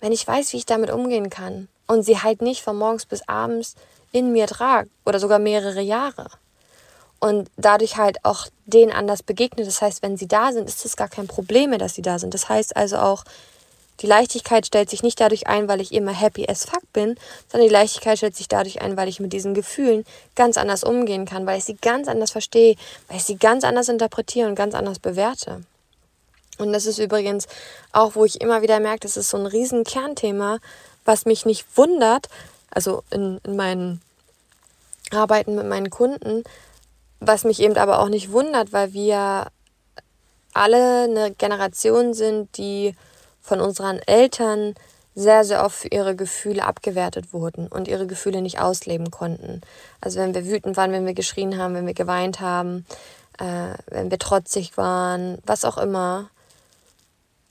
wenn 0.00 0.12
ich 0.12 0.26
weiß, 0.26 0.52
wie 0.52 0.58
ich 0.58 0.66
damit 0.66 0.90
umgehen 0.90 1.30
kann 1.30 1.68
und 1.86 2.02
sie 2.02 2.20
halt 2.20 2.42
nicht 2.42 2.62
von 2.62 2.76
morgens 2.76 3.06
bis 3.06 3.26
abends 3.28 3.74
in 4.12 4.32
mir 4.32 4.46
trage 4.46 4.88
oder 5.04 5.18
sogar 5.18 5.38
mehrere 5.38 5.80
Jahre 5.80 6.28
und 7.20 7.50
dadurch 7.56 7.96
halt 7.96 8.24
auch 8.24 8.48
denen 8.66 8.92
anders 8.92 9.22
begegnet. 9.22 9.66
Das 9.66 9.80
heißt, 9.80 10.02
wenn 10.02 10.16
sie 10.16 10.28
da 10.28 10.52
sind, 10.52 10.68
ist 10.68 10.84
es 10.84 10.96
gar 10.96 11.08
kein 11.08 11.26
Problem 11.26 11.70
mehr, 11.70 11.78
dass 11.78 11.94
sie 11.94 12.02
da 12.02 12.18
sind. 12.18 12.34
Das 12.34 12.48
heißt 12.48 12.76
also 12.76 12.98
auch, 12.98 13.24
die 14.00 14.06
Leichtigkeit 14.06 14.66
stellt 14.66 14.90
sich 14.90 15.02
nicht 15.02 15.20
dadurch 15.20 15.46
ein, 15.46 15.68
weil 15.68 15.80
ich 15.80 15.92
immer 15.92 16.12
happy 16.12 16.48
as 16.48 16.64
fuck 16.64 16.82
bin, 16.92 17.16
sondern 17.48 17.68
die 17.68 17.72
Leichtigkeit 17.72 18.18
stellt 18.18 18.36
sich 18.36 18.48
dadurch 18.48 18.82
ein, 18.82 18.96
weil 18.96 19.08
ich 19.08 19.20
mit 19.20 19.32
diesen 19.32 19.54
Gefühlen 19.54 20.04
ganz 20.34 20.56
anders 20.56 20.82
umgehen 20.82 21.26
kann, 21.26 21.46
weil 21.46 21.58
ich 21.58 21.64
sie 21.64 21.76
ganz 21.76 22.08
anders 22.08 22.32
verstehe, 22.32 22.76
weil 23.08 23.18
ich 23.18 23.24
sie 23.24 23.36
ganz 23.36 23.64
anders 23.64 23.88
interpretiere 23.88 24.48
und 24.48 24.56
ganz 24.56 24.74
anders 24.74 24.98
bewerte. 24.98 25.62
Und 26.58 26.72
das 26.72 26.86
ist 26.86 26.98
übrigens 26.98 27.46
auch, 27.92 28.14
wo 28.14 28.24
ich 28.24 28.40
immer 28.40 28.62
wieder 28.62 28.80
merke, 28.80 29.00
das 29.00 29.16
ist 29.16 29.30
so 29.30 29.36
ein 29.36 29.46
riesen 29.46 29.84
Kernthema, 29.84 30.58
was 31.04 31.26
mich 31.26 31.46
nicht 31.46 31.66
wundert, 31.76 32.28
also 32.70 33.02
in, 33.10 33.40
in 33.44 33.56
meinen 33.56 34.00
Arbeiten 35.10 35.54
mit 35.54 35.66
meinen 35.66 35.90
Kunden, 35.90 36.44
was 37.20 37.44
mich 37.44 37.60
eben 37.60 37.76
aber 37.76 38.00
auch 38.00 38.08
nicht 38.08 38.32
wundert, 38.32 38.72
weil 38.72 38.92
wir 38.92 39.48
alle 40.52 41.04
eine 41.04 41.32
Generation 41.32 42.14
sind, 42.14 42.56
die 42.56 42.94
von 43.44 43.60
unseren 43.60 43.98
Eltern 43.98 44.74
sehr, 45.14 45.44
sehr 45.44 45.64
oft 45.64 45.76
für 45.76 45.88
ihre 45.88 46.16
Gefühle 46.16 46.64
abgewertet 46.64 47.32
wurden 47.32 47.68
und 47.68 47.86
ihre 47.86 48.06
Gefühle 48.06 48.40
nicht 48.42 48.58
ausleben 48.58 49.10
konnten. 49.10 49.60
Also 50.00 50.18
wenn 50.18 50.34
wir 50.34 50.46
wütend 50.46 50.76
waren, 50.76 50.90
wenn 50.90 51.06
wir 51.06 51.14
geschrien 51.14 51.58
haben, 51.58 51.74
wenn 51.74 51.86
wir 51.86 51.94
geweint 51.94 52.40
haben, 52.40 52.86
äh, 53.38 53.74
wenn 53.86 54.10
wir 54.10 54.18
trotzig 54.18 54.76
waren, 54.76 55.38
was 55.44 55.64
auch 55.64 55.78
immer, 55.78 56.30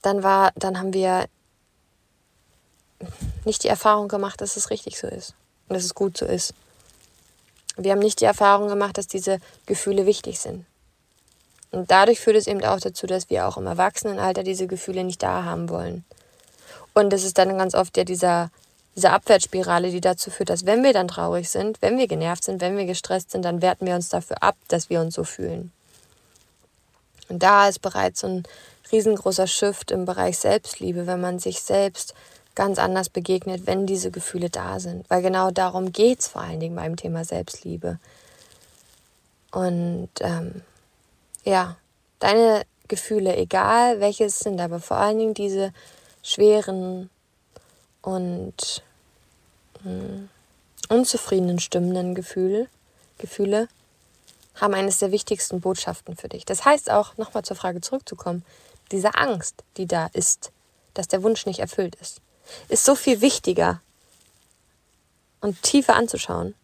dann 0.02 0.22
war, 0.22 0.50
dann 0.56 0.78
haben 0.78 0.92
wir 0.92 1.26
nicht 3.44 3.62
die 3.62 3.68
Erfahrung 3.68 4.08
gemacht, 4.08 4.40
dass 4.40 4.56
es 4.56 4.70
richtig 4.70 4.98
so 4.98 5.06
ist 5.06 5.34
und 5.68 5.76
dass 5.76 5.84
es 5.84 5.94
gut 5.94 6.18
so 6.18 6.26
ist. 6.26 6.54
Wir 7.76 7.92
haben 7.92 8.00
nicht 8.00 8.20
die 8.20 8.26
Erfahrung 8.26 8.68
gemacht, 8.68 8.98
dass 8.98 9.06
diese 9.06 9.38
Gefühle 9.64 10.06
wichtig 10.06 10.40
sind. 10.40 10.66
Und 11.74 11.90
dadurch 11.90 12.20
führt 12.20 12.36
es 12.36 12.46
eben 12.46 12.62
auch 12.64 12.78
dazu, 12.78 13.06
dass 13.06 13.30
wir 13.30 13.48
auch 13.48 13.56
im 13.56 13.66
Erwachsenenalter 13.66 14.44
diese 14.44 14.68
Gefühle 14.68 15.02
nicht 15.02 15.22
da 15.22 15.42
haben 15.42 15.68
wollen. 15.68 16.04
Und 16.94 17.12
das 17.12 17.24
ist 17.24 17.36
dann 17.36 17.58
ganz 17.58 17.74
oft 17.74 17.96
ja 17.96 18.04
dieser, 18.04 18.50
diese 18.94 19.10
Abwärtsspirale, 19.10 19.90
die 19.90 20.00
dazu 20.00 20.30
führt, 20.30 20.50
dass 20.50 20.66
wenn 20.66 20.84
wir 20.84 20.92
dann 20.92 21.08
traurig 21.08 21.50
sind, 21.50 21.82
wenn 21.82 21.98
wir 21.98 22.06
genervt 22.06 22.44
sind, 22.44 22.60
wenn 22.60 22.76
wir 22.76 22.86
gestresst 22.86 23.32
sind, 23.32 23.44
dann 23.44 23.60
werten 23.60 23.86
wir 23.86 23.96
uns 23.96 24.08
dafür 24.08 24.40
ab, 24.40 24.54
dass 24.68 24.88
wir 24.88 25.00
uns 25.00 25.16
so 25.16 25.24
fühlen. 25.24 25.72
Und 27.28 27.42
da 27.42 27.68
ist 27.68 27.80
bereits 27.80 28.20
so 28.20 28.28
ein 28.28 28.44
riesengroßer 28.92 29.48
Shift 29.48 29.90
im 29.90 30.04
Bereich 30.04 30.38
Selbstliebe, 30.38 31.08
wenn 31.08 31.20
man 31.20 31.40
sich 31.40 31.60
selbst 31.60 32.14
ganz 32.54 32.78
anders 32.78 33.08
begegnet, 33.08 33.66
wenn 33.66 33.84
diese 33.84 34.12
Gefühle 34.12 34.48
da 34.48 34.78
sind. 34.78 35.10
Weil 35.10 35.22
genau 35.22 35.50
darum 35.50 35.90
geht 35.90 36.20
es 36.20 36.28
vor 36.28 36.42
allen 36.42 36.60
Dingen 36.60 36.76
beim 36.76 36.94
Thema 36.94 37.24
Selbstliebe. 37.24 37.98
Und 39.50 40.10
ähm, 40.20 40.62
ja, 41.44 41.76
deine 42.18 42.64
Gefühle, 42.88 43.36
egal 43.36 44.00
welches 44.00 44.40
sind, 44.40 44.60
aber 44.60 44.80
vor 44.80 44.96
allen 44.96 45.18
Dingen 45.18 45.34
diese 45.34 45.72
schweren 46.22 47.10
und 48.02 48.82
mh, 49.82 49.90
hm, 49.90 50.28
unzufriedenen 50.88 51.60
stimmenden 51.60 52.14
Gefühle, 52.14 52.68
Gefühle 53.18 53.68
haben 54.56 54.74
eines 54.74 54.98
der 54.98 55.10
wichtigsten 55.10 55.60
Botschaften 55.60 56.16
für 56.16 56.28
dich. 56.28 56.44
Das 56.44 56.64
heißt 56.64 56.90
auch, 56.90 57.16
nochmal 57.16 57.44
zur 57.44 57.56
Frage 57.56 57.80
zurückzukommen, 57.80 58.44
diese 58.92 59.14
Angst, 59.14 59.64
die 59.76 59.86
da 59.86 60.08
ist, 60.12 60.52
dass 60.92 61.08
der 61.08 61.22
Wunsch 61.22 61.46
nicht 61.46 61.58
erfüllt 61.58 61.96
ist, 61.96 62.20
ist 62.68 62.84
so 62.84 62.94
viel 62.94 63.20
wichtiger 63.20 63.80
und 65.40 65.60
tiefer 65.62 65.96
anzuschauen 65.96 66.54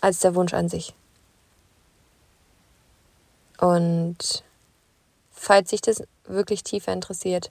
als 0.00 0.20
der 0.20 0.34
Wunsch 0.34 0.54
an 0.54 0.68
sich. 0.68 0.94
Und 3.58 4.44
falls 5.32 5.70
sich 5.70 5.80
das 5.80 6.02
wirklich 6.24 6.62
tiefer 6.62 6.92
interessiert 6.92 7.50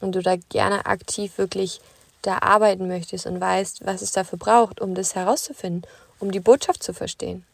und 0.00 0.14
du 0.14 0.22
da 0.22 0.36
gerne 0.36 0.86
aktiv 0.86 1.38
wirklich 1.38 1.80
da 2.22 2.38
arbeiten 2.38 2.88
möchtest 2.88 3.26
und 3.26 3.40
weißt, 3.40 3.86
was 3.86 4.02
es 4.02 4.12
dafür 4.12 4.38
braucht, 4.38 4.80
um 4.80 4.94
das 4.94 5.14
herauszufinden, 5.14 5.82
um 6.18 6.32
die 6.32 6.40
Botschaft 6.40 6.82
zu 6.82 6.92
verstehen, 6.92 7.46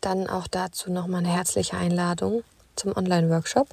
dann 0.00 0.28
auch 0.28 0.46
dazu 0.46 0.90
nochmal 0.90 1.20
eine 1.20 1.34
herzliche 1.34 1.76
Einladung 1.76 2.42
zum 2.76 2.96
Online-Workshop. 2.96 3.68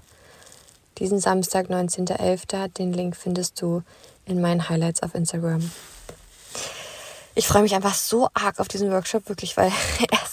Diesen 0.97 1.19
Samstag, 1.19 1.67
19.11. 1.69 2.69
Den 2.69 2.93
Link 2.93 3.15
findest 3.15 3.61
du 3.61 3.83
in 4.25 4.41
meinen 4.41 4.69
Highlights 4.69 5.03
auf 5.03 5.13
Instagram. 5.13 5.69
Ich 7.35 7.47
freue 7.47 7.61
mich 7.63 7.75
einfach 7.75 7.93
so 7.93 8.29
arg 8.33 8.59
auf 8.59 8.67
diesen 8.67 8.91
Workshop, 8.91 9.27
wirklich, 9.27 9.57
weil 9.57 9.71
er 10.09 10.24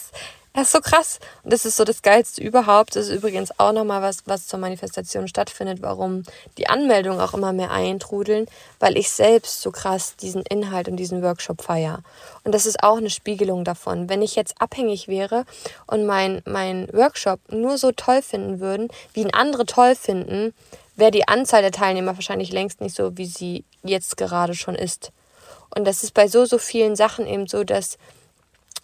das 0.55 0.65
ist 0.65 0.73
so 0.73 0.81
krass. 0.81 1.19
Und 1.43 1.53
das 1.53 1.65
ist 1.65 1.77
so 1.77 1.85
das 1.85 2.03
Geilste 2.03 2.43
überhaupt. 2.43 2.95
Das 2.95 3.09
ist 3.09 3.17
übrigens 3.17 3.59
auch 3.59 3.73
nochmal 3.73 4.03
was, 4.03 4.19
was 4.27 4.47
zur 4.47 4.59
Manifestation 4.59 5.27
stattfindet, 5.27 5.81
warum 5.81 6.25
die 6.59 6.69
Anmeldungen 6.69 7.21
auch 7.21 7.33
immer 7.33 7.53
mehr 7.53 7.71
eintrudeln, 7.71 8.47
weil 8.79 8.99
ich 8.99 9.11
selbst 9.11 9.63
so 9.63 9.71
krass 9.71 10.17
diesen 10.17 10.43
Inhalt 10.43 10.89
und 10.89 10.97
diesen 10.97 11.23
Workshop 11.23 11.63
feiere. 11.63 12.03
Und 12.45 12.53
das 12.53 12.67
ist 12.67 12.83
auch 12.83 12.99
eine 12.99 13.11
Spiegelung 13.11 13.65
davon. 13.65 14.11
Wenn 14.11 14.21
ich 14.21 14.37
jetzt 14.37 14.61
abhängig 14.61 15.09
wäre 15.09 15.47
und 15.87 16.05
mein, 16.05 16.43
mein 16.45 16.89
Workshop 16.93 17.41
nur 17.51 17.79
so 17.79 17.93
toll 17.93 18.21
finden 18.21 18.61
würden, 18.61 18.89
wie 19.15 19.23
ihn 19.23 19.33
andere 19.33 19.65
toll 19.65 19.95
finden, 19.95 20.53
wäre 20.97 21.11
die 21.11 21.29
Anzahl 21.29 21.63
der 21.63 21.73
Teilnehmer 21.73 22.15
wahrscheinlich 22.15 22.53
längst 22.53 22.83
nicht 22.83 22.95
so, 22.95 23.17
wie 23.17 23.27
sie 23.27 23.65
jetzt 23.83 24.19
gerade 24.19 24.55
schon 24.55 24.75
ist. 24.75 25.13
Und 25.75 25.87
das 25.87 26.03
ist 26.03 26.13
bei 26.13 26.29
so, 26.29 26.45
so 26.45 26.59
vielen 26.59 26.97
Sachen 26.97 27.27
eben 27.27 27.47
so, 27.47 27.65
dass 27.65 27.97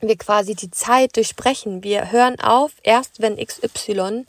wir 0.01 0.17
quasi 0.17 0.55
die 0.55 0.71
Zeit 0.71 1.17
durchbrechen. 1.17 1.83
Wir 1.83 2.13
hören 2.13 2.39
auf, 2.41 2.73
erst 2.83 3.21
wenn 3.21 3.37
XY 3.37 4.25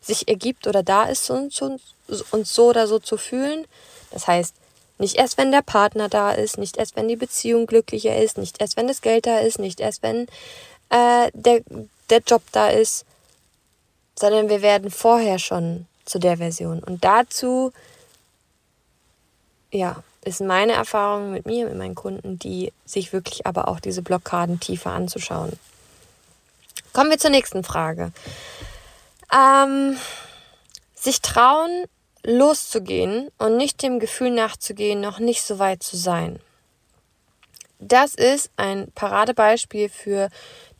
sich 0.00 0.28
ergibt 0.28 0.66
oder 0.66 0.82
da 0.82 1.04
ist, 1.04 1.30
uns, 1.30 1.60
uns 1.60 2.54
so 2.54 2.68
oder 2.68 2.86
so 2.86 2.98
zu 2.98 3.16
fühlen. 3.16 3.66
Das 4.10 4.26
heißt, 4.26 4.54
nicht 4.98 5.16
erst, 5.16 5.38
wenn 5.38 5.52
der 5.52 5.62
Partner 5.62 6.08
da 6.08 6.32
ist, 6.32 6.58
nicht 6.58 6.76
erst, 6.76 6.96
wenn 6.96 7.08
die 7.08 7.16
Beziehung 7.16 7.66
glücklicher 7.66 8.16
ist, 8.16 8.38
nicht 8.38 8.60
erst, 8.60 8.76
wenn 8.76 8.88
das 8.88 9.02
Geld 9.02 9.26
da 9.26 9.38
ist, 9.38 9.58
nicht 9.58 9.80
erst, 9.80 10.02
wenn 10.02 10.26
äh, 10.90 11.30
der, 11.32 11.62
der 12.10 12.20
Job 12.20 12.42
da 12.52 12.68
ist, 12.68 13.04
sondern 14.18 14.48
wir 14.48 14.62
werden 14.62 14.90
vorher 14.90 15.38
schon 15.38 15.86
zu 16.04 16.18
der 16.18 16.36
Version. 16.36 16.82
Und 16.82 17.04
dazu, 17.04 17.72
ja, 19.70 20.02
ist 20.24 20.40
meine 20.40 20.72
Erfahrung 20.72 21.32
mit 21.32 21.46
mir, 21.46 21.66
mit 21.66 21.76
meinen 21.76 21.94
Kunden, 21.94 22.38
die 22.38 22.72
sich 22.84 23.12
wirklich 23.12 23.46
aber 23.46 23.68
auch 23.68 23.80
diese 23.80 24.02
Blockaden 24.02 24.60
tiefer 24.60 24.90
anzuschauen. 24.90 25.58
Kommen 26.92 27.10
wir 27.10 27.18
zur 27.18 27.30
nächsten 27.30 27.64
Frage. 27.64 28.12
Ähm, 29.32 29.96
sich 30.94 31.22
trauen, 31.22 31.84
loszugehen 32.24 33.30
und 33.38 33.56
nicht 33.56 33.82
dem 33.82 34.00
Gefühl 34.00 34.30
nachzugehen, 34.30 35.00
noch 35.00 35.18
nicht 35.18 35.42
so 35.42 35.58
weit 35.58 35.82
zu 35.82 35.96
sein. 35.96 36.38
Das 37.78 38.14
ist 38.14 38.50
ein 38.56 38.92
Paradebeispiel 38.94 39.88
für 39.88 40.28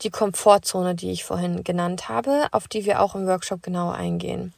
die 0.03 0.11
Komfortzone, 0.11 0.93
die 0.93 1.11
ich 1.11 1.23
vorhin 1.23 1.63
genannt 1.63 2.09
habe, 2.09 2.47
auf 2.51 2.67
die 2.67 2.85
wir 2.85 3.01
auch 3.01 3.15
im 3.15 3.25
Workshop 3.25 3.63
genauer 3.63 3.95
eingehen. 3.95 4.53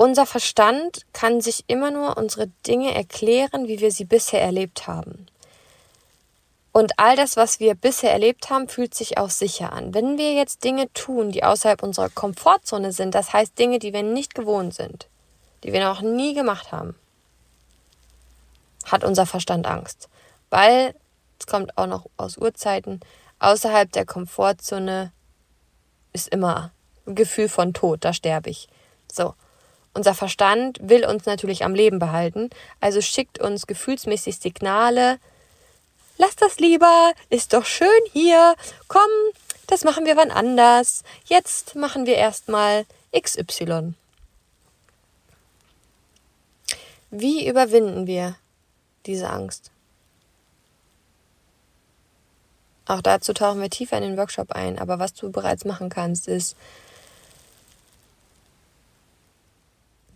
Unser 0.00 0.26
Verstand 0.26 1.04
kann 1.12 1.40
sich 1.40 1.64
immer 1.66 1.90
nur 1.90 2.16
unsere 2.16 2.46
Dinge 2.68 2.94
erklären, 2.94 3.66
wie 3.66 3.80
wir 3.80 3.90
sie 3.90 4.04
bisher 4.04 4.40
erlebt 4.40 4.86
haben. 4.86 5.26
Und 6.70 6.92
all 6.98 7.16
das, 7.16 7.36
was 7.36 7.58
wir 7.58 7.74
bisher 7.74 8.12
erlebt 8.12 8.48
haben, 8.48 8.68
fühlt 8.68 8.94
sich 8.94 9.18
auch 9.18 9.30
sicher 9.30 9.72
an. 9.72 9.94
Wenn 9.94 10.16
wir 10.16 10.34
jetzt 10.34 10.62
Dinge 10.62 10.92
tun, 10.92 11.32
die 11.32 11.42
außerhalb 11.42 11.82
unserer 11.82 12.10
Komfortzone 12.10 12.92
sind, 12.92 13.16
das 13.16 13.32
heißt 13.32 13.58
Dinge, 13.58 13.80
die 13.80 13.92
wir 13.92 14.04
nicht 14.04 14.36
gewohnt 14.36 14.72
sind, 14.72 15.08
die 15.64 15.72
wir 15.72 15.84
noch 15.84 16.00
nie 16.00 16.32
gemacht 16.32 16.70
haben, 16.70 16.94
hat 18.84 19.02
unser 19.02 19.26
Verstand 19.26 19.66
Angst. 19.66 20.08
Weil, 20.48 20.94
es 21.40 21.48
kommt 21.48 21.76
auch 21.76 21.88
noch 21.88 22.06
aus 22.16 22.38
Urzeiten, 22.38 23.00
außerhalb 23.40 23.90
der 23.90 24.06
Komfortzone 24.06 25.10
ist 26.12 26.28
immer 26.28 26.70
ein 27.04 27.16
Gefühl 27.16 27.48
von 27.48 27.74
Tod, 27.74 28.04
da 28.04 28.12
sterbe 28.12 28.50
ich. 28.50 28.68
So. 29.10 29.34
Unser 29.98 30.14
Verstand 30.14 30.78
will 30.80 31.04
uns 31.04 31.26
natürlich 31.26 31.64
am 31.64 31.74
Leben 31.74 31.98
behalten, 31.98 32.50
also 32.78 33.00
schickt 33.00 33.40
uns 33.40 33.66
gefühlsmäßig 33.66 34.38
Signale, 34.38 35.18
lass 36.18 36.36
das 36.36 36.60
lieber, 36.60 37.12
ist 37.30 37.52
doch 37.52 37.64
schön 37.64 37.88
hier, 38.12 38.54
komm, 38.86 39.10
das 39.66 39.82
machen 39.82 40.06
wir 40.06 40.16
wann 40.16 40.30
anders, 40.30 41.02
jetzt 41.24 41.74
machen 41.74 42.06
wir 42.06 42.14
erstmal 42.14 42.86
XY. 43.12 43.94
Wie 47.10 47.48
überwinden 47.48 48.06
wir 48.06 48.36
diese 49.04 49.28
Angst? 49.28 49.72
Auch 52.86 53.02
dazu 53.02 53.32
tauchen 53.32 53.60
wir 53.60 53.68
tiefer 53.68 53.96
in 53.96 54.04
den 54.04 54.16
Workshop 54.16 54.52
ein. 54.52 54.78
Aber 54.78 55.00
was 55.00 55.12
du 55.12 55.32
bereits 55.32 55.64
machen 55.64 55.88
kannst, 55.88 56.28
ist 56.28 56.56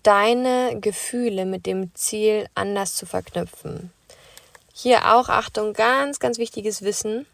deine 0.03 0.79
Gefühle 0.81 1.47
mit 1.47 1.67
dem 1.67 1.95
Ziel 1.95 2.49
anders 2.55 2.95
zu 2.97 3.07
verknüpfen. 3.07 3.93
Hier 4.73 5.15
auch 5.15 5.29
Achtung, 5.29 5.75
ganz, 5.75 6.19
ganz 6.19 6.39
wichtiges 6.39 6.83
Wissen. 6.83 7.27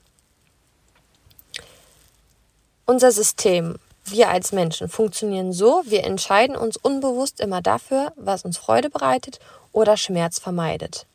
Unser 2.85 3.13
System, 3.13 3.79
wir 4.05 4.31
als 4.31 4.53
Menschen 4.53 4.89
funktionieren 4.89 5.53
so, 5.53 5.83
wir 5.85 6.05
entscheiden 6.05 6.57
uns 6.57 6.77
unbewusst 6.77 7.41
immer 7.41 7.61
dafür, 7.61 8.13
was 8.17 8.45
uns 8.45 8.59
Freude 8.59 8.91
bereitet 8.91 9.39
oder 9.73 9.97
Schmerz 9.97 10.39
vermeidet. 10.39 11.07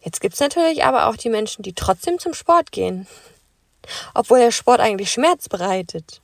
Jetzt 0.00 0.20
gibt 0.20 0.34
es 0.34 0.40
natürlich 0.40 0.84
aber 0.84 1.06
auch 1.06 1.16
die 1.16 1.28
Menschen, 1.28 1.62
die 1.62 1.74
trotzdem 1.74 2.18
zum 2.18 2.34
Sport 2.34 2.72
gehen, 2.72 3.06
obwohl 4.14 4.38
der 4.38 4.52
Sport 4.52 4.80
eigentlich 4.80 5.10
Schmerz 5.10 5.48
bereitet. 5.48 6.20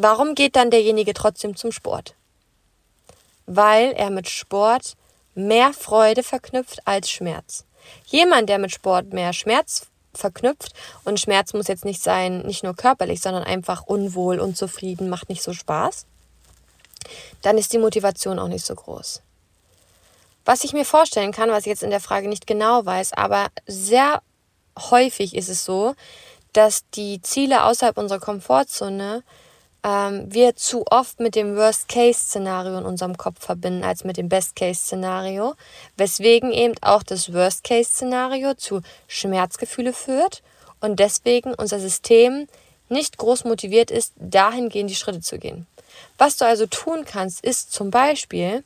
Warum 0.00 0.36
geht 0.36 0.54
dann 0.54 0.70
derjenige 0.70 1.12
trotzdem 1.12 1.56
zum 1.56 1.72
Sport? 1.72 2.14
Weil 3.46 3.90
er 3.94 4.10
mit 4.10 4.28
Sport 4.28 4.94
mehr 5.34 5.72
Freude 5.72 6.22
verknüpft 6.22 6.86
als 6.86 7.10
Schmerz. 7.10 7.64
Jemand, 8.06 8.48
der 8.48 8.58
mit 8.58 8.70
Sport 8.70 9.12
mehr 9.12 9.32
Schmerz 9.32 9.88
verknüpft. 10.14 10.72
Und 11.04 11.18
Schmerz 11.18 11.52
muss 11.52 11.66
jetzt 11.66 11.84
nicht 11.84 12.00
sein, 12.00 12.42
nicht 12.42 12.62
nur 12.62 12.76
körperlich, 12.76 13.20
sondern 13.20 13.42
einfach 13.42 13.82
unwohl, 13.82 14.38
unzufrieden, 14.38 15.08
macht 15.08 15.28
nicht 15.28 15.42
so 15.42 15.52
Spaß. 15.52 16.06
Dann 17.42 17.58
ist 17.58 17.72
die 17.72 17.78
Motivation 17.78 18.38
auch 18.38 18.46
nicht 18.46 18.64
so 18.64 18.76
groß. 18.76 19.20
Was 20.44 20.62
ich 20.62 20.72
mir 20.72 20.84
vorstellen 20.84 21.32
kann, 21.32 21.50
was 21.50 21.64
ich 21.66 21.70
jetzt 21.70 21.82
in 21.82 21.90
der 21.90 21.98
Frage 21.98 22.28
nicht 22.28 22.46
genau 22.46 22.86
weiß, 22.86 23.14
aber 23.14 23.48
sehr 23.66 24.22
häufig 24.78 25.34
ist 25.34 25.48
es 25.48 25.64
so, 25.64 25.96
dass 26.52 26.88
die 26.94 27.20
Ziele 27.20 27.64
außerhalb 27.64 27.98
unserer 27.98 28.20
Komfortzone 28.20 29.24
ähm, 29.84 30.32
wir 30.32 30.56
zu 30.56 30.84
oft 30.90 31.20
mit 31.20 31.34
dem 31.34 31.56
Worst-Case-Szenario 31.56 32.78
in 32.78 32.84
unserem 32.84 33.16
Kopf 33.16 33.44
verbinden 33.44 33.84
als 33.84 34.04
mit 34.04 34.16
dem 34.16 34.28
Best-Case-Szenario, 34.28 35.54
weswegen 35.96 36.52
eben 36.52 36.74
auch 36.80 37.02
das 37.02 37.32
Worst-Case-Szenario 37.32 38.54
zu 38.54 38.80
Schmerzgefühle 39.06 39.92
führt 39.92 40.42
und 40.80 40.98
deswegen 40.98 41.54
unser 41.54 41.78
System 41.78 42.48
nicht 42.88 43.18
groß 43.18 43.44
motiviert 43.44 43.90
ist, 43.90 44.14
dahingehend 44.16 44.90
die 44.90 44.96
Schritte 44.96 45.20
zu 45.20 45.38
gehen. 45.38 45.66
Was 46.16 46.36
du 46.36 46.44
also 46.44 46.66
tun 46.66 47.04
kannst, 47.04 47.44
ist 47.44 47.72
zum 47.72 47.90
Beispiel 47.90 48.64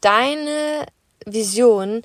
deine 0.00 0.86
Vision 1.24 2.02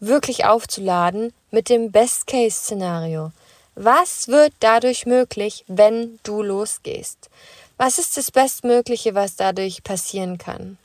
wirklich 0.00 0.44
aufzuladen 0.44 1.32
mit 1.50 1.68
dem 1.68 1.92
Best-Case-Szenario. 1.92 3.32
Was 3.74 4.28
wird 4.28 4.52
dadurch 4.60 5.04
möglich, 5.06 5.64
wenn 5.66 6.18
du 6.22 6.42
losgehst? 6.42 7.28
Was 7.76 7.98
ist 7.98 8.16
das 8.16 8.30
Bestmögliche, 8.30 9.14
was 9.14 9.36
dadurch 9.36 9.82
passieren 9.82 10.38
kann? 10.38 10.78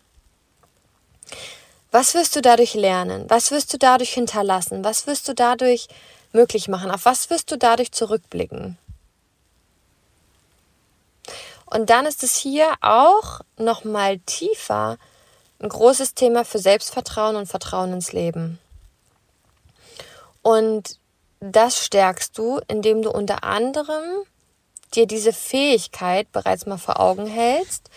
Was 1.91 2.13
wirst 2.13 2.35
du 2.35 2.41
dadurch 2.41 2.73
lernen? 2.73 3.25
Was 3.29 3.51
wirst 3.51 3.73
du 3.73 3.77
dadurch 3.77 4.13
hinterlassen? 4.13 4.83
Was 4.83 5.07
wirst 5.07 5.27
du 5.27 5.33
dadurch 5.33 5.87
möglich 6.33 6.67
machen? 6.67 6.91
Auf 6.91 7.05
was 7.05 7.29
wirst 7.29 7.51
du 7.51 7.57
dadurch 7.57 7.91
zurückblicken? 7.91 8.77
Und 11.65 11.89
dann 11.89 12.05
ist 12.05 12.23
es 12.23 12.35
hier 12.35 12.73
auch 12.81 13.41
noch 13.57 13.83
mal 13.83 14.19
tiefer 14.19 14.97
ein 15.61 15.69
großes 15.69 16.15
Thema 16.15 16.45
für 16.45 16.59
Selbstvertrauen 16.59 17.35
und 17.35 17.47
Vertrauen 17.47 17.93
ins 17.93 18.13
Leben. 18.13 18.59
Und 20.41 20.97
das 21.39 21.83
stärkst 21.83 22.37
du, 22.37 22.59
indem 22.67 23.01
du 23.01 23.11
unter 23.11 23.43
anderem 23.43 24.25
dir 24.95 25.07
diese 25.07 25.33
Fähigkeit 25.33 26.31
bereits 26.31 26.65
mal 26.65 26.77
vor 26.77 26.99
Augen 26.99 27.27
hältst, 27.27 27.89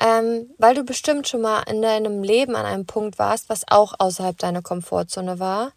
ähm, 0.00 0.50
weil 0.58 0.74
du 0.74 0.84
bestimmt 0.84 1.28
schon 1.28 1.40
mal 1.40 1.62
in 1.62 1.82
deinem 1.82 2.22
Leben 2.22 2.54
an 2.56 2.66
einem 2.66 2.86
Punkt 2.86 3.18
warst, 3.18 3.48
was 3.48 3.62
auch 3.68 3.94
außerhalb 3.98 4.38
deiner 4.38 4.62
Komfortzone 4.62 5.38
war 5.38 5.72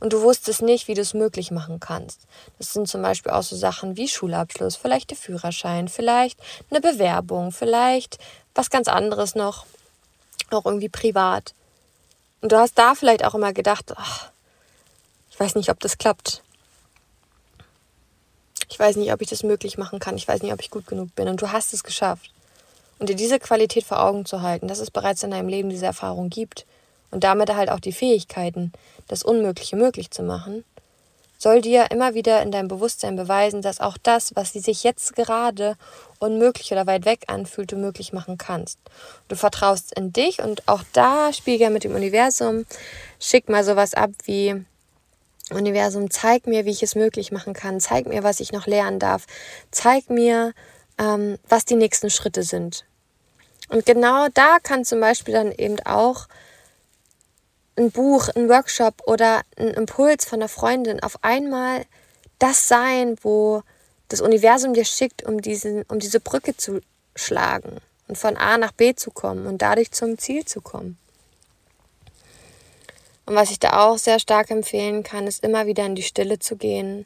und 0.00 0.12
du 0.12 0.22
wusstest 0.22 0.62
nicht, 0.62 0.88
wie 0.88 0.94
du 0.94 1.00
es 1.00 1.14
möglich 1.14 1.50
machen 1.50 1.80
kannst. 1.80 2.20
Das 2.58 2.72
sind 2.72 2.88
zum 2.88 3.02
Beispiel 3.02 3.32
auch 3.32 3.42
so 3.42 3.56
Sachen 3.56 3.96
wie 3.96 4.08
Schulabschluss, 4.08 4.76
vielleicht 4.76 5.10
der 5.10 5.16
Führerschein, 5.16 5.88
vielleicht 5.88 6.38
eine 6.70 6.80
Bewerbung, 6.80 7.52
vielleicht 7.52 8.18
was 8.54 8.70
ganz 8.70 8.88
anderes 8.88 9.34
noch, 9.34 9.66
auch 10.50 10.64
irgendwie 10.64 10.88
privat. 10.88 11.54
Und 12.40 12.52
du 12.52 12.58
hast 12.58 12.78
da 12.78 12.94
vielleicht 12.94 13.24
auch 13.24 13.34
immer 13.34 13.52
gedacht, 13.52 13.92
ach, 13.96 14.30
ich 15.30 15.38
weiß 15.38 15.56
nicht, 15.56 15.70
ob 15.70 15.80
das 15.80 15.98
klappt 15.98 16.42
ich 18.68 18.78
weiß 18.78 18.96
nicht, 18.96 19.12
ob 19.12 19.20
ich 19.20 19.28
das 19.28 19.42
möglich 19.42 19.78
machen 19.78 19.98
kann, 19.98 20.16
ich 20.16 20.28
weiß 20.28 20.42
nicht, 20.42 20.52
ob 20.52 20.60
ich 20.60 20.70
gut 20.70 20.86
genug 20.86 21.14
bin 21.14 21.28
und 21.28 21.40
du 21.40 21.52
hast 21.52 21.72
es 21.72 21.84
geschafft. 21.84 22.30
Und 22.98 23.08
dir 23.08 23.16
diese 23.16 23.38
Qualität 23.38 23.84
vor 23.84 24.02
Augen 24.02 24.24
zu 24.24 24.42
halten, 24.42 24.66
dass 24.66 24.80
es 24.80 24.90
bereits 24.90 25.22
in 25.22 25.30
deinem 25.30 25.48
Leben 25.48 25.70
diese 25.70 25.86
Erfahrung 25.86 26.30
gibt 26.30 26.66
und 27.10 27.24
damit 27.24 27.54
halt 27.54 27.70
auch 27.70 27.80
die 27.80 27.92
Fähigkeiten, 27.92 28.72
das 29.06 29.22
Unmögliche 29.22 29.76
möglich 29.76 30.10
zu 30.10 30.22
machen, 30.22 30.64
soll 31.38 31.60
dir 31.60 31.90
immer 31.92 32.14
wieder 32.14 32.42
in 32.42 32.50
deinem 32.50 32.66
Bewusstsein 32.66 33.14
beweisen, 33.14 33.62
dass 33.62 33.80
auch 33.80 33.96
das, 34.02 34.34
was 34.34 34.52
sie 34.52 34.58
sich 34.58 34.82
jetzt 34.82 35.14
gerade 35.14 35.76
unmöglich 36.18 36.72
oder 36.72 36.86
weit 36.86 37.04
weg 37.04 37.24
anfühlt, 37.28 37.70
du 37.70 37.76
möglich 37.76 38.12
machen 38.12 38.38
kannst. 38.38 38.78
Du 39.28 39.36
vertraust 39.36 39.92
in 39.96 40.12
dich 40.12 40.42
und 40.42 40.66
auch 40.66 40.82
da 40.92 41.32
spiel 41.32 41.58
gerne 41.58 41.74
mit 41.74 41.84
dem 41.84 41.94
Universum. 41.94 42.66
Schick 43.20 43.48
mal 43.48 43.62
sowas 43.62 43.94
ab 43.94 44.10
wie, 44.24 44.64
Universum, 45.50 46.10
zeig 46.10 46.46
mir, 46.46 46.64
wie 46.64 46.70
ich 46.70 46.82
es 46.82 46.94
möglich 46.94 47.32
machen 47.32 47.52
kann. 47.52 47.80
Zeig 47.80 48.06
mir, 48.06 48.22
was 48.22 48.40
ich 48.40 48.52
noch 48.52 48.66
lernen 48.66 48.98
darf. 48.98 49.26
Zeig 49.70 50.10
mir, 50.10 50.52
ähm, 50.98 51.38
was 51.48 51.64
die 51.64 51.76
nächsten 51.76 52.10
Schritte 52.10 52.42
sind. 52.42 52.84
Und 53.68 53.86
genau 53.86 54.28
da 54.32 54.58
kann 54.62 54.84
zum 54.84 55.00
Beispiel 55.00 55.34
dann 55.34 55.52
eben 55.52 55.78
auch 55.80 56.26
ein 57.76 57.90
Buch, 57.90 58.28
ein 58.34 58.48
Workshop 58.48 59.02
oder 59.06 59.42
ein 59.56 59.68
Impuls 59.68 60.24
von 60.24 60.40
einer 60.40 60.48
Freundin 60.48 61.00
auf 61.00 61.22
einmal 61.22 61.84
das 62.38 62.68
sein, 62.68 63.16
wo 63.22 63.62
das 64.08 64.20
Universum 64.20 64.74
dir 64.74 64.84
schickt, 64.84 65.24
um, 65.24 65.40
diesen, 65.40 65.82
um 65.88 65.98
diese 65.98 66.20
Brücke 66.20 66.56
zu 66.56 66.80
schlagen 67.14 67.78
und 68.08 68.16
von 68.16 68.36
A 68.36 68.58
nach 68.58 68.72
B 68.72 68.94
zu 68.94 69.10
kommen 69.10 69.46
und 69.46 69.62
dadurch 69.62 69.92
zum 69.92 70.18
Ziel 70.18 70.44
zu 70.44 70.60
kommen. 70.60 70.98
Und 73.28 73.34
was 73.34 73.50
ich 73.50 73.58
da 73.58 73.86
auch 73.86 73.98
sehr 73.98 74.18
stark 74.20 74.50
empfehlen 74.50 75.02
kann, 75.02 75.26
ist 75.26 75.44
immer 75.44 75.66
wieder 75.66 75.84
in 75.84 75.94
die 75.94 76.02
Stille 76.02 76.38
zu 76.38 76.56
gehen 76.56 77.04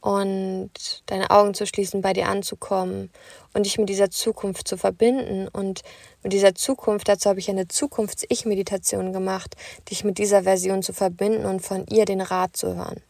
und 0.00 0.70
deine 1.06 1.30
Augen 1.30 1.52
zu 1.52 1.66
schließen, 1.66 2.00
bei 2.00 2.12
dir 2.12 2.28
anzukommen 2.28 3.10
und 3.52 3.66
dich 3.66 3.76
mit 3.76 3.88
dieser 3.88 4.08
Zukunft 4.08 4.68
zu 4.68 4.76
verbinden. 4.76 5.48
Und 5.48 5.82
mit 6.22 6.32
dieser 6.32 6.54
Zukunft, 6.54 7.08
dazu 7.08 7.28
habe 7.28 7.40
ich 7.40 7.50
eine 7.50 7.66
Zukunfts-Ich-Meditation 7.66 9.12
gemacht, 9.12 9.56
dich 9.90 10.04
mit 10.04 10.18
dieser 10.18 10.44
Version 10.44 10.80
zu 10.80 10.92
verbinden 10.92 11.44
und 11.44 11.58
von 11.58 11.86
ihr 11.88 12.04
den 12.04 12.20
Rat 12.20 12.56
zu 12.56 12.76
hören. 12.76 13.00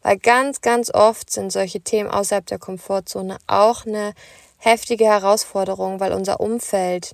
Weil 0.00 0.16
ganz, 0.16 0.62
ganz 0.62 0.90
oft 0.94 1.30
sind 1.30 1.52
solche 1.52 1.82
Themen 1.82 2.08
außerhalb 2.08 2.46
der 2.46 2.58
Komfortzone 2.58 3.36
auch 3.46 3.84
eine 3.84 4.14
heftige 4.56 5.04
Herausforderung, 5.04 6.00
weil 6.00 6.14
unser 6.14 6.40
Umfeld 6.40 7.12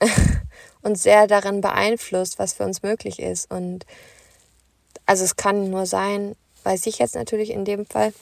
uns 0.88 1.02
sehr 1.02 1.26
darin 1.26 1.60
beeinflusst, 1.60 2.38
was 2.38 2.52
für 2.54 2.64
uns 2.64 2.82
möglich 2.82 3.20
ist. 3.20 3.50
Und 3.50 3.86
also 5.06 5.24
es 5.24 5.36
kann 5.36 5.70
nur 5.70 5.86
sein, 5.86 6.34
weiß 6.64 6.86
ich 6.86 6.98
jetzt 6.98 7.14
natürlich 7.14 7.50
in 7.50 7.64
dem 7.64 7.86
Fall 7.86 8.12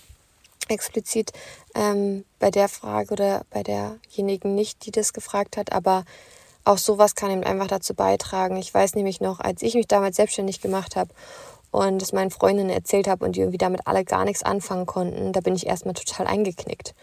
explizit 0.69 1.33
ähm, 1.75 2.25
bei 2.39 2.51
der 2.51 2.69
Frage 2.69 3.13
oder 3.13 3.43
bei 3.51 3.63
derjenigen 3.63 4.55
nicht, 4.55 4.85
die 4.85 4.91
das 4.91 5.13
gefragt 5.13 5.57
hat, 5.57 5.73
aber 5.73 6.05
auch 6.65 6.79
sowas 6.79 7.15
kann 7.15 7.31
eben 7.31 7.45
einfach 7.45 7.69
dazu 7.69 7.95
beitragen. 7.95 8.57
Ich 8.57 8.75
weiß 8.75 8.97
nämlich 8.97 9.21
noch, 9.21 9.39
als 9.39 9.63
ich 9.63 9.75
mich 9.75 9.87
damals 9.87 10.17
selbstständig 10.17 10.61
gemacht 10.61 10.97
habe 10.97 11.11
und 11.71 12.03
es 12.03 12.13
meinen 12.13 12.31
Freundinnen 12.31 12.71
erzählt 12.71 13.07
habe 13.07 13.25
und 13.25 13.37
die 13.37 13.41
irgendwie 13.41 13.59
damit 13.59 13.87
alle 13.87 14.05
gar 14.05 14.25
nichts 14.25 14.43
anfangen 14.43 14.87
konnten, 14.87 15.33
da 15.33 15.41
bin 15.41 15.55
ich 15.55 15.67
erstmal 15.67 15.95
total 15.95 16.27
eingeknickt. 16.27 16.95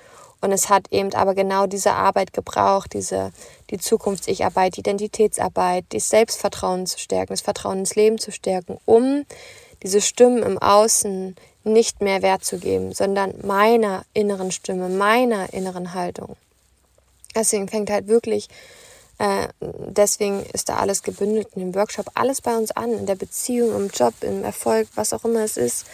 Und 0.43 0.51
es 0.51 0.67
hat 0.67 0.91
eben 0.91 1.13
aber 1.13 1.35
genau 1.35 1.67
diese 1.67 1.93
Arbeit 1.93 2.33
gebraucht, 2.33 2.91
diese, 2.91 3.31
die 3.69 3.77
Zukunfts-Ich-Arbeit, 3.77 4.75
die 4.75 4.81
Identitätsarbeit, 4.81 5.85
das 5.93 6.09
Selbstvertrauen 6.09 6.85
zu 6.85 6.99
stärken, 6.99 7.31
das 7.31 7.39
Vertrauen 7.39 7.79
ins 7.79 7.95
Leben 7.95 8.17
zu 8.17 8.29
stärken, 8.33 8.77
um 8.83 9.25
diese 9.83 10.01
Stimmen 10.01 10.43
im 10.43 10.57
Außen 10.57 11.37
nicht 11.63 12.01
mehr 12.01 12.21
Wert 12.21 12.43
zu 12.43 12.57
geben, 12.57 12.93
sondern 12.93 13.35
meiner 13.41 14.03
inneren 14.13 14.51
Stimme, 14.51 14.89
meiner 14.89 15.53
inneren 15.53 15.93
Haltung. 15.93 16.35
Deswegen 17.33 17.69
fängt 17.69 17.89
halt 17.89 18.09
wirklich, 18.09 18.49
äh, 19.19 19.47
deswegen 19.61 20.43
ist 20.51 20.67
da 20.67 20.75
alles 20.75 21.03
gebündelt 21.03 21.47
in 21.55 21.61
dem 21.61 21.75
Workshop, 21.75 22.07
alles 22.15 22.41
bei 22.41 22.57
uns 22.57 22.71
an, 22.71 22.91
in 22.91 23.05
der 23.05 23.15
Beziehung, 23.15 23.73
im 23.77 23.87
Job, 23.87 24.13
im 24.19 24.43
Erfolg, 24.43 24.89
was 24.95 25.13
auch 25.13 25.23
immer 25.23 25.45
es 25.45 25.55
ist 25.55 25.85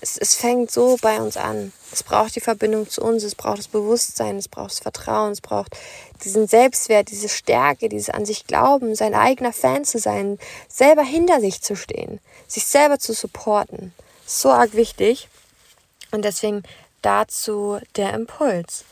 es, 0.00 0.16
es 0.16 0.34
fängt 0.34 0.70
so 0.70 0.96
bei 1.00 1.20
uns 1.20 1.36
an. 1.36 1.72
Es 1.92 2.02
braucht 2.02 2.36
die 2.36 2.40
Verbindung 2.40 2.88
zu 2.88 3.02
uns, 3.02 3.22
es 3.22 3.34
braucht 3.34 3.58
das 3.58 3.68
Bewusstsein, 3.68 4.36
es 4.36 4.48
braucht 4.48 4.72
das 4.72 4.80
Vertrauen, 4.80 5.32
es 5.32 5.40
braucht 5.40 5.76
diesen 6.24 6.46
Selbstwert, 6.46 7.10
diese 7.10 7.28
Stärke, 7.28 7.88
dieses 7.88 8.10
an 8.10 8.26
sich 8.26 8.46
glauben, 8.46 8.94
sein 8.94 9.14
eigener 9.14 9.52
Fan 9.52 9.84
zu 9.84 9.98
sein, 9.98 10.38
selber 10.68 11.02
hinter 11.02 11.40
sich 11.40 11.62
zu 11.62 11.76
stehen, 11.76 12.20
sich 12.46 12.66
selber 12.66 12.98
zu 12.98 13.12
supporten. 13.12 13.92
So 14.26 14.50
arg 14.50 14.74
wichtig. 14.74 15.28
Und 16.10 16.24
deswegen 16.24 16.62
dazu 17.02 17.78
der 17.96 18.14
Impuls. 18.14 18.84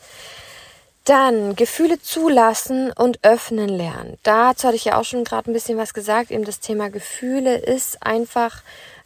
Dann 1.03 1.55
Gefühle 1.55 2.01
zulassen 2.01 2.91
und 2.91 3.19
öffnen 3.23 3.69
lernen. 3.69 4.17
Dazu 4.23 4.67
hatte 4.67 4.75
ich 4.77 4.85
ja 4.85 4.97
auch 4.97 5.03
schon 5.03 5.23
gerade 5.23 5.51
ein 5.51 5.53
bisschen 5.53 5.77
was 5.77 5.93
gesagt. 5.93 6.31
Eben 6.31 6.45
das 6.45 6.61
Thema 6.61 6.89
Gefühle 6.89 7.57
ist 7.57 8.01
einfach 8.01 8.63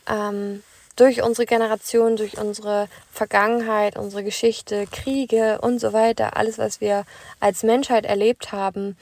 ähm, 0.08 0.64
durch 1.00 1.22
unsere 1.22 1.46
Generation, 1.46 2.18
durch 2.18 2.38
unsere 2.38 2.90
Vergangenheit, 3.12 3.98
unsere 3.98 4.24
Geschichte, 4.24 4.86
Kriege 4.88 5.60
und 5.62 5.80
so 5.80 5.94
weiter, 5.94 6.36
alles, 6.36 6.58
was 6.58 6.82
wir 6.82 7.06
als 7.40 7.64
Menschheit 7.64 8.06
erlebt 8.06 8.52
haben, 8.52 8.98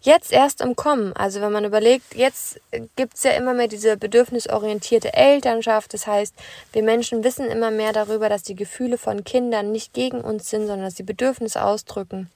jetzt 0.00 0.32
erst 0.32 0.60
im 0.62 0.76
Kommen. 0.76 1.12
Also 1.12 1.40
wenn 1.40 1.52
man 1.52 1.64
überlegt, 1.64 2.14
jetzt 2.14 2.60
gibt 2.96 3.16
es 3.16 3.22
ja 3.22 3.32
immer 3.32 3.52
mehr 3.52 3.68
diese 3.68 3.96
bedürfnisorientierte 3.96 5.12
Elternschaft. 5.12 5.92
Das 5.92 6.06
heißt, 6.06 6.34
wir 6.72 6.82
Menschen 6.82 7.22
wissen 7.22 7.46
immer 7.46 7.70
mehr 7.70 7.92
darüber, 7.92 8.28
dass 8.28 8.42
die 8.42 8.54
Gefühle 8.54 8.96
von 8.96 9.24
Kindern 9.24 9.72
nicht 9.72 9.92
gegen 9.92 10.22
uns 10.22 10.48
sind, 10.48 10.62
sondern 10.66 10.86
dass 10.86 10.96
sie 10.96 11.02
Bedürfnisse 11.02 11.62
ausdrücken. 11.62 12.30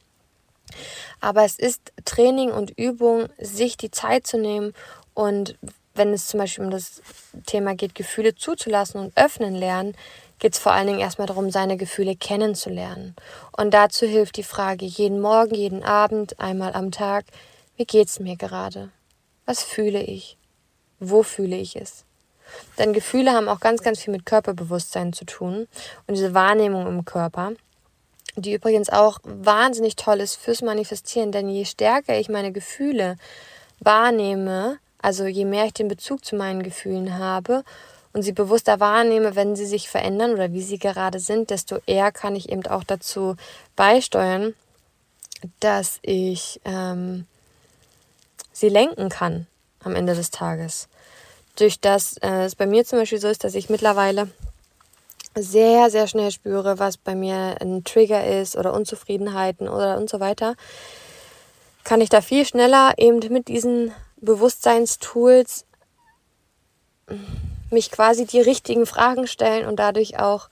Aber 1.21 1.45
es 1.45 1.59
ist 1.59 1.93
Training 2.05 2.51
und 2.51 2.71
Übung, 2.79 3.29
sich 3.39 3.77
die 3.77 3.91
Zeit 3.91 4.27
zu 4.27 4.39
nehmen 4.39 4.75
und 5.15 5.57
wenn 5.95 6.13
es 6.13 6.27
zum 6.27 6.41
Beispiel 6.41 6.65
um 6.65 6.71
das 6.71 7.03
Thema 7.47 7.75
geht, 7.75 7.95
Gefühle 7.95 8.35
zuzulassen 8.35 9.01
und 9.01 9.17
öffnen 9.17 9.55
lernen, 9.55 9.97
geht 10.39 10.55
es 10.55 10.59
vor 10.59 10.73
allen 10.73 10.89
Dingen 10.89 10.99
erstmal 10.99 11.27
darum, 11.27 11.51
seine 11.51 11.77
Gefühle 11.77 12.17
kennenzulernen. 12.17 13.15
Und 13.57 13.73
dazu 13.73 14.07
hilft 14.07 14.37
die 14.37 14.43
Frage 14.43 14.85
jeden 14.85 15.21
Morgen, 15.21 15.55
jeden 15.55 15.83
Abend, 15.83 16.39
einmal 16.41 16.75
am 16.75 16.91
Tag, 16.91 17.25
wie 17.77 17.85
geht's 17.85 18.21
mir 18.21 18.37
gerade? 18.37 18.91
Was 19.47 19.63
fühle 19.63 20.03
ich? 20.03 20.37
Wo 21.01 21.23
fühle 21.23 21.57
ich 21.57 21.77
es? 21.77 22.05
Denn 22.79 22.93
Gefühle 22.93 23.33
haben 23.33 23.49
auch 23.49 23.61
ganz, 23.61 23.83
ganz 23.83 24.01
viel 24.01 24.13
mit 24.13 24.27
Körperbewusstsein 24.27 25.13
zu 25.13 25.25
tun 25.25 25.67
und 26.07 26.15
diese 26.15 26.35
Wahrnehmung 26.35 26.87
im 26.87 27.05
Körper, 27.05 27.53
die 28.37 28.53
übrigens 28.53 28.91
auch 28.91 29.19
wahnsinnig 29.23 29.97
toll 29.97 30.21
ist 30.21 30.37
fürs 30.37 30.63
Manifestieren, 30.63 31.33
denn 31.33 31.49
je 31.49 31.65
stärker 31.65 32.19
ich 32.19 32.29
meine 32.29 32.53
Gefühle 32.53 33.17
wahrnehme, 33.81 34.79
also 35.05 35.27
je 35.27 35.45
mehr 35.45 35.67
ich 35.67 35.75
den 35.75 35.89
Bezug 35.89 36.25
zu 36.25 36.35
meinen 36.35 36.63
Gefühlen 36.63 37.19
habe 37.19 37.63
und 38.15 38.23
sie 38.23 38.33
bewusster 38.33 38.81
wahrnehme, 38.81 39.37
wenn 39.37 39.55
sie 39.55 39.67
sich 39.67 39.91
verändern 39.91 40.33
oder 40.33 40.55
wie 40.55 40.63
sie 40.63 40.79
gerade 40.79 41.21
sind, 41.21 41.51
desto 41.51 41.77
eher 41.85 42.11
kann 42.11 42.35
ich 42.35 42.51
eben 42.51 42.67
auch 42.67 42.85
dazu 42.85 43.37
beisteuern, 43.77 44.55
dass 45.61 45.99
ich 46.01 46.59
ähm, 46.65 47.27
sie 48.55 48.71
lenken 48.71 49.11
kann 49.11 49.47
am 49.81 49.95
Ende 49.95 50.15
des 50.15 50.31
Tages. 50.31 50.89
Durch 51.57 51.81
das 51.81 52.17
äh, 52.23 52.45
es 52.45 52.55
bei 52.55 52.65
mir 52.65 52.87
zum 52.87 52.99
Beispiel 52.99 53.21
so 53.21 53.29
ist, 53.29 53.45
dass 53.45 53.55
ich 53.55 53.69
mittlerweile 53.69 54.31
sehr, 55.35 55.91
sehr 55.91 56.07
schnell 56.07 56.31
spüre, 56.31 56.79
was 56.79 56.97
bei 56.97 57.15
mir 57.15 57.61
ein 57.61 57.85
Trigger 57.85 58.27
ist 58.41 58.57
oder 58.57 58.73
Unzufriedenheiten 58.73 59.69
oder 59.69 59.99
und 59.99 60.09
so 60.09 60.19
weiter, 60.19 60.55
kann 61.83 62.01
ich 62.01 62.09
da 62.09 62.23
viel 62.23 62.47
schneller 62.47 62.95
eben 62.97 63.21
mit 63.31 63.49
diesen 63.49 63.93
Bewusstseinstools 64.25 65.65
mich 67.71 67.91
quasi 67.91 68.27
die 68.27 68.41
richtigen 68.41 68.87
Fragen 68.87 69.27
stellen 69.27 69.67
und 69.67 69.77
dadurch 69.77 70.19
auch 70.19 70.49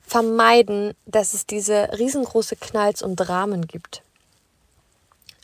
vermeiden, 0.00 0.94
dass 1.04 1.34
es 1.34 1.46
diese 1.46 1.90
riesengroße 1.98 2.56
Knalls 2.56 3.02
und 3.02 3.16
Dramen 3.16 3.66
gibt. 3.66 4.02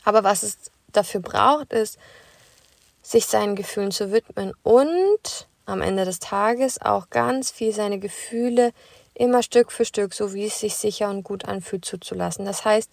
Aber 0.03 0.23
was 0.23 0.43
es 0.43 0.57
dafür 0.91 1.21
braucht, 1.21 1.73
ist, 1.73 1.97
sich 3.03 3.27
seinen 3.27 3.55
Gefühlen 3.55 3.91
zu 3.91 4.11
widmen 4.11 4.53
und 4.63 5.47
am 5.65 5.81
Ende 5.81 6.05
des 6.05 6.19
Tages 6.19 6.81
auch 6.81 7.09
ganz 7.09 7.51
viel 7.51 7.73
seine 7.73 7.99
Gefühle 7.99 8.71
immer 9.13 9.43
Stück 9.43 9.71
für 9.71 9.85
Stück, 9.85 10.13
so 10.13 10.33
wie 10.33 10.45
es 10.45 10.59
sich 10.59 10.75
sicher 10.75 11.09
und 11.09 11.23
gut 11.23 11.45
anfühlt, 11.45 11.85
zuzulassen. 11.85 12.45
Das 12.45 12.65
heißt, 12.65 12.89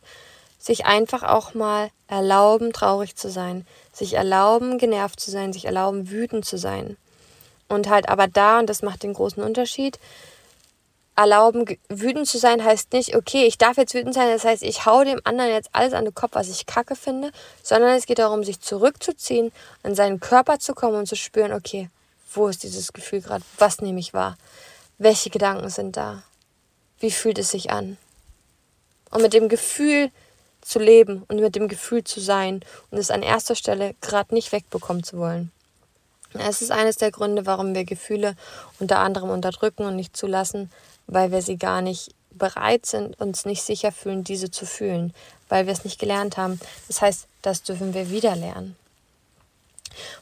sich 0.63 0.87
einfach 0.87 1.25
auch 1.25 1.55
mal 1.55 1.91
erlauben, 2.07 2.73
traurig 2.73 3.17
zu 3.17 3.31
sein, 3.31 3.67
sich 3.93 4.15
erlauben, 4.15 4.79
genervt 4.79 5.19
zu 5.19 5.31
sein, 5.33 5.53
sich 5.53 5.65
erlauben, 5.65 6.09
wütend 6.09 6.45
zu 6.45 6.57
sein. 6.57 6.97
Und 7.69 7.91
halt 7.91 8.09
aber 8.09 8.29
da, 8.29 8.61
und 8.61 8.71
das 8.71 8.83
macht 8.83 9.03
den 9.03 9.13
großen 9.13 9.43
Unterschied, 9.43 9.99
erlauben, 11.17 11.65
wütend 11.89 12.29
zu 12.29 12.39
sein 12.39 12.65
heißt 12.65 12.93
nicht, 12.93 13.17
okay, 13.17 13.45
ich 13.45 13.59
darf 13.59 13.77
jetzt 13.77 13.93
wütend 13.93 14.15
sein, 14.15 14.31
das 14.31 14.45
heißt, 14.45 14.63
ich 14.63 14.87
hau 14.87 15.03
dem 15.03 15.21
anderen 15.25 15.51
jetzt 15.51 15.71
alles 15.73 15.95
an 15.95 16.05
den 16.05 16.15
Kopf, 16.15 16.35
was 16.35 16.49
ich 16.49 16.65
kacke 16.65 16.95
finde, 16.95 17.33
sondern 17.65 17.97
es 17.97 18.07
geht 18.07 18.21
darum, 18.21 18.45
sich 18.45 18.61
zurückzuziehen, 18.61 19.51
an 19.83 19.97
seinen 19.97 20.21
Körper 20.21 20.61
zu 20.61 20.75
kommen 20.75 20.97
und 20.97 21.07
zu 21.07 21.17
spüren, 21.17 21.53
okay, 21.53 21.91
wo 22.33 22.47
ist 22.47 22.63
dieses 22.63 22.93
Gefühl 22.93 23.21
gerade, 23.21 23.45
was 23.59 23.81
nehme 23.81 23.99
ich 23.99 24.15
wahr, 24.15 24.37
welche 24.99 25.29
Gedanken 25.29 25.71
sind 25.71 25.97
da, 25.97 26.23
wie 27.01 27.11
fühlt 27.11 27.39
es 27.39 27.51
sich 27.51 27.71
an. 27.71 27.99
Und 29.11 29.23
mit 29.23 29.35
dem 29.35 29.49
Gefühl 29.49 30.11
zu 30.63 30.79
leben 30.79 31.25
und 31.29 31.41
mit 31.41 31.55
dem 31.55 31.69
Gefühl 31.69 32.05
zu 32.05 32.21
sein 32.21 32.61
und 32.91 32.99
es 32.99 33.11
an 33.11 33.23
erster 33.23 33.55
Stelle 33.55 33.95
gerade 34.01 34.35
nicht 34.35 34.53
wegbekommen 34.53 35.03
zu 35.03 35.19
wollen. 35.19 35.53
Es 36.35 36.63
ist 36.63 36.71
eines 36.71 36.97
der 36.97 37.11
Gründe, 37.11 37.45
warum 37.45 37.75
wir 37.75 37.85
Gefühle 37.85 38.37
unter 38.81 39.01
anderem 39.01 39.31
unterdrücken 39.31 39.85
und 39.85 39.97
nicht 39.97 40.17
zulassen, 40.17 40.71
weil 41.07 41.31
wir 41.31 41.43
sie 41.43 41.59
gar 41.59 41.83
nicht 41.83 42.15
bereit 42.31 42.87
sind, 42.87 43.21
uns 43.21 43.45
nicht 43.45 43.63
sicher 43.63 43.93
fühlen, 43.93 44.25
diese 44.25 44.51
zu 44.51 44.65
fühlen, 44.65 45.13
weil 45.49 45.67
wir 45.67 45.73
es 45.73 45.85
nicht 45.85 45.99
gelernt 45.99 46.39
haben. 46.39 46.59
Das 46.89 47.03
heißt, 47.03 47.27
das 47.43 47.63
dürfen 47.63 47.93
wir 47.93 48.11
wieder 48.11 48.35
lernen. 48.37 48.77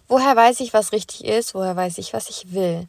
Woher 0.09 0.35
weiß 0.35 0.61
ich, 0.61 0.75
was 0.75 0.93
richtig 0.93 1.25
ist? 1.25 1.55
Woher 1.55 1.77
weiß 1.77 1.99
ich, 1.99 2.13
was 2.13 2.29
ich 2.29 2.53
will? 2.53 2.89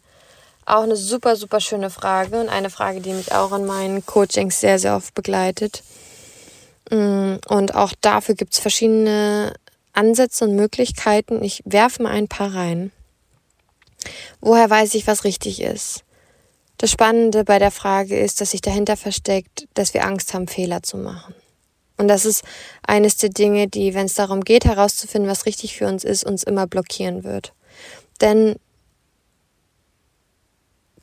Auch 0.65 0.83
eine 0.83 0.95
super, 0.95 1.35
super 1.35 1.59
schöne 1.59 1.89
Frage 1.89 2.39
und 2.39 2.49
eine 2.49 2.69
Frage, 2.69 3.01
die 3.01 3.13
mich 3.13 3.33
auch 3.33 3.51
in 3.51 3.65
meinen 3.65 4.05
Coachings 4.05 4.59
sehr, 4.59 4.79
sehr 4.79 4.95
oft 4.95 5.13
begleitet. 5.13 5.83
Mm, 6.91 7.37
und 7.47 7.73
auch 7.73 7.93
dafür 8.01 8.35
gibt 8.35 8.53
es 8.53 8.59
verschiedene 8.59 9.53
Ansätze 9.93 10.45
und 10.45 10.55
Möglichkeiten. 10.55 11.43
Ich 11.43 11.63
werfe 11.65 12.03
mal 12.03 12.11
ein 12.11 12.27
paar 12.27 12.53
rein. 12.53 12.91
Woher 14.41 14.69
weiß 14.69 14.93
ich, 14.95 15.07
was 15.07 15.23
richtig 15.23 15.61
ist? 15.61 16.03
Das 16.77 16.91
Spannende 16.91 17.43
bei 17.43 17.59
der 17.59 17.71
Frage 17.71 18.19
ist, 18.19 18.41
dass 18.41 18.51
sich 18.51 18.61
dahinter 18.61 18.97
versteckt, 18.97 19.67
dass 19.73 19.93
wir 19.93 20.05
Angst 20.05 20.33
haben, 20.33 20.47
Fehler 20.47 20.83
zu 20.83 20.97
machen. 20.97 21.35
Und 21.97 22.07
das 22.07 22.25
ist 22.25 22.43
eines 22.81 23.17
der 23.17 23.29
Dinge, 23.29 23.67
die, 23.67 23.93
wenn 23.93 24.07
es 24.07 24.15
darum 24.15 24.41
geht, 24.41 24.65
herauszufinden, 24.65 25.29
was 25.29 25.45
richtig 25.45 25.77
für 25.77 25.87
uns 25.87 26.03
ist, 26.03 26.23
uns 26.23 26.41
immer 26.41 26.65
blockieren 26.65 27.23
wird. 27.23 27.53
Denn 28.19 28.55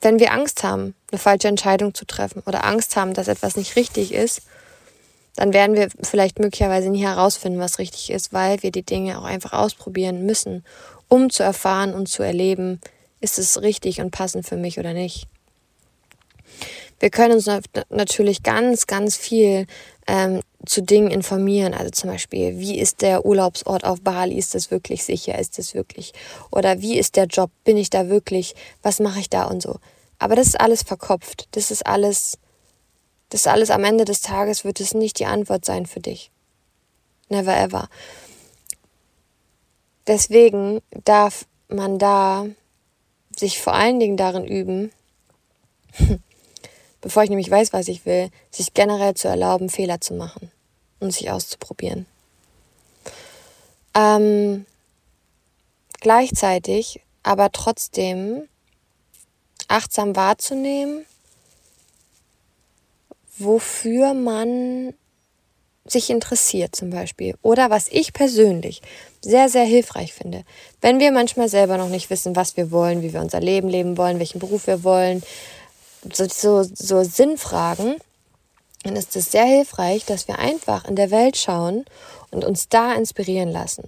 wenn 0.01 0.19
wir 0.19 0.33
Angst 0.33 0.63
haben, 0.63 0.95
eine 1.11 1.19
falsche 1.19 1.47
Entscheidung 1.47 1.93
zu 1.93 2.05
treffen 2.05 2.43
oder 2.45 2.65
Angst 2.65 2.95
haben, 2.95 3.13
dass 3.13 3.29
etwas 3.29 3.55
nicht 3.55 3.75
richtig 3.77 4.13
ist, 4.13 4.41
dann 5.39 5.53
werden 5.53 5.75
wir 5.75 5.87
vielleicht 6.03 6.39
möglicherweise 6.39 6.89
nie 6.89 7.03
herausfinden, 7.03 7.59
was 7.59 7.79
richtig 7.79 8.11
ist, 8.11 8.33
weil 8.33 8.61
wir 8.61 8.71
die 8.71 8.83
Dinge 8.83 9.19
auch 9.19 9.23
einfach 9.23 9.53
ausprobieren 9.53 10.25
müssen, 10.25 10.65
um 11.07 11.29
zu 11.29 11.43
erfahren 11.43 11.93
und 11.93 12.07
zu 12.07 12.23
erleben, 12.23 12.81
ist 13.21 13.39
es 13.39 13.61
richtig 13.61 14.01
und 14.01 14.11
passend 14.11 14.45
für 14.45 14.57
mich 14.57 14.79
oder 14.79 14.93
nicht. 14.93 15.27
Wir 16.99 17.09
können 17.09 17.35
uns 17.35 17.49
natürlich 17.89 18.43
ganz, 18.43 18.85
ganz 18.85 19.15
viel 19.15 19.65
ähm, 20.07 20.41
zu 20.65 20.81
Dingen 20.81 21.09
informieren. 21.09 21.73
Also 21.73 21.91
zum 21.91 22.09
Beispiel, 22.09 22.59
wie 22.59 22.77
ist 22.77 23.01
der 23.01 23.25
Urlaubsort 23.25 23.85
auf 23.85 24.01
Bali? 24.01 24.37
Ist 24.37 24.55
das 24.55 24.71
wirklich 24.71 25.05
sicher? 25.05 25.39
Ist 25.39 25.57
das 25.57 25.73
wirklich? 25.73 26.11
Oder 26.51 26.81
wie 26.81 26.99
ist 26.99 27.15
der 27.15 27.25
Job? 27.25 27.51
Bin 27.63 27.77
ich 27.77 27.89
da 27.89 28.09
wirklich? 28.09 28.55
Was 28.83 28.99
mache 28.99 29.21
ich 29.21 29.29
da 29.29 29.45
und 29.45 29.61
so? 29.61 29.79
Aber 30.17 30.35
das 30.35 30.47
ist 30.47 30.59
alles 30.59 30.83
verkopft. 30.83 31.47
Das 31.51 31.71
ist 31.71 31.85
alles, 31.87 32.37
das 33.29 33.47
alles 33.47 33.69
am 33.69 33.83
Ende 33.83 34.05
des 34.05 34.21
Tages 34.21 34.65
wird 34.65 34.79
es 34.79 34.93
nicht 34.93 35.19
die 35.19 35.25
Antwort 35.25 35.65
sein 35.65 35.85
für 35.85 35.99
dich. 35.99 36.31
Never 37.29 37.55
ever. 37.55 37.89
Deswegen 40.07 40.81
darf 41.03 41.45
man 41.67 41.99
da 41.99 42.47
sich 43.35 43.59
vor 43.61 43.73
allen 43.73 43.99
Dingen 43.99 44.17
darin 44.17 44.45
üben, 44.45 44.91
bevor 47.01 47.23
ich 47.23 47.29
nämlich 47.29 47.49
weiß, 47.49 47.73
was 47.73 47.87
ich 47.87 48.05
will, 48.05 48.31
sich 48.49 48.73
generell 48.73 49.13
zu 49.13 49.27
erlauben, 49.27 49.69
Fehler 49.69 50.01
zu 50.01 50.15
machen 50.15 50.51
und 50.99 51.11
sich 51.11 51.29
auszuprobieren. 51.29 52.07
Ähm, 53.93 54.65
gleichzeitig 55.99 57.01
aber 57.23 57.51
trotzdem 57.51 58.47
achtsam 59.67 60.15
wahrzunehmen, 60.15 61.05
wofür 63.39 64.13
man 64.13 64.93
sich 65.85 66.09
interessiert 66.09 66.75
zum 66.75 66.89
Beispiel. 66.89 67.35
Oder 67.41 67.69
was 67.69 67.87
ich 67.89 68.13
persönlich 68.13 68.81
sehr, 69.21 69.49
sehr 69.49 69.63
hilfreich 69.63 70.13
finde. 70.13 70.43
Wenn 70.81 70.99
wir 70.99 71.11
manchmal 71.11 71.49
selber 71.49 71.77
noch 71.77 71.89
nicht 71.89 72.09
wissen, 72.09 72.35
was 72.35 72.57
wir 72.57 72.71
wollen, 72.71 73.01
wie 73.01 73.13
wir 73.13 73.21
unser 73.21 73.39
Leben 73.39 73.69
leben 73.69 73.97
wollen, 73.97 74.19
welchen 74.19 74.39
Beruf 74.39 74.67
wir 74.67 74.83
wollen, 74.83 75.23
so, 76.13 76.25
so, 76.27 76.63
so 76.63 77.03
Sinnfragen, 77.03 77.95
dann 78.83 78.95
ist 78.95 79.15
es 79.15 79.31
sehr 79.31 79.45
hilfreich, 79.45 80.05
dass 80.05 80.27
wir 80.27 80.39
einfach 80.39 80.85
in 80.85 80.95
der 80.95 81.11
Welt 81.11 81.35
schauen 81.35 81.85
und 82.31 82.45
uns 82.45 82.69
da 82.69 82.93
inspirieren 82.93 83.49
lassen. 83.49 83.83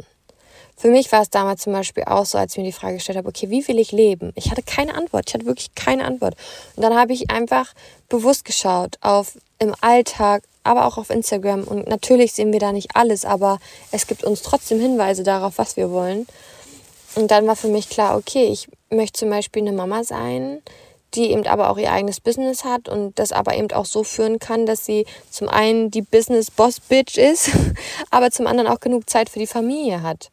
Für 0.82 0.88
mich 0.88 1.12
war 1.12 1.22
es 1.22 1.30
damals 1.30 1.62
zum 1.62 1.74
Beispiel 1.74 2.06
auch 2.06 2.26
so, 2.26 2.40
als 2.40 2.54
ich 2.54 2.58
mir 2.58 2.64
die 2.64 2.72
Frage 2.72 2.96
gestellt 2.96 3.20
habe, 3.20 3.30
okay, 3.30 3.52
wie 3.52 3.68
will 3.68 3.78
ich 3.78 3.92
leben? 3.92 4.32
Ich 4.34 4.50
hatte 4.50 4.64
keine 4.64 4.96
Antwort. 4.96 5.26
Ich 5.28 5.36
hatte 5.36 5.46
wirklich 5.46 5.76
keine 5.76 6.06
Antwort. 6.06 6.36
Und 6.76 6.82
dann 6.82 6.96
habe 6.96 7.14
ich 7.14 7.30
einfach 7.30 7.72
bewusst 8.10 8.46
geschaut 8.46 8.98
auf 9.02 9.38
im 9.60 9.76
Alltag, 9.82 10.42
aber 10.64 10.88
auch 10.88 10.98
auf 10.98 11.12
Instagram. 11.12 11.66
Und 11.66 11.88
natürlich 11.88 12.34
sehen 12.34 12.52
wir 12.52 12.60
da 12.60 12.72
nicht 12.72 12.96
alles, 12.96 13.26
aber 13.26 13.60
es 13.92 14.08
gibt 14.08 14.24
uns 14.24 14.42
trotzdem 14.42 14.80
Hinweise 14.80 15.22
darauf, 15.22 15.60
was 15.60 15.78
wir 15.78 15.92
wollen. 15.92 16.26
Und 17.14 17.30
dann 17.30 17.46
war 17.46 17.56
für 17.56 17.68
mich 17.68 17.88
klar, 17.88 18.18
okay, 18.18 18.46
ich 18.46 18.68
möchte 18.90 19.20
zum 19.20 19.30
Beispiel 19.30 19.62
eine 19.62 19.74
Mama 19.74 20.04
sein, 20.04 20.64
die 21.14 21.30
eben 21.30 21.46
aber 21.46 21.70
auch 21.70 21.78
ihr 21.78 21.92
eigenes 21.92 22.20
Business 22.20 22.64
hat 22.64 22.90
und 22.90 23.20
das 23.20 23.32
aber 23.32 23.56
eben 23.56 23.72
auch 23.72 23.86
so 23.86 24.04
führen 24.04 24.40
kann, 24.40 24.66
dass 24.66 24.84
sie 24.84 25.06
zum 25.30 25.48
einen 25.48 25.92
die 25.92 26.02
Business-Boss-Bitch 26.02 27.20
ist, 27.20 27.52
aber 28.10 28.32
zum 28.32 28.48
anderen 28.48 28.68
auch 28.68 28.80
genug 28.80 29.08
Zeit 29.08 29.30
für 29.30 29.38
die 29.38 29.46
Familie 29.46 30.02
hat. 30.02 30.32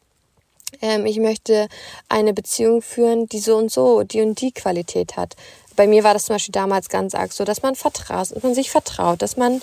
Ähm, 0.81 1.07
ich 1.07 1.19
möchte 1.19 1.69
eine 2.09 2.33
Beziehung 2.33 2.83
führen, 2.83 3.27
die 3.27 3.41
so 3.41 3.57
und 3.57 3.71
so, 3.71 4.03
die 4.03 4.21
und 4.23 4.41
die 4.41 4.53
Qualität 4.53 5.17
hat. 5.17 5.37
Bei 5.77 5.87
mir 5.87 6.05
war 6.05 6.15
das 6.15 6.25
zum 6.25 6.35
Beispiel 6.35 6.53
damals 6.53 6.89
ganz 6.89 7.15
arg 7.15 7.33
so, 7.33 7.45
dass 7.45 7.63
man 7.63 7.75
vertraut, 7.75 8.33
dass 8.33 8.43
man 8.43 8.55
sich 8.55 8.71
vertraut, 8.71 9.23
dass 9.23 9.37
man 9.37 9.63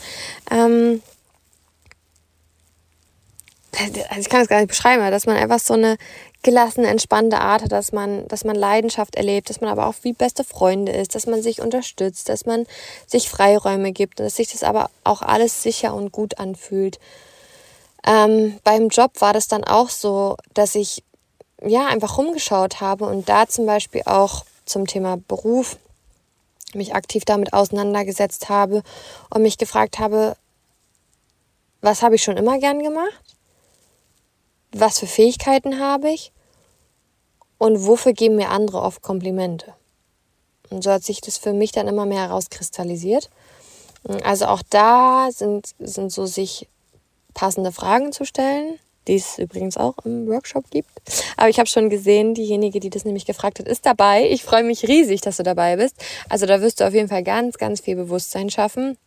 ähm, 0.49 1.01
also 4.09 4.21
ich 4.21 4.29
kann 4.29 4.41
es 4.41 4.47
gar 4.47 4.59
nicht 4.59 4.69
beschreiben, 4.69 5.09
dass 5.11 5.25
man 5.25 5.35
einfach 5.35 5.59
so 5.59 5.73
eine 5.73 5.97
gelassene, 6.43 6.87
entspannte 6.87 7.39
Art 7.39 7.63
hat, 7.63 7.71
dass 7.71 7.91
man, 7.91 8.27
dass 8.27 8.45
man 8.45 8.55
Leidenschaft 8.55 9.15
erlebt, 9.15 9.49
dass 9.49 9.61
man 9.61 9.69
aber 9.69 9.87
auch 9.87 9.95
wie 10.03 10.13
beste 10.13 10.43
Freunde 10.43 10.91
ist, 10.91 11.15
dass 11.15 11.25
man 11.25 11.41
sich 11.41 11.61
unterstützt, 11.61 12.29
dass 12.29 12.45
man 12.45 12.65
sich 13.07 13.29
Freiräume 13.29 13.91
gibt 13.91 14.19
dass 14.19 14.35
sich 14.35 14.51
das 14.51 14.63
aber 14.63 14.89
auch 15.03 15.21
alles 15.21 15.63
sicher 15.63 15.93
und 15.93 16.11
gut 16.11 16.39
anfühlt. 16.39 16.99
Ähm, 18.05 18.59
beim 18.63 18.89
Job 18.89 19.19
war 19.21 19.33
das 19.33 19.47
dann 19.47 19.63
auch 19.63 19.89
so, 19.89 20.37
dass 20.53 20.75
ich 20.75 21.03
ja 21.61 21.87
einfach 21.87 22.17
rumgeschaut 22.17 22.81
habe 22.81 23.05
und 23.05 23.27
da 23.29 23.47
zum 23.47 23.65
Beispiel 23.65 24.03
auch 24.05 24.45
zum 24.65 24.85
Thema 24.85 25.17
Beruf 25.17 25.77
mich 26.73 26.93
aktiv 26.93 27.25
damit 27.25 27.53
auseinandergesetzt 27.53 28.49
habe 28.49 28.83
und 29.29 29.41
mich 29.41 29.57
gefragt 29.57 29.97
habe, 29.97 30.35
was 31.81 32.01
habe 32.01 32.15
ich 32.15 32.23
schon 32.23 32.37
immer 32.37 32.59
gern 32.59 32.83
gemacht? 32.83 33.21
Was 34.71 34.99
für 34.99 35.07
Fähigkeiten 35.07 35.79
habe 35.79 36.09
ich? 36.09 36.31
Und 37.57 37.85
wofür 37.85 38.13
geben 38.13 38.35
mir 38.35 38.49
andere 38.49 38.81
oft 38.81 39.01
Komplimente? 39.01 39.73
Und 40.69 40.83
so 40.83 40.91
hat 40.91 41.03
sich 41.03 41.21
das 41.21 41.37
für 41.37 41.53
mich 41.53 41.71
dann 41.71 41.87
immer 41.87 42.05
mehr 42.05 42.23
herauskristallisiert. 42.23 43.29
Also 44.23 44.45
auch 44.45 44.61
da 44.69 45.29
sind, 45.31 45.69
sind 45.79 46.11
so 46.11 46.25
sich 46.25 46.67
passende 47.35 47.71
Fragen 47.71 48.11
zu 48.11 48.25
stellen, 48.25 48.79
die 49.07 49.15
es 49.15 49.37
übrigens 49.37 49.77
auch 49.77 49.93
im 50.03 50.25
Workshop 50.27 50.71
gibt. 50.71 50.89
Aber 51.37 51.49
ich 51.49 51.59
habe 51.59 51.69
schon 51.69 51.91
gesehen, 51.91 52.33
diejenige, 52.33 52.79
die 52.79 52.89
das 52.89 53.05
nämlich 53.05 53.25
gefragt 53.25 53.59
hat, 53.59 53.67
ist 53.67 53.85
dabei. 53.85 54.27
Ich 54.31 54.43
freue 54.43 54.63
mich 54.63 54.87
riesig, 54.87 55.21
dass 55.21 55.37
du 55.37 55.43
dabei 55.43 55.75
bist. 55.75 55.95
Also 56.27 56.47
da 56.47 56.61
wirst 56.61 56.79
du 56.79 56.87
auf 56.87 56.93
jeden 56.93 57.09
Fall 57.09 57.23
ganz, 57.23 57.59
ganz 57.59 57.81
viel 57.81 57.95
Bewusstsein 57.95 58.49
schaffen 58.49 58.97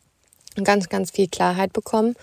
und 0.56 0.64
ganz, 0.64 0.88
ganz 0.88 1.10
viel 1.10 1.28
Klarheit 1.28 1.72
bekommen. 1.72 2.14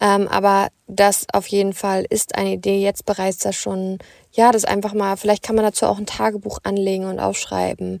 Ähm, 0.00 0.26
aber 0.28 0.68
das 0.86 1.26
auf 1.32 1.46
jeden 1.46 1.72
Fall 1.72 2.04
ist 2.08 2.34
eine 2.34 2.54
Idee. 2.54 2.80
Jetzt 2.80 3.06
bereits 3.06 3.38
das 3.38 3.54
schon, 3.54 3.98
ja, 4.32 4.50
das 4.50 4.64
einfach 4.64 4.92
mal, 4.92 5.16
vielleicht 5.16 5.42
kann 5.42 5.56
man 5.56 5.64
dazu 5.64 5.86
auch 5.86 5.98
ein 5.98 6.06
Tagebuch 6.06 6.58
anlegen 6.64 7.04
und 7.04 7.20
aufschreiben, 7.20 8.00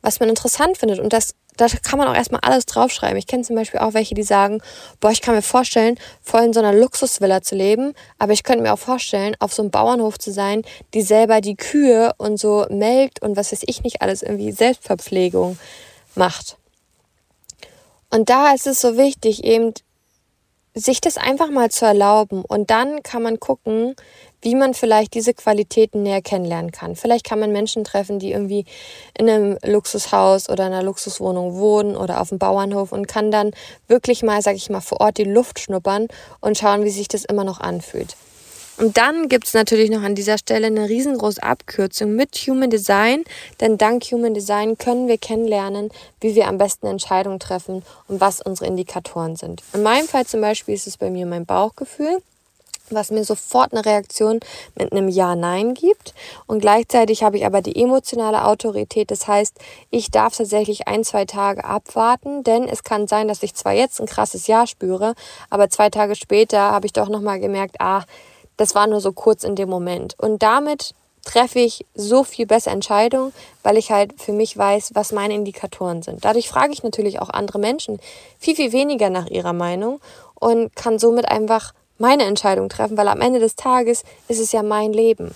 was 0.00 0.20
man 0.20 0.30
interessant 0.30 0.78
findet. 0.78 0.98
Und 0.98 1.12
das, 1.12 1.34
da 1.56 1.66
kann 1.68 1.98
man 1.98 2.08
auch 2.08 2.14
erstmal 2.14 2.40
alles 2.42 2.66
draufschreiben. 2.66 3.16
Ich 3.16 3.26
kenne 3.26 3.42
zum 3.42 3.56
Beispiel 3.56 3.80
auch 3.80 3.94
welche, 3.94 4.14
die 4.14 4.22
sagen, 4.22 4.60
boah, 5.00 5.10
ich 5.10 5.20
kann 5.20 5.34
mir 5.34 5.42
vorstellen, 5.42 5.98
voll 6.22 6.42
in 6.42 6.52
so 6.52 6.60
einer 6.60 6.72
Luxusvilla 6.72 7.42
zu 7.42 7.54
leben, 7.54 7.94
aber 8.18 8.32
ich 8.32 8.42
könnte 8.42 8.62
mir 8.62 8.72
auch 8.72 8.78
vorstellen, 8.78 9.36
auf 9.40 9.52
so 9.52 9.62
einem 9.62 9.70
Bauernhof 9.70 10.18
zu 10.18 10.32
sein, 10.32 10.62
die 10.94 11.02
selber 11.02 11.40
die 11.40 11.56
Kühe 11.56 12.12
und 12.18 12.38
so 12.38 12.66
melkt 12.70 13.22
und 13.22 13.36
was 13.36 13.52
weiß 13.52 13.62
ich 13.66 13.82
nicht 13.82 14.02
alles 14.02 14.22
irgendwie 14.22 14.52
Selbstverpflegung 14.52 15.58
macht. 16.14 16.56
Und 18.10 18.30
da 18.30 18.54
ist 18.54 18.66
es 18.66 18.80
so 18.80 18.96
wichtig, 18.96 19.44
eben 19.44 19.72
sich 20.74 21.00
das 21.00 21.16
einfach 21.16 21.50
mal 21.50 21.70
zu 21.70 21.86
erlauben. 21.86 22.44
Und 22.44 22.70
dann 22.70 23.02
kann 23.02 23.22
man 23.22 23.40
gucken, 23.40 23.96
wie 24.46 24.54
man 24.54 24.74
vielleicht 24.74 25.14
diese 25.14 25.34
Qualitäten 25.34 26.04
näher 26.04 26.22
kennenlernen 26.22 26.70
kann. 26.70 26.94
Vielleicht 26.94 27.26
kann 27.26 27.40
man 27.40 27.50
Menschen 27.50 27.82
treffen, 27.82 28.20
die 28.20 28.30
irgendwie 28.30 28.64
in 29.18 29.28
einem 29.28 29.58
Luxushaus 29.64 30.48
oder 30.48 30.66
einer 30.66 30.84
Luxuswohnung 30.84 31.56
wohnen 31.56 31.96
oder 31.96 32.20
auf 32.20 32.28
dem 32.28 32.38
Bauernhof 32.38 32.92
und 32.92 33.08
kann 33.08 33.32
dann 33.32 33.50
wirklich 33.88 34.22
mal, 34.22 34.40
sag 34.42 34.54
ich 34.54 34.70
mal, 34.70 34.80
vor 34.80 35.00
Ort 35.00 35.18
die 35.18 35.24
Luft 35.24 35.58
schnuppern 35.58 36.06
und 36.38 36.56
schauen, 36.56 36.84
wie 36.84 36.90
sich 36.90 37.08
das 37.08 37.24
immer 37.24 37.42
noch 37.42 37.58
anfühlt. 37.58 38.14
Und 38.76 38.96
dann 38.96 39.28
gibt 39.28 39.48
es 39.48 39.54
natürlich 39.54 39.90
noch 39.90 40.02
an 40.02 40.14
dieser 40.14 40.38
Stelle 40.38 40.68
eine 40.68 40.88
riesengroße 40.88 41.42
Abkürzung 41.42 42.14
mit 42.14 42.36
Human 42.46 42.70
Design, 42.70 43.24
denn 43.60 43.78
dank 43.78 44.04
Human 44.12 44.32
Design 44.32 44.78
können 44.78 45.08
wir 45.08 45.18
kennenlernen, 45.18 45.90
wie 46.20 46.36
wir 46.36 46.46
am 46.46 46.58
besten 46.58 46.86
Entscheidungen 46.86 47.40
treffen 47.40 47.82
und 48.06 48.20
was 48.20 48.42
unsere 48.42 48.68
Indikatoren 48.68 49.34
sind. 49.34 49.64
In 49.74 49.82
meinem 49.82 50.06
Fall 50.06 50.24
zum 50.24 50.40
Beispiel 50.40 50.76
ist 50.76 50.86
es 50.86 50.98
bei 50.98 51.10
mir 51.10 51.26
mein 51.26 51.46
Bauchgefühl 51.46 52.22
was 52.94 53.10
mir 53.10 53.24
sofort 53.24 53.72
eine 53.72 53.84
Reaktion 53.84 54.40
mit 54.74 54.92
einem 54.92 55.08
Ja-Nein 55.08 55.74
gibt. 55.74 56.14
Und 56.46 56.60
gleichzeitig 56.60 57.22
habe 57.22 57.36
ich 57.36 57.46
aber 57.46 57.62
die 57.62 57.80
emotionale 57.80 58.44
Autorität. 58.44 59.10
Das 59.10 59.26
heißt, 59.26 59.58
ich 59.90 60.10
darf 60.10 60.36
tatsächlich 60.36 60.88
ein, 60.88 61.04
zwei 61.04 61.24
Tage 61.24 61.64
abwarten, 61.64 62.44
denn 62.44 62.68
es 62.68 62.84
kann 62.84 63.08
sein, 63.08 63.28
dass 63.28 63.42
ich 63.42 63.54
zwar 63.54 63.72
jetzt 63.72 64.00
ein 64.00 64.06
krasses 64.06 64.46
Ja 64.46 64.66
spüre, 64.66 65.14
aber 65.50 65.70
zwei 65.70 65.90
Tage 65.90 66.16
später 66.16 66.58
habe 66.58 66.86
ich 66.86 66.92
doch 66.92 67.08
nochmal 67.08 67.40
gemerkt, 67.40 67.76
ah, 67.80 68.04
das 68.56 68.74
war 68.74 68.86
nur 68.86 69.00
so 69.00 69.12
kurz 69.12 69.44
in 69.44 69.54
dem 69.54 69.68
Moment. 69.68 70.14
Und 70.18 70.42
damit 70.42 70.94
treffe 71.26 71.58
ich 71.58 71.84
so 71.94 72.24
viel 72.24 72.46
besser 72.46 72.70
Entscheidungen, 72.70 73.32
weil 73.62 73.76
ich 73.76 73.90
halt 73.90 74.20
für 74.20 74.32
mich 74.32 74.56
weiß, 74.56 74.92
was 74.94 75.12
meine 75.12 75.34
Indikatoren 75.34 76.02
sind. 76.02 76.24
Dadurch 76.24 76.48
frage 76.48 76.72
ich 76.72 76.82
natürlich 76.82 77.20
auch 77.20 77.28
andere 77.28 77.58
Menschen 77.58 77.98
viel, 78.38 78.56
viel 78.56 78.72
weniger 78.72 79.10
nach 79.10 79.26
ihrer 79.26 79.52
Meinung 79.52 80.00
und 80.34 80.74
kann 80.76 80.98
somit 80.98 81.28
einfach 81.28 81.74
meine 81.98 82.24
Entscheidung 82.24 82.68
treffen, 82.68 82.96
weil 82.96 83.08
am 83.08 83.20
Ende 83.20 83.40
des 83.40 83.56
Tages 83.56 84.02
ist 84.28 84.40
es 84.40 84.52
ja 84.52 84.62
mein 84.62 84.92
Leben. 84.92 85.34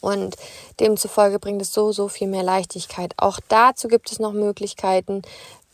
Und 0.00 0.36
demzufolge 0.80 1.38
bringt 1.38 1.62
es 1.62 1.72
so, 1.72 1.92
so 1.92 2.08
viel 2.08 2.28
mehr 2.28 2.42
Leichtigkeit. 2.42 3.14
Auch 3.16 3.40
dazu 3.48 3.88
gibt 3.88 4.12
es 4.12 4.18
noch 4.18 4.32
Möglichkeiten, 4.32 5.22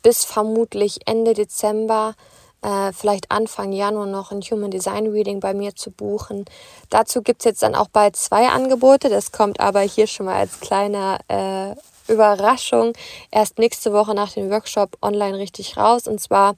bis 0.03 0.25
vermutlich 0.25 1.01
Ende 1.07 1.35
Dezember 1.35 2.15
äh, 2.63 2.93
vielleicht 2.93 3.31
Anfang 3.31 3.73
Januar 3.73 4.07
noch 4.07 4.33
ein 4.33 4.43
Human 4.43 4.71
Design 4.71 5.07
Reading 5.07 5.41
bei 5.41 5.55
mir 5.55 5.75
zu 5.75 5.91
buchen. 5.91 6.45
Dazu 6.91 7.23
gibt 7.23 7.41
es 7.41 7.45
jetzt 7.47 7.63
dann 7.63 7.75
auch 7.75 7.89
bald 7.89 8.17
zwei 8.17 8.49
Angebote. 8.49 9.09
Das 9.09 9.33
kommt 9.33 9.61
aber 9.61 9.81
hier 9.81 10.07
schon 10.07 10.27
mal 10.27 10.37
als 10.37 10.61
kleiner 10.61 11.19
äh, 11.29 11.75
Überraschung 12.13 12.93
erst 13.31 13.59
nächste 13.59 13.93
Woche 13.93 14.15
nach 14.15 14.33
dem 14.33 14.51
Workshop 14.51 14.99
online 15.01 15.39
richtig 15.39 15.77
raus. 15.77 16.07
Und 16.07 16.21
zwar 16.21 16.55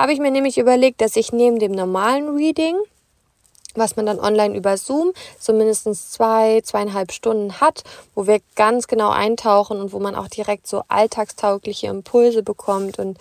habe 0.00 0.14
ich 0.14 0.18
mir 0.18 0.30
nämlich 0.30 0.56
überlegt, 0.56 1.02
dass 1.02 1.14
ich 1.14 1.30
neben 1.30 1.58
dem 1.58 1.72
normalen 1.72 2.34
Reading, 2.34 2.74
was 3.74 3.96
man 3.96 4.06
dann 4.06 4.18
online 4.18 4.56
über 4.56 4.78
Zoom 4.78 5.12
so 5.38 5.52
mindestens 5.52 6.10
zwei, 6.10 6.62
zweieinhalb 6.62 7.12
Stunden 7.12 7.60
hat, 7.60 7.84
wo 8.14 8.26
wir 8.26 8.40
ganz 8.56 8.86
genau 8.86 9.10
eintauchen 9.10 9.78
und 9.78 9.92
wo 9.92 9.98
man 9.98 10.14
auch 10.14 10.28
direkt 10.28 10.66
so 10.66 10.84
alltagstaugliche 10.88 11.88
Impulse 11.88 12.42
bekommt 12.42 12.98
und 12.98 13.18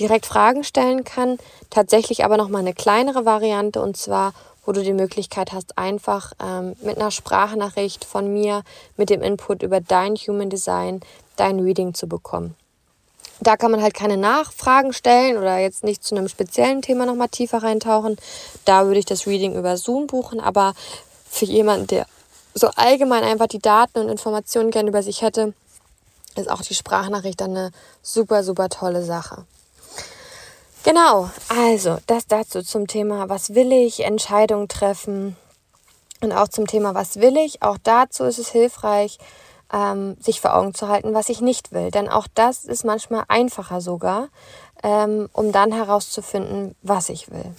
direkt 0.00 0.26
Fragen 0.26 0.64
stellen 0.64 1.04
kann. 1.04 1.38
Tatsächlich 1.70 2.24
aber 2.24 2.36
nochmal 2.36 2.62
eine 2.62 2.74
kleinere 2.74 3.24
Variante 3.24 3.80
und 3.80 3.96
zwar, 3.96 4.34
wo 4.64 4.72
du 4.72 4.82
die 4.82 4.92
Möglichkeit 4.92 5.52
hast, 5.52 5.78
einfach 5.78 6.32
ähm, 6.44 6.74
mit 6.82 6.96
einer 6.98 7.12
Sprachnachricht 7.12 8.04
von 8.04 8.32
mir, 8.32 8.64
mit 8.96 9.10
dem 9.10 9.22
Input 9.22 9.62
über 9.62 9.80
dein 9.80 10.16
Human 10.16 10.50
Design, 10.50 11.02
dein 11.36 11.60
Reading 11.60 11.94
zu 11.94 12.08
bekommen. 12.08 12.56
Da 13.40 13.56
kann 13.56 13.70
man 13.70 13.82
halt 13.82 13.94
keine 13.94 14.16
Nachfragen 14.16 14.92
stellen 14.92 15.36
oder 15.36 15.58
jetzt 15.58 15.84
nicht 15.84 16.02
zu 16.02 16.16
einem 16.16 16.28
speziellen 16.28 16.82
Thema 16.82 17.04
nochmal 17.06 17.28
tiefer 17.28 17.62
reintauchen. 17.62 18.16
Da 18.64 18.86
würde 18.86 18.98
ich 18.98 19.04
das 19.04 19.26
Reading 19.26 19.54
über 19.54 19.76
Zoom 19.76 20.06
buchen, 20.06 20.40
aber 20.40 20.74
für 21.28 21.44
jemanden, 21.44 21.86
der 21.86 22.06
so 22.54 22.68
allgemein 22.76 23.24
einfach 23.24 23.46
die 23.46 23.58
Daten 23.58 23.98
und 23.98 24.08
Informationen 24.08 24.70
gerne 24.70 24.88
über 24.88 25.02
sich 25.02 25.20
hätte, 25.20 25.52
ist 26.34 26.50
auch 26.50 26.62
die 26.62 26.74
Sprachnachricht 26.74 27.40
dann 27.40 27.50
eine 27.50 27.70
super, 28.02 28.42
super 28.42 28.68
tolle 28.68 29.04
Sache. 29.04 29.44
Genau, 30.84 31.30
also 31.48 31.98
das 32.06 32.26
dazu 32.26 32.62
zum 32.62 32.86
Thema, 32.86 33.28
was 33.28 33.54
will 33.54 33.72
ich, 33.72 34.04
Entscheidungen 34.04 34.68
treffen 34.68 35.36
und 36.20 36.32
auch 36.32 36.48
zum 36.48 36.66
Thema, 36.66 36.94
was 36.94 37.16
will 37.16 37.36
ich. 37.36 37.60
Auch 37.62 37.76
dazu 37.82 38.24
ist 38.24 38.38
es 38.38 38.50
hilfreich, 38.50 39.18
ähm, 39.72 40.16
sich 40.20 40.40
vor 40.40 40.54
Augen 40.54 40.74
zu 40.74 40.88
halten, 40.88 41.14
was 41.14 41.28
ich 41.28 41.40
nicht 41.40 41.72
will. 41.72 41.90
Denn 41.90 42.08
auch 42.08 42.26
das 42.34 42.64
ist 42.64 42.84
manchmal 42.84 43.24
einfacher 43.28 43.80
sogar, 43.80 44.28
ähm, 44.82 45.28
um 45.32 45.52
dann 45.52 45.72
herauszufinden, 45.72 46.74
was 46.82 47.08
ich 47.08 47.30
will. 47.30 47.52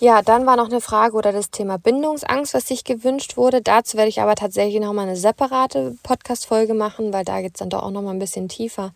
Ja, 0.00 0.22
dann 0.22 0.46
war 0.46 0.56
noch 0.56 0.68
eine 0.68 0.80
Frage 0.80 1.16
oder 1.16 1.32
das 1.32 1.50
Thema 1.50 1.76
Bindungsangst, 1.76 2.54
was 2.54 2.68
sich 2.68 2.84
gewünscht 2.84 3.36
wurde. 3.36 3.60
Dazu 3.60 3.96
werde 3.96 4.08
ich 4.08 4.20
aber 4.20 4.36
tatsächlich 4.36 4.80
nochmal 4.80 5.08
eine 5.08 5.16
separate 5.16 5.96
Podcast-Folge 6.04 6.72
machen, 6.72 7.12
weil 7.12 7.24
da 7.24 7.40
geht 7.40 7.56
es 7.56 7.58
dann 7.58 7.70
doch 7.70 7.82
auch 7.82 7.90
nochmal 7.90 8.14
ein 8.14 8.20
bisschen 8.20 8.48
tiefer. 8.48 8.92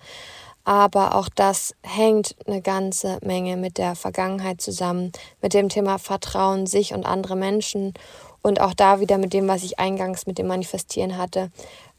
Aber 0.65 1.17
auch 1.17 1.29
das 1.29 1.75
hängt 1.83 2.37
eine 2.47 2.63
ganze 2.63 3.19
Menge 3.21 3.57
mit 3.57 3.79
der 3.79 3.97
Vergangenheit 3.97 4.61
zusammen, 4.61 5.11
mit 5.41 5.55
dem 5.55 5.69
Thema 5.69 5.99
Vertrauen 5.99 6.69
sich 6.69 6.95
und 6.95 7.05
andere 7.05 7.35
Menschen 7.35 7.95
und 8.43 8.61
auch 8.61 8.75
da 8.75 9.01
wieder 9.01 9.19
mit 9.19 9.33
dem, 9.33 9.49
was 9.49 9.63
ich 9.63 9.79
eingangs 9.79 10.27
mit 10.27 10.39
dem 10.39 10.49
Manifestieren 10.49 11.17
hatte, 11.17 11.51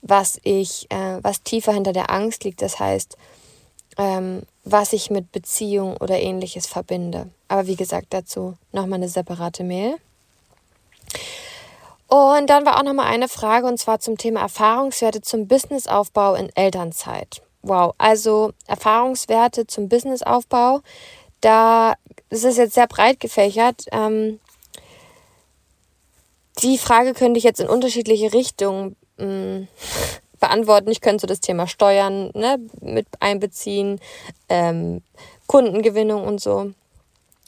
was 0.01 0.39
ich, 0.43 0.91
äh, 0.91 1.19
was 1.21 1.41
tiefer 1.43 1.73
hinter 1.73 1.93
der 1.93 2.11
Angst 2.11 2.43
liegt, 2.43 2.61
das 2.61 2.79
heißt, 2.79 3.17
ähm, 3.97 4.43
was 4.63 4.93
ich 4.93 5.09
mit 5.09 5.31
Beziehung 5.31 5.97
oder 5.97 6.19
ähnliches 6.19 6.67
verbinde. 6.67 7.29
Aber 7.47 7.67
wie 7.67 7.75
gesagt, 7.75 8.07
dazu 8.09 8.55
nochmal 8.71 8.97
eine 8.97 9.09
separate 9.09 9.63
Mail. 9.63 9.95
Und 12.07 12.47
dann 12.49 12.65
war 12.65 12.77
auch 12.77 12.83
nochmal 12.83 13.07
eine 13.07 13.27
Frage 13.27 13.65
und 13.65 13.79
zwar 13.79 13.99
zum 13.99 14.17
Thema 14.17 14.41
Erfahrungswerte 14.41 15.21
zum 15.21 15.47
Businessaufbau 15.47 16.35
in 16.35 16.49
Elternzeit. 16.55 17.41
Wow, 17.61 17.95
also 17.97 18.51
Erfahrungswerte 18.67 19.65
zum 19.67 19.87
Businessaufbau, 19.89 20.81
da 21.41 21.95
ist 22.29 22.45
es 22.45 22.57
jetzt 22.57 22.75
sehr 22.75 22.87
breit 22.87 23.19
gefächert. 23.19 23.85
Ähm, 23.91 24.39
die 26.63 26.77
Frage 26.77 27.13
könnte 27.13 27.37
ich 27.37 27.43
jetzt 27.43 27.59
in 27.59 27.67
unterschiedliche 27.67 28.33
Richtungen 28.33 28.95
mh, 29.17 29.25
mm, 29.25 29.67
beantworten. 30.39 30.91
Ich 30.91 31.01
könnte 31.01 31.21
so 31.21 31.27
das 31.27 31.39
Thema 31.39 31.67
Steuern 31.67 32.31
ne, 32.33 32.59
mit 32.81 33.07
einbeziehen, 33.19 33.99
ähm, 34.49 35.01
Kundengewinnung 35.47 36.25
und 36.25 36.41
so. 36.41 36.71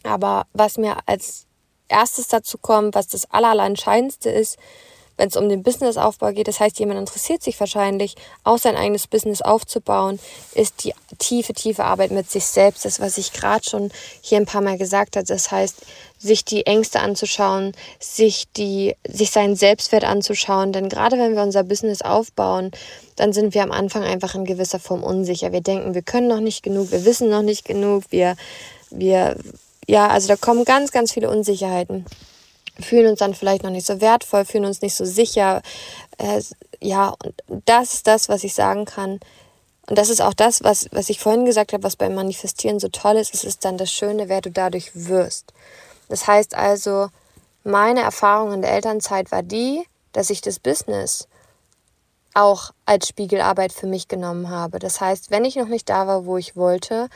Aber 0.03 0.45
was 0.53 0.77
mir 0.77 0.97
als 1.05 1.47
erstes 1.87 2.27
dazu 2.27 2.57
kommt, 2.57 2.95
was 2.95 3.07
das 3.07 3.29
Allerentscheidendste 3.31 4.29
ist, 4.29 4.57
wenn 5.17 5.29
es 5.29 5.35
um 5.37 5.47
den 5.47 5.63
Businessaufbau 5.63 6.31
geht, 6.31 6.47
das 6.47 6.59
heißt, 6.59 6.79
jemand 6.79 6.99
interessiert 6.99 7.41
sich 7.41 7.59
wahrscheinlich, 7.59 8.15
auch 8.43 8.57
sein 8.57 8.75
eigenes 8.75 9.07
Business 9.07 9.41
aufzubauen, 9.41 10.19
ist 10.53 10.83
die 10.83 10.93
tiefe, 11.17 11.53
tiefe 11.53 11.85
Arbeit 11.85 12.11
mit 12.11 12.29
sich 12.29 12.45
selbst. 12.45 12.85
Das, 12.85 12.99
was 12.99 13.17
ich 13.17 13.31
gerade 13.31 13.63
schon 13.67 13.91
hier 14.21 14.37
ein 14.37 14.45
paar 14.45 14.61
Mal 14.61 14.77
gesagt 14.77 15.15
habe. 15.15 15.25
Das 15.25 15.51
heißt, 15.51 15.77
sich 16.17 16.43
die 16.43 16.65
Ängste 16.65 16.99
anzuschauen, 16.99 17.73
sich 17.99 18.45
die, 18.57 18.95
sich 19.07 19.31
seinen 19.31 19.55
Selbstwert 19.55 20.03
anzuschauen. 20.03 20.73
Denn 20.73 20.89
gerade 20.89 21.17
wenn 21.17 21.35
wir 21.35 21.43
unser 21.43 21.63
Business 21.63 22.01
aufbauen, 22.01 22.71
dann 23.15 23.31
sind 23.31 23.53
wir 23.53 23.63
am 23.63 23.71
Anfang 23.71 24.03
einfach 24.03 24.35
in 24.35 24.45
gewisser 24.45 24.79
Form 24.79 25.03
unsicher. 25.03 25.51
Wir 25.51 25.61
denken, 25.61 25.93
wir 25.93 26.01
können 26.01 26.27
noch 26.27 26.41
nicht 26.41 26.63
genug, 26.63 26.91
wir 26.91 27.05
wissen 27.05 27.29
noch 27.29 27.43
nicht 27.43 27.65
genug, 27.65 28.03
wir, 28.09 28.35
wir, 28.89 29.37
ja, 29.87 30.07
also 30.07 30.27
da 30.27 30.35
kommen 30.35 30.65
ganz, 30.65 30.91
ganz 30.91 31.13
viele 31.13 31.29
Unsicherheiten 31.29 32.05
fühlen 32.79 33.11
uns 33.11 33.19
dann 33.19 33.33
vielleicht 33.33 33.63
noch 33.63 33.71
nicht 33.71 33.85
so 33.85 34.01
wertvoll, 34.01 34.45
fühlen 34.45 34.65
uns 34.65 34.81
nicht 34.81 34.95
so 34.95 35.05
sicher. 35.05 35.61
Äh, 36.17 36.41
ja, 36.81 37.13
und 37.47 37.63
das 37.65 37.93
ist 37.93 38.07
das, 38.07 38.29
was 38.29 38.43
ich 38.43 38.53
sagen 38.53 38.85
kann. 38.85 39.19
Und 39.87 39.97
das 39.97 40.09
ist 40.09 40.21
auch 40.21 40.33
das, 40.33 40.63
was, 40.63 40.87
was 40.91 41.09
ich 41.09 41.19
vorhin 41.19 41.45
gesagt 41.45 41.73
habe, 41.73 41.83
was 41.83 41.95
beim 41.95 42.15
Manifestieren 42.15 42.79
so 42.79 42.89
toll 42.89 43.17
ist. 43.17 43.33
Es 43.33 43.43
ist 43.43 43.65
dann 43.65 43.77
das 43.77 43.91
Schöne, 43.91 44.29
wer 44.29 44.41
du 44.41 44.49
dadurch 44.49 44.91
wirst. 44.93 45.53
Das 46.09 46.27
heißt 46.27 46.55
also, 46.55 47.09
meine 47.63 48.01
Erfahrung 48.01 48.53
in 48.53 48.61
der 48.61 48.71
Elternzeit 48.71 49.31
war 49.31 49.43
die, 49.43 49.83
dass 50.11 50.29
ich 50.29 50.41
das 50.41 50.59
Business 50.59 51.27
auch 52.33 52.71
als 52.85 53.07
Spiegelarbeit 53.07 53.71
für 53.71 53.87
mich 53.87 54.07
genommen 54.07 54.49
habe. 54.49 54.79
Das 54.79 55.01
heißt, 55.01 55.31
wenn 55.31 55.45
ich 55.45 55.55
noch 55.55 55.67
nicht 55.67 55.89
da 55.89 56.05
war, 56.05 56.25
wo 56.25 56.37
ich 56.37 56.55
wollte, 56.55 57.09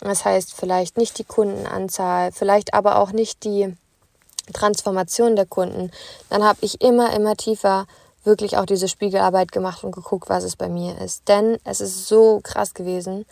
das 0.00 0.24
heißt 0.24 0.52
vielleicht 0.52 0.96
nicht 0.98 1.18
die 1.18 1.24
Kundenanzahl, 1.24 2.32
vielleicht 2.32 2.74
aber 2.74 2.98
auch 2.98 3.12
nicht 3.12 3.44
die 3.44 3.74
Transformation 4.52 5.36
der 5.36 5.46
Kunden, 5.46 5.90
dann 6.30 6.44
habe 6.44 6.58
ich 6.62 6.80
immer, 6.80 7.12
immer 7.14 7.36
tiefer 7.36 7.86
wirklich 8.24 8.56
auch 8.56 8.66
diese 8.66 8.88
Spiegelarbeit 8.88 9.52
gemacht 9.52 9.84
und 9.84 9.92
geguckt, 9.92 10.28
was 10.28 10.44
es 10.44 10.56
bei 10.56 10.68
mir 10.68 10.98
ist. 11.00 11.28
Denn 11.28 11.58
es 11.64 11.80
ist 11.80 12.08
so 12.08 12.40
krass 12.42 12.74
gewesen. 12.74 13.26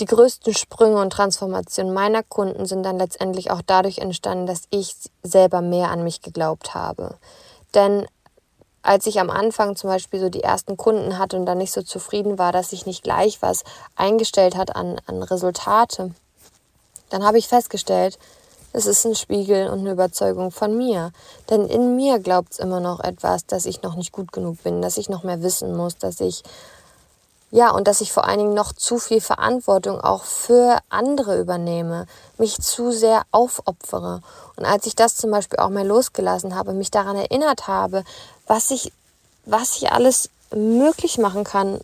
Die 0.00 0.06
größten 0.06 0.54
Sprünge 0.54 1.00
und 1.00 1.10
Transformationen 1.10 1.92
meiner 1.92 2.22
Kunden 2.22 2.66
sind 2.66 2.82
dann 2.82 2.98
letztendlich 2.98 3.50
auch 3.50 3.62
dadurch 3.64 3.98
entstanden, 3.98 4.46
dass 4.46 4.62
ich 4.70 4.96
selber 5.22 5.60
mehr 5.60 5.90
an 5.90 6.02
mich 6.02 6.22
geglaubt 6.22 6.74
habe. 6.74 7.16
Denn 7.74 8.06
als 8.82 9.06
ich 9.06 9.20
am 9.20 9.30
Anfang 9.30 9.76
zum 9.76 9.90
Beispiel 9.90 10.18
so 10.18 10.28
die 10.28 10.42
ersten 10.42 10.76
Kunden 10.76 11.18
hatte 11.18 11.36
und 11.36 11.46
dann 11.46 11.58
nicht 11.58 11.72
so 11.72 11.82
zufrieden 11.82 12.38
war, 12.38 12.50
dass 12.52 12.70
sich 12.70 12.84
nicht 12.84 13.04
gleich 13.04 13.40
was 13.42 13.62
eingestellt 13.94 14.56
hat 14.56 14.74
an, 14.74 15.00
an 15.06 15.22
Resultate, 15.22 16.12
dann 17.10 17.24
habe 17.24 17.38
ich 17.38 17.46
festgestellt, 17.46 18.18
es 18.72 18.86
ist 18.86 19.04
ein 19.04 19.14
Spiegel 19.14 19.68
und 19.68 19.80
eine 19.80 19.92
Überzeugung 19.92 20.50
von 20.50 20.76
mir. 20.76 21.12
Denn 21.50 21.66
in 21.66 21.96
mir 21.96 22.18
glaubt 22.18 22.52
es 22.52 22.58
immer 22.58 22.80
noch 22.80 23.00
etwas, 23.00 23.46
dass 23.46 23.66
ich 23.66 23.82
noch 23.82 23.96
nicht 23.96 24.12
gut 24.12 24.32
genug 24.32 24.62
bin, 24.62 24.82
dass 24.82 24.96
ich 24.96 25.08
noch 25.08 25.24
mehr 25.24 25.42
wissen 25.42 25.76
muss, 25.76 25.98
dass 25.98 26.20
ich, 26.20 26.42
ja, 27.50 27.70
und 27.70 27.86
dass 27.86 28.00
ich 28.00 28.12
vor 28.12 28.26
allen 28.26 28.38
Dingen 28.38 28.54
noch 28.54 28.72
zu 28.72 28.98
viel 28.98 29.20
Verantwortung 29.20 30.00
auch 30.00 30.24
für 30.24 30.78
andere 30.88 31.38
übernehme, 31.38 32.06
mich 32.38 32.58
zu 32.58 32.92
sehr 32.92 33.22
aufopfere. 33.30 34.22
Und 34.56 34.64
als 34.64 34.86
ich 34.86 34.96
das 34.96 35.16
zum 35.16 35.30
Beispiel 35.30 35.58
auch 35.58 35.68
mal 35.70 35.86
losgelassen 35.86 36.54
habe, 36.54 36.72
mich 36.72 36.90
daran 36.90 37.16
erinnert 37.16 37.68
habe, 37.68 38.04
was 38.46 38.70
ich, 38.70 38.92
was 39.44 39.76
ich 39.76 39.92
alles 39.92 40.30
möglich 40.54 41.18
machen 41.18 41.44
kann, 41.44 41.80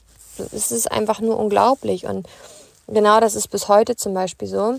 es 0.52 0.70
ist 0.70 0.90
einfach 0.90 1.20
nur 1.20 1.38
unglaublich. 1.38 2.06
Und 2.06 2.26
genau 2.86 3.20
das 3.20 3.34
ist 3.34 3.48
bis 3.48 3.68
heute 3.68 3.96
zum 3.96 4.14
Beispiel 4.14 4.48
so 4.48 4.78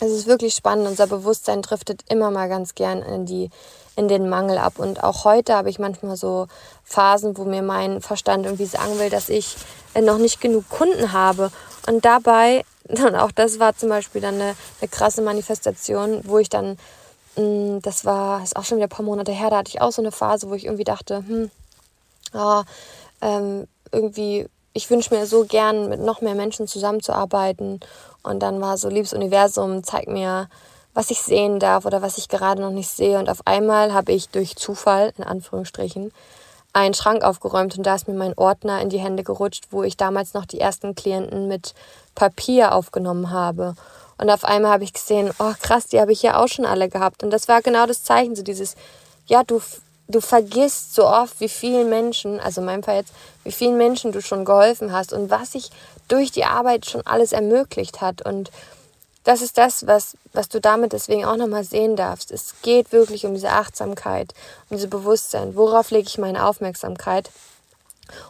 es 0.00 0.10
ist 0.10 0.26
wirklich 0.26 0.54
spannend. 0.54 0.88
Unser 0.88 1.06
Bewusstsein 1.06 1.62
driftet 1.62 2.02
immer 2.08 2.30
mal 2.30 2.48
ganz 2.48 2.74
gern 2.74 3.02
in, 3.02 3.26
die, 3.26 3.50
in 3.96 4.08
den 4.08 4.28
Mangel 4.28 4.58
ab. 4.58 4.78
Und 4.78 5.02
auch 5.02 5.24
heute 5.24 5.54
habe 5.54 5.70
ich 5.70 5.78
manchmal 5.78 6.16
so 6.16 6.48
Phasen, 6.84 7.36
wo 7.36 7.44
mir 7.44 7.62
mein 7.62 8.00
Verstand 8.00 8.46
irgendwie 8.46 8.66
sagen 8.66 8.98
will, 8.98 9.10
dass 9.10 9.28
ich 9.28 9.56
äh, 9.94 10.00
noch 10.00 10.18
nicht 10.18 10.40
genug 10.40 10.68
Kunden 10.68 11.12
habe. 11.12 11.50
Und 11.86 12.04
dabei, 12.04 12.64
und 12.88 13.14
auch 13.14 13.32
das 13.32 13.58
war 13.58 13.76
zum 13.76 13.88
Beispiel 13.88 14.20
dann 14.20 14.34
eine, 14.34 14.54
eine 14.80 14.88
krasse 14.90 15.22
Manifestation, 15.22 16.20
wo 16.24 16.38
ich 16.38 16.48
dann, 16.48 16.78
mm, 17.36 17.78
das 17.82 18.04
war, 18.04 18.42
ist 18.42 18.56
auch 18.56 18.64
schon 18.64 18.78
wieder 18.78 18.86
ein 18.86 18.96
paar 18.96 19.06
Monate 19.06 19.32
her, 19.32 19.50
da 19.50 19.58
hatte 19.58 19.70
ich 19.70 19.80
auch 19.80 19.92
so 19.92 20.02
eine 20.02 20.12
Phase, 20.12 20.50
wo 20.50 20.54
ich 20.54 20.64
irgendwie 20.64 20.84
dachte, 20.84 21.18
hm, 21.18 21.50
oh, 22.34 22.62
ähm, 23.20 23.68
irgendwie 23.92 24.48
ich 24.72 24.90
wünsche 24.90 25.14
mir 25.14 25.26
so 25.26 25.44
gern, 25.44 25.88
mit 25.88 26.00
noch 26.00 26.20
mehr 26.20 26.34
Menschen 26.34 26.66
zusammenzuarbeiten. 26.66 27.80
Und 28.22 28.40
dann 28.40 28.60
war 28.60 28.76
so, 28.78 28.88
liebes 28.88 29.12
Universum, 29.12 29.84
zeig 29.84 30.08
mir, 30.08 30.48
was 30.94 31.10
ich 31.10 31.20
sehen 31.20 31.58
darf 31.58 31.84
oder 31.84 32.02
was 32.02 32.18
ich 32.18 32.28
gerade 32.28 32.60
noch 32.60 32.70
nicht 32.70 32.88
sehe. 32.88 33.18
Und 33.18 33.28
auf 33.28 33.46
einmal 33.46 33.92
habe 33.92 34.12
ich 34.12 34.28
durch 34.28 34.56
Zufall, 34.56 35.12
in 35.16 35.24
Anführungsstrichen, 35.24 36.12
einen 36.72 36.94
Schrank 36.94 37.22
aufgeräumt 37.22 37.76
und 37.76 37.86
da 37.86 37.94
ist 37.94 38.08
mir 38.08 38.14
mein 38.14 38.36
Ordner 38.36 38.80
in 38.80 38.88
die 38.88 38.98
Hände 38.98 39.24
gerutscht, 39.24 39.66
wo 39.70 39.82
ich 39.82 39.98
damals 39.98 40.32
noch 40.32 40.46
die 40.46 40.60
ersten 40.60 40.94
Klienten 40.94 41.46
mit 41.46 41.74
Papier 42.14 42.74
aufgenommen 42.74 43.30
habe. 43.30 43.74
Und 44.16 44.30
auf 44.30 44.44
einmal 44.44 44.72
habe 44.72 44.84
ich 44.84 44.92
gesehen, 44.92 45.32
oh 45.38 45.52
krass, 45.60 45.88
die 45.88 46.00
habe 46.00 46.12
ich 46.12 46.22
ja 46.22 46.40
auch 46.40 46.48
schon 46.48 46.64
alle 46.64 46.88
gehabt. 46.88 47.22
Und 47.22 47.30
das 47.30 47.48
war 47.48 47.60
genau 47.60 47.86
das 47.86 48.04
Zeichen, 48.04 48.36
so 48.36 48.42
dieses, 48.42 48.76
ja, 49.26 49.42
du, 49.44 49.60
du 50.12 50.20
vergisst 50.20 50.94
so 50.94 51.06
oft, 51.06 51.40
wie 51.40 51.48
vielen 51.48 51.88
Menschen, 51.88 52.40
also 52.40 52.60
in 52.60 52.66
meinem 52.66 52.82
Fall 52.82 52.96
jetzt, 52.96 53.12
wie 53.44 53.52
vielen 53.52 53.76
Menschen 53.76 54.12
du 54.12 54.22
schon 54.22 54.44
geholfen 54.44 54.92
hast 54.92 55.12
und 55.12 55.30
was 55.30 55.52
sich 55.52 55.70
durch 56.08 56.30
die 56.30 56.44
Arbeit 56.44 56.86
schon 56.86 57.06
alles 57.06 57.32
ermöglicht 57.32 58.00
hat. 58.00 58.22
Und 58.22 58.50
das 59.24 59.40
ist 59.40 59.58
das, 59.58 59.86
was, 59.86 60.16
was 60.32 60.48
du 60.48 60.60
damit 60.60 60.92
deswegen 60.92 61.24
auch 61.24 61.36
nochmal 61.36 61.64
sehen 61.64 61.96
darfst. 61.96 62.30
Es 62.30 62.54
geht 62.62 62.92
wirklich 62.92 63.24
um 63.24 63.34
diese 63.34 63.50
Achtsamkeit, 63.50 64.34
um 64.68 64.76
diese 64.76 64.88
Bewusstsein. 64.88 65.54
Worauf 65.56 65.90
lege 65.90 66.08
ich 66.08 66.18
meine 66.18 66.46
Aufmerksamkeit? 66.46 67.30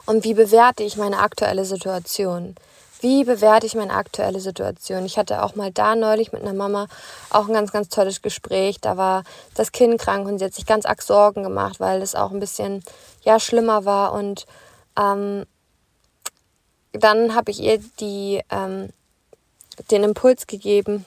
Und 0.06 0.24
wie 0.24 0.34
bewerte 0.34 0.82
ich 0.82 0.96
meine 0.96 1.18
aktuelle 1.18 1.64
Situation? 1.64 2.56
Wie 3.02 3.24
bewerte 3.24 3.66
ich 3.66 3.74
meine 3.74 3.94
aktuelle 3.94 4.38
Situation? 4.38 5.04
Ich 5.04 5.18
hatte 5.18 5.42
auch 5.42 5.56
mal 5.56 5.72
da 5.72 5.96
neulich 5.96 6.32
mit 6.32 6.42
einer 6.42 6.52
Mama 6.52 6.86
auch 7.30 7.48
ein 7.48 7.52
ganz, 7.52 7.72
ganz 7.72 7.88
tolles 7.88 8.22
Gespräch. 8.22 8.80
Da 8.80 8.96
war 8.96 9.24
das 9.56 9.72
Kind 9.72 10.00
krank 10.00 10.28
und 10.28 10.38
sie 10.38 10.44
hat 10.44 10.54
sich 10.54 10.66
ganz 10.66 10.86
arg 10.86 11.02
Sorgen 11.02 11.42
gemacht, 11.42 11.80
weil 11.80 12.00
es 12.00 12.14
auch 12.14 12.30
ein 12.30 12.38
bisschen 12.38 12.84
ja 13.22 13.40
schlimmer 13.40 13.84
war. 13.84 14.12
Und 14.12 14.46
ähm, 14.96 15.46
dann 16.92 17.34
habe 17.34 17.50
ich 17.50 17.60
ihr 17.60 17.80
die, 17.98 18.40
ähm, 18.50 18.90
den 19.90 20.04
Impuls 20.04 20.46
gegeben, 20.46 21.04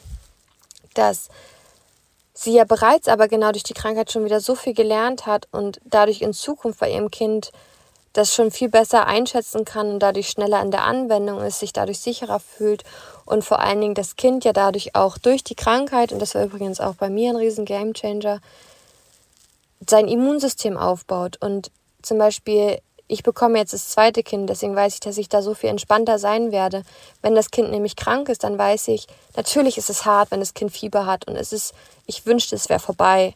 dass 0.96 1.30
sie 2.34 2.56
ja 2.56 2.66
bereits 2.66 3.08
aber 3.08 3.30
genau 3.30 3.54
durch 3.54 3.64
die 3.64 3.74
Krankheit 3.74 4.12
schon 4.12 4.26
wieder 4.26 4.42
so 4.42 4.56
viel 4.56 4.74
gelernt 4.74 5.26
hat 5.28 5.48
und 5.52 5.80
dadurch 5.86 6.22
in 6.22 6.34
Zukunft 6.34 6.82
bei 6.82 6.92
ihrem 6.92 7.10
Kind 7.10 7.54
das 8.16 8.34
schon 8.34 8.50
viel 8.50 8.70
besser 8.70 9.08
einschätzen 9.08 9.66
kann 9.66 9.92
und 9.92 10.00
dadurch 10.00 10.30
schneller 10.30 10.62
in 10.62 10.72
der 10.72 10.84
Anwendung 10.84 11.42
ist, 11.42 11.60
sich 11.60 11.74
dadurch 11.74 12.00
sicherer 12.00 12.40
fühlt 12.40 12.84
und 13.26 13.44
vor 13.44 13.60
allen 13.60 13.82
Dingen 13.82 13.94
das 13.94 14.16
Kind 14.16 14.46
ja 14.46 14.54
dadurch 14.54 14.96
auch 14.96 15.18
durch 15.18 15.44
die 15.44 15.56
Krankheit, 15.56 16.14
und 16.14 16.20
das 16.20 16.34
war 16.34 16.46
übrigens 16.46 16.80
auch 16.80 16.96
bei 16.96 17.10
mir 17.10 17.32
ein 17.32 17.36
riesen 17.36 17.66
Gamechanger, 17.66 18.40
sein 19.88 20.08
Immunsystem 20.08 20.78
aufbaut. 20.78 21.38
Und 21.42 21.72
zum 22.02 22.18
Beispiel, 22.18 22.80
ich 23.08 23.22
bekomme 23.24 23.60
jetzt 23.60 23.74
das 23.74 23.90
zweite 23.90 24.24
Kind, 24.24 24.50
deswegen 24.50 24.76
weiß 24.78 24.94
ich, 24.94 25.00
dass 25.02 25.18
ich 25.18 25.28
da 25.28 25.42
so 25.42 25.54
viel 25.54 25.70
entspannter 25.70 26.18
sein 26.18 26.54
werde. 26.54 26.84
Wenn 27.22 27.36
das 27.36 27.52
Kind 27.52 27.70
nämlich 27.70 27.98
krank 27.98 28.30
ist, 28.30 28.46
dann 28.46 28.58
weiß 28.58 28.88
ich, 28.88 29.08
natürlich 29.36 29.78
ist 29.78 29.90
es 29.90 30.06
hart, 30.06 30.32
wenn 30.32 30.40
das 30.40 30.54
Kind 30.54 30.72
Fieber 30.72 31.06
hat 31.06 31.28
und 31.28 31.36
es 31.36 31.52
ist, 31.52 31.74
ich 32.06 32.26
wünschte, 32.26 32.56
es 32.56 32.70
wäre 32.70 32.80
vorbei. 32.80 33.34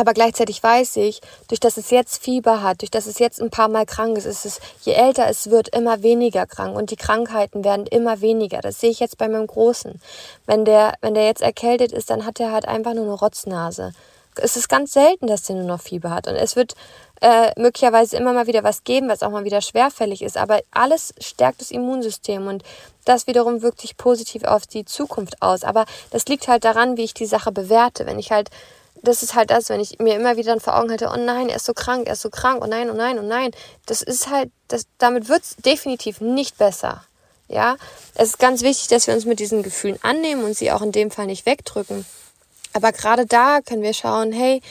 Aber 0.00 0.14
gleichzeitig 0.14 0.62
weiß 0.62 0.96
ich, 0.96 1.20
durch 1.48 1.60
dass 1.60 1.76
es 1.76 1.90
jetzt 1.90 2.22
Fieber 2.22 2.62
hat, 2.62 2.80
durch 2.80 2.90
dass 2.90 3.04
es 3.04 3.18
jetzt 3.18 3.38
ein 3.38 3.50
paar 3.50 3.68
Mal 3.68 3.84
krank 3.84 4.16
ist, 4.16 4.24
ist 4.24 4.46
es, 4.46 4.58
je 4.80 4.94
älter 4.94 5.28
es 5.28 5.50
wird, 5.50 5.68
immer 5.76 6.02
weniger 6.02 6.46
krank 6.46 6.74
und 6.74 6.90
die 6.90 6.96
Krankheiten 6.96 7.64
werden 7.64 7.86
immer 7.86 8.22
weniger. 8.22 8.62
Das 8.62 8.80
sehe 8.80 8.88
ich 8.88 8.98
jetzt 8.98 9.18
bei 9.18 9.28
meinem 9.28 9.46
Großen. 9.46 10.00
Wenn 10.46 10.64
der, 10.64 10.94
wenn 11.02 11.12
der 11.12 11.26
jetzt 11.26 11.42
erkältet 11.42 11.92
ist, 11.92 12.08
dann 12.08 12.24
hat 12.24 12.40
er 12.40 12.50
halt 12.50 12.66
einfach 12.66 12.94
nur 12.94 13.04
eine 13.04 13.12
Rotznase. 13.12 13.92
Es 14.36 14.56
ist 14.56 14.70
ganz 14.70 14.94
selten, 14.94 15.26
dass 15.26 15.42
der 15.42 15.56
nur 15.56 15.66
noch 15.66 15.82
Fieber 15.82 16.08
hat. 16.12 16.26
Und 16.26 16.36
es 16.36 16.56
wird 16.56 16.74
äh, 17.20 17.52
möglicherweise 17.60 18.16
immer 18.16 18.32
mal 18.32 18.46
wieder 18.46 18.64
was 18.64 18.84
geben, 18.84 19.10
was 19.10 19.22
auch 19.22 19.30
mal 19.30 19.44
wieder 19.44 19.60
schwerfällig 19.60 20.22
ist. 20.22 20.38
Aber 20.38 20.60
alles 20.70 21.12
stärkt 21.20 21.60
das 21.60 21.72
Immunsystem 21.72 22.46
und 22.46 22.62
das 23.04 23.26
wiederum 23.26 23.60
wirkt 23.60 23.82
sich 23.82 23.98
positiv 23.98 24.44
auf 24.44 24.66
die 24.66 24.86
Zukunft 24.86 25.42
aus. 25.42 25.62
Aber 25.62 25.84
das 26.10 26.24
liegt 26.24 26.48
halt 26.48 26.64
daran, 26.64 26.96
wie 26.96 27.04
ich 27.04 27.12
die 27.12 27.26
Sache 27.26 27.52
bewerte. 27.52 28.06
Wenn 28.06 28.18
ich 28.18 28.32
halt 28.32 28.48
das 29.02 29.22
ist 29.22 29.34
halt 29.34 29.50
das, 29.50 29.68
wenn 29.68 29.80
ich 29.80 29.98
mir 29.98 30.16
immer 30.16 30.36
wieder 30.36 30.58
vor 30.60 30.78
Augen 30.78 30.90
halte, 30.90 31.10
oh 31.12 31.18
nein, 31.18 31.48
er 31.48 31.56
ist 31.56 31.66
so 31.66 31.74
krank, 31.74 32.06
er 32.06 32.14
ist 32.14 32.22
so 32.22 32.30
krank, 32.30 32.62
oh 32.62 32.66
nein, 32.66 32.90
oh 32.90 32.94
nein, 32.94 33.18
oh 33.18 33.22
nein. 33.22 33.50
Das 33.86 34.02
ist 34.02 34.30
halt, 34.30 34.50
das, 34.68 34.86
damit 34.98 35.28
wird 35.28 35.42
es 35.42 35.56
definitiv 35.56 36.20
nicht 36.20 36.58
besser. 36.58 37.04
Ja, 37.48 37.76
es 38.14 38.28
ist 38.28 38.38
ganz 38.38 38.62
wichtig, 38.62 38.88
dass 38.88 39.08
wir 39.08 39.14
uns 39.14 39.24
mit 39.24 39.40
diesen 39.40 39.64
Gefühlen 39.64 39.98
annehmen 40.02 40.44
und 40.44 40.56
sie 40.56 40.70
auch 40.70 40.82
in 40.82 40.92
dem 40.92 41.10
Fall 41.10 41.26
nicht 41.26 41.46
wegdrücken. 41.46 42.06
Aber 42.72 42.92
gerade 42.92 43.26
da 43.26 43.60
können 43.60 43.82
wir 43.82 43.92
schauen, 43.92 44.30
hey, 44.30 44.62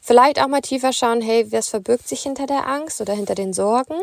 vielleicht 0.00 0.40
auch 0.40 0.48
mal 0.48 0.60
tiefer 0.60 0.92
schauen, 0.92 1.20
hey, 1.20 1.50
was 1.52 1.68
verbirgt 1.68 2.08
sich 2.08 2.22
hinter 2.22 2.46
der 2.46 2.66
Angst 2.66 3.00
oder 3.00 3.12
hinter 3.12 3.36
den 3.36 3.52
Sorgen? 3.52 3.94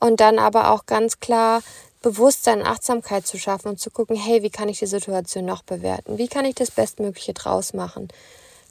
Und 0.00 0.20
dann 0.20 0.38
aber 0.40 0.72
auch 0.72 0.86
ganz 0.86 1.20
klar 1.20 1.62
Bewusstsein, 2.02 2.66
Achtsamkeit 2.66 3.26
zu 3.26 3.38
schaffen 3.38 3.68
und 3.68 3.78
zu 3.78 3.90
gucken, 3.90 4.16
hey, 4.16 4.42
wie 4.42 4.50
kann 4.50 4.68
ich 4.68 4.78
die 4.78 4.86
Situation 4.86 5.44
noch 5.44 5.62
bewerten? 5.62 6.18
Wie 6.18 6.28
kann 6.28 6.46
ich 6.46 6.54
das 6.54 6.70
Bestmögliche 6.70 7.34
draus 7.34 7.74
machen? 7.74 8.08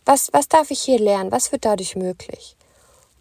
Was, 0.06 0.30
was 0.34 0.48
darf 0.48 0.72
ich 0.72 0.82
hier 0.82 1.00
lernen? 1.00 1.32
Was 1.32 1.52
wird 1.52 1.66
dadurch 1.66 1.96
möglich? 1.96 2.56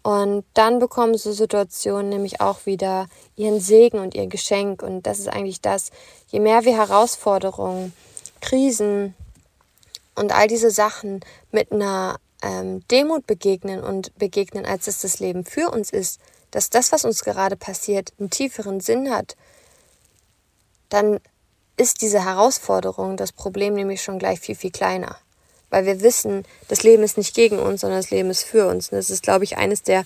Und 0.01 0.45
dann 0.53 0.79
bekommen 0.79 1.17
so 1.17 1.31
Situationen 1.31 2.09
nämlich 2.09 2.41
auch 2.41 2.65
wieder 2.65 3.07
ihren 3.35 3.59
Segen 3.59 3.99
und 3.99 4.15
ihr 4.15 4.27
Geschenk. 4.27 4.81
Und 4.81 5.03
das 5.03 5.19
ist 5.19 5.27
eigentlich 5.27 5.61
das, 5.61 5.91
je 6.29 6.39
mehr 6.39 6.63
wir 6.63 6.77
Herausforderungen, 6.77 7.93
Krisen 8.41 9.13
und 10.15 10.31
all 10.31 10.47
diese 10.47 10.71
Sachen 10.71 11.19
mit 11.51 11.71
einer 11.71 12.17
ähm, 12.41 12.87
Demut 12.87 13.27
begegnen 13.27 13.83
und 13.83 14.17
begegnen, 14.17 14.65
als 14.65 14.87
es 14.87 15.01
das 15.01 15.19
Leben 15.19 15.43
für 15.45 15.69
uns 15.69 15.89
ist, 15.89 16.19
dass 16.51 16.69
das, 16.69 16.91
was 16.91 17.05
uns 17.05 17.23
gerade 17.23 17.57
passiert, 17.57 18.13
einen 18.19 18.29
tieferen 18.29 18.79
Sinn 18.79 19.11
hat, 19.11 19.35
dann 20.87 21.19
ist 21.77 22.01
diese 22.01 22.23
Herausforderung, 22.23 23.17
das 23.17 23.31
Problem 23.31 23.75
nämlich 23.75 24.01
schon 24.01 24.19
gleich 24.19 24.39
viel, 24.39 24.55
viel 24.55 24.71
kleiner 24.71 25.17
weil 25.69 25.85
wir 25.85 26.01
wissen, 26.01 26.45
das 26.67 26.83
Leben 26.83 27.03
ist 27.03 27.17
nicht 27.17 27.35
gegen 27.35 27.59
uns, 27.59 27.81
sondern 27.81 27.99
das 27.99 28.11
Leben 28.11 28.29
ist 28.29 28.43
für 28.43 28.67
uns. 28.67 28.89
Und 28.89 28.97
das 28.97 29.09
ist, 29.09 29.23
glaube 29.23 29.43
ich, 29.43 29.57
eines 29.57 29.83
der 29.83 30.03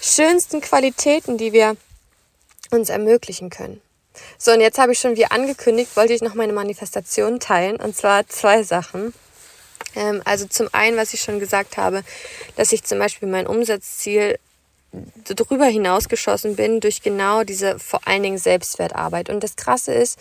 schönsten 0.00 0.60
Qualitäten, 0.60 1.38
die 1.38 1.52
wir 1.52 1.76
uns 2.70 2.88
ermöglichen 2.88 3.50
können. 3.50 3.80
So, 4.38 4.52
und 4.52 4.60
jetzt 4.60 4.78
habe 4.78 4.92
ich 4.92 4.98
schon 4.98 5.16
wie 5.16 5.26
angekündigt, 5.26 5.96
wollte 5.96 6.12
ich 6.12 6.22
noch 6.22 6.34
meine 6.34 6.52
Manifestation 6.52 7.40
teilen, 7.40 7.76
und 7.76 7.96
zwar 7.96 8.28
zwei 8.28 8.62
Sachen. 8.62 9.14
Ähm, 9.94 10.22
also 10.24 10.46
zum 10.46 10.68
einen, 10.72 10.96
was 10.96 11.14
ich 11.14 11.20
schon 11.20 11.38
gesagt 11.38 11.76
habe, 11.76 12.02
dass 12.56 12.72
ich 12.72 12.84
zum 12.84 12.98
Beispiel 12.98 13.28
mein 13.28 13.46
Umsatzziel 13.46 14.38
darüber 15.24 15.66
hinausgeschossen 15.66 16.56
bin 16.56 16.80
durch 16.80 17.02
genau 17.02 17.44
diese 17.44 17.78
vor 17.78 18.00
allen 18.06 18.22
Dingen 18.22 18.38
Selbstwertarbeit. 18.38 19.30
Und 19.30 19.42
das 19.42 19.56
Krasse 19.56 19.94
ist, 19.94 20.18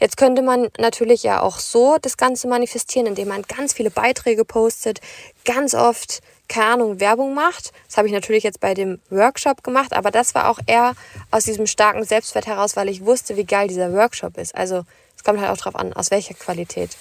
Jetzt 0.00 0.16
könnte 0.16 0.42
man 0.42 0.68
natürlich 0.78 1.22
ja 1.24 1.40
auch 1.42 1.58
so 1.58 1.96
das 2.00 2.16
Ganze 2.16 2.46
manifestieren, 2.46 3.06
indem 3.06 3.28
man 3.28 3.42
ganz 3.42 3.72
viele 3.72 3.90
Beiträge 3.90 4.44
postet, 4.44 5.00
ganz 5.44 5.74
oft, 5.74 6.20
keine 6.48 6.66
Ahnung, 6.66 7.00
Werbung 7.00 7.34
macht. 7.34 7.72
Das 7.86 7.96
habe 7.96 8.06
ich 8.06 8.14
natürlich 8.14 8.44
jetzt 8.44 8.60
bei 8.60 8.74
dem 8.74 9.00
Workshop 9.10 9.64
gemacht, 9.64 9.92
aber 9.92 10.10
das 10.10 10.34
war 10.34 10.48
auch 10.48 10.60
eher 10.66 10.94
aus 11.30 11.44
diesem 11.44 11.66
starken 11.66 12.04
Selbstwert 12.04 12.46
heraus, 12.46 12.76
weil 12.76 12.88
ich 12.88 13.04
wusste, 13.04 13.36
wie 13.36 13.44
geil 13.44 13.68
dieser 13.68 13.92
Workshop 13.92 14.38
ist. 14.38 14.54
Also 14.54 14.84
es 15.16 15.24
kommt 15.24 15.40
halt 15.40 15.50
auch 15.50 15.60
drauf 15.60 15.74
an, 15.74 15.92
aus 15.92 16.10
welcher 16.12 16.34
Qualität. 16.34 16.96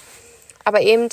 Aber 0.64 0.82
eben, 0.82 1.08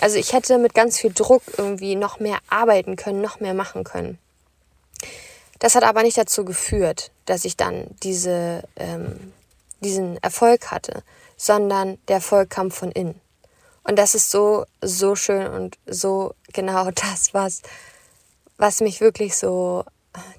also 0.00 0.16
ich 0.16 0.34
hätte 0.34 0.58
mit 0.58 0.74
ganz 0.74 0.98
viel 0.98 1.12
Druck 1.12 1.42
irgendwie 1.56 1.96
noch 1.96 2.20
mehr 2.20 2.38
arbeiten 2.50 2.96
können, 2.96 3.22
noch 3.22 3.40
mehr 3.40 3.54
machen 3.54 3.84
können. 3.84 4.18
Das 5.58 5.74
hat 5.74 5.84
aber 5.84 6.02
nicht 6.02 6.18
dazu 6.18 6.44
geführt, 6.44 7.10
dass 7.24 7.44
ich 7.44 7.56
dann 7.56 7.86
diese, 8.02 8.64
ähm, 8.76 9.32
diesen 9.80 10.22
Erfolg 10.22 10.70
hatte, 10.70 11.02
sondern 11.42 11.98
der 12.06 12.16
Erfolg 12.16 12.50
kam 12.50 12.70
von 12.70 12.92
innen. 12.92 13.20
Und 13.82 13.98
das 13.98 14.14
ist 14.14 14.30
so, 14.30 14.64
so 14.80 15.16
schön 15.16 15.48
und 15.48 15.76
so 15.86 16.34
genau 16.52 16.90
das, 16.94 17.34
was, 17.34 17.62
was 18.58 18.80
mich 18.80 19.00
wirklich 19.00 19.36
so 19.36 19.84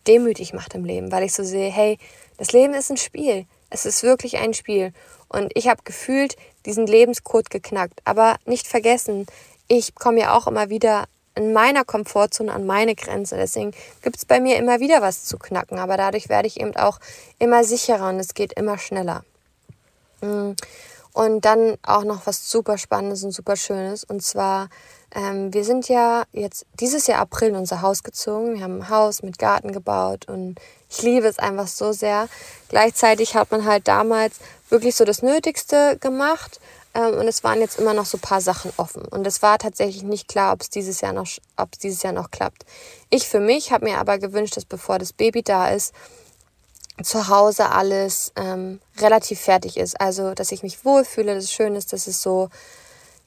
demütig 0.07 0.53
macht 0.53 0.75
im 0.75 0.85
Leben, 0.85 1.11
weil 1.11 1.23
ich 1.23 1.33
so 1.33 1.43
sehe, 1.43 1.69
hey, 1.69 1.97
das 2.37 2.53
Leben 2.53 2.73
ist 2.73 2.89
ein 2.89 2.97
Spiel. 2.97 3.45
Es 3.69 3.85
ist 3.85 4.03
wirklich 4.03 4.37
ein 4.37 4.53
Spiel. 4.53 4.93
Und 5.27 5.51
ich 5.55 5.67
habe 5.67 5.81
gefühlt 5.83 6.37
diesen 6.65 6.87
Lebenscode 6.87 7.49
geknackt. 7.49 7.99
Aber 8.05 8.37
nicht 8.45 8.67
vergessen, 8.67 9.25
ich 9.67 9.95
komme 9.95 10.21
ja 10.21 10.37
auch 10.37 10.47
immer 10.47 10.69
wieder 10.69 11.05
in 11.35 11.51
meiner 11.51 11.83
Komfortzone 11.83 12.53
an 12.53 12.65
meine 12.65 12.95
Grenze. 12.95 13.35
Deswegen 13.35 13.73
gibt 14.03 14.17
es 14.17 14.25
bei 14.25 14.39
mir 14.39 14.57
immer 14.57 14.79
wieder 14.79 15.01
was 15.01 15.25
zu 15.25 15.37
knacken. 15.37 15.79
Aber 15.79 15.97
dadurch 15.97 16.29
werde 16.29 16.47
ich 16.47 16.61
eben 16.61 16.75
auch 16.77 16.99
immer 17.39 17.63
sicherer 17.63 18.09
und 18.09 18.19
es 18.19 18.35
geht 18.35 18.53
immer 18.53 18.77
schneller. 18.77 19.25
Mm. 20.21 20.53
Und 21.13 21.45
dann 21.45 21.77
auch 21.83 22.03
noch 22.03 22.25
was 22.25 22.49
super 22.49 22.77
Spannendes 22.77 23.23
und 23.23 23.31
super 23.31 23.55
Schönes. 23.55 24.03
Und 24.03 24.23
zwar, 24.23 24.69
ähm, 25.13 25.53
wir 25.53 25.63
sind 25.63 25.87
ja 25.87 26.23
jetzt 26.31 26.65
dieses 26.79 27.05
Jahr 27.05 27.19
April 27.19 27.49
in 27.49 27.55
unser 27.55 27.81
Haus 27.83 28.01
gezogen. 28.01 28.55
Wir 28.55 28.63
haben 28.63 28.81
ein 28.81 28.89
Haus 28.89 29.21
mit 29.21 29.37
Garten 29.37 29.71
gebaut 29.71 30.27
und 30.27 30.55
ich 30.89 31.03
liebe 31.03 31.27
es 31.27 31.37
einfach 31.37 31.67
so 31.67 31.91
sehr. 31.91 32.27
Gleichzeitig 32.67 33.35
hat 33.35 33.51
man 33.51 33.65
halt 33.65 33.87
damals 33.87 34.39
wirklich 34.69 34.95
so 34.95 35.05
das 35.05 35.21
Nötigste 35.21 35.97
gemacht. 35.99 36.59
Ähm, 36.95 37.15
und 37.19 37.27
es 37.27 37.43
waren 37.43 37.59
jetzt 37.59 37.79
immer 37.79 37.93
noch 37.93 38.05
so 38.05 38.17
ein 38.17 38.21
paar 38.21 38.41
Sachen 38.41 38.71
offen. 38.77 39.03
Und 39.03 39.25
es 39.27 39.41
war 39.41 39.57
tatsächlich 39.57 40.03
nicht 40.03 40.27
klar, 40.27 40.53
ob 40.53 40.61
es 40.61 40.69
dieses 40.69 41.01
Jahr 41.01 41.13
noch, 41.13 41.27
ob 41.57 41.69
es 41.73 41.79
dieses 41.79 42.03
Jahr 42.03 42.13
noch 42.13 42.31
klappt. 42.31 42.65
Ich 43.09 43.27
für 43.27 43.39
mich 43.39 43.71
habe 43.71 43.85
mir 43.85 43.97
aber 43.97 44.17
gewünscht, 44.17 44.57
dass 44.57 44.65
bevor 44.65 44.99
das 44.99 45.13
Baby 45.13 45.43
da 45.43 45.69
ist, 45.69 45.93
zu 47.01 47.27
Hause 47.27 47.69
alles 47.69 48.31
ähm, 48.35 48.79
relativ 48.99 49.39
fertig 49.39 49.77
ist. 49.77 49.99
Also, 49.99 50.33
dass 50.33 50.51
ich 50.51 50.63
mich 50.63 50.85
wohlfühle, 50.85 51.33
dass 51.33 51.45
es 51.45 51.51
schön 51.51 51.75
ist, 51.75 51.93
dass 51.93 52.07
es 52.07 52.21
so, 52.21 52.49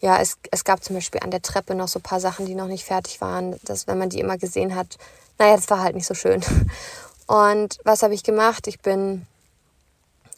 ja, 0.00 0.20
es, 0.20 0.36
es 0.50 0.64
gab 0.64 0.84
zum 0.84 0.94
Beispiel 0.94 1.20
an 1.22 1.30
der 1.30 1.42
Treppe 1.42 1.74
noch 1.74 1.88
so 1.88 1.98
ein 1.98 2.02
paar 2.02 2.20
Sachen, 2.20 2.46
die 2.46 2.54
noch 2.54 2.68
nicht 2.68 2.84
fertig 2.84 3.20
waren, 3.20 3.58
dass 3.64 3.86
wenn 3.86 3.98
man 3.98 4.10
die 4.10 4.20
immer 4.20 4.38
gesehen 4.38 4.74
hat, 4.76 4.98
naja, 5.38 5.56
das 5.56 5.68
war 5.68 5.80
halt 5.80 5.96
nicht 5.96 6.06
so 6.06 6.14
schön. 6.14 6.42
Und 7.26 7.78
was 7.84 8.02
habe 8.02 8.14
ich 8.14 8.22
gemacht? 8.22 8.68
Ich 8.68 8.80
bin 8.80 9.26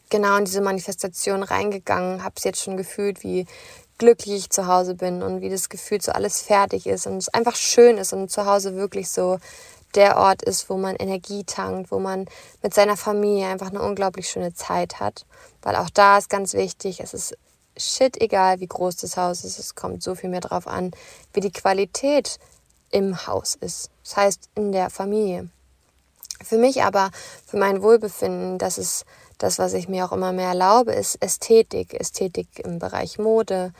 genau 0.08 0.36
in 0.36 0.46
diese 0.46 0.62
Manifestation 0.62 1.42
reingegangen, 1.42 2.24
habe 2.24 2.34
es 2.38 2.44
jetzt 2.44 2.62
schon 2.62 2.78
gefühlt, 2.78 3.22
wie 3.22 3.46
glücklich 3.98 4.36
ich 4.36 4.50
zu 4.50 4.66
Hause 4.66 4.94
bin 4.94 5.22
und 5.22 5.40
wie 5.40 5.50
das 5.50 5.68
Gefühl 5.68 6.00
so 6.00 6.12
alles 6.12 6.40
fertig 6.40 6.86
ist 6.86 7.06
und 7.06 7.18
es 7.18 7.28
einfach 7.28 7.56
schön 7.56 7.98
ist 7.98 8.12
und 8.12 8.30
zu 8.30 8.46
Hause 8.46 8.76
wirklich 8.76 9.10
so 9.10 9.38
der 9.94 10.16
Ort 10.16 10.42
ist, 10.42 10.68
wo 10.68 10.76
man 10.76 10.96
Energie 10.96 11.44
tankt, 11.44 11.90
wo 11.90 11.98
man 11.98 12.26
mit 12.62 12.74
seiner 12.74 12.96
Familie 12.96 13.46
einfach 13.46 13.70
eine 13.70 13.82
unglaublich 13.82 14.28
schöne 14.28 14.54
Zeit 14.54 15.00
hat. 15.00 15.24
Weil 15.62 15.76
auch 15.76 15.90
da 15.90 16.18
ist 16.18 16.30
ganz 16.30 16.54
wichtig, 16.54 17.00
es 17.00 17.14
ist 17.14 17.36
shit 17.76 18.20
egal, 18.20 18.60
wie 18.60 18.66
groß 18.66 18.96
das 18.96 19.16
Haus 19.16 19.44
ist. 19.44 19.58
Es 19.58 19.74
kommt 19.74 20.02
so 20.02 20.14
viel 20.14 20.30
mehr 20.30 20.40
drauf 20.40 20.66
an, 20.66 20.90
wie 21.32 21.40
die 21.40 21.52
Qualität 21.52 22.38
im 22.90 23.26
Haus 23.26 23.54
ist. 23.54 23.90
Das 24.02 24.16
heißt, 24.16 24.50
in 24.54 24.72
der 24.72 24.90
Familie. 24.90 25.48
Für 26.42 26.58
mich 26.58 26.82
aber, 26.82 27.10
für 27.46 27.56
mein 27.56 27.82
Wohlbefinden, 27.82 28.58
das 28.58 28.78
ist 28.78 29.04
das, 29.38 29.58
was 29.58 29.74
ich 29.74 29.88
mir 29.88 30.04
auch 30.04 30.12
immer 30.12 30.32
mehr 30.32 30.48
erlaube, 30.48 30.92
ist 30.92 31.16
Ästhetik. 31.22 31.94
Ästhetik 31.94 32.60
im 32.60 32.78
Bereich 32.78 33.18
Mode. 33.18 33.72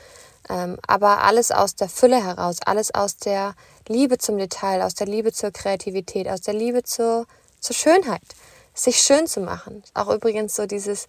Ähm, 0.47 0.77
aber 0.87 1.23
alles 1.23 1.51
aus 1.51 1.75
der 1.75 1.89
Fülle 1.89 2.23
heraus, 2.23 2.57
alles 2.65 2.93
aus 2.93 3.17
der 3.17 3.55
Liebe 3.87 4.17
zum 4.17 4.37
Detail, 4.37 4.81
aus 4.81 4.95
der 4.95 5.07
Liebe 5.07 5.31
zur 5.33 5.51
Kreativität, 5.51 6.27
aus 6.27 6.41
der 6.41 6.53
Liebe 6.53 6.83
zur, 6.83 7.25
zur 7.59 7.75
Schönheit. 7.75 8.21
Sich 8.73 9.01
schön 9.01 9.27
zu 9.27 9.41
machen. 9.41 9.83
Auch 9.93 10.09
übrigens 10.09 10.55
so 10.55 10.65
dieses, 10.65 11.07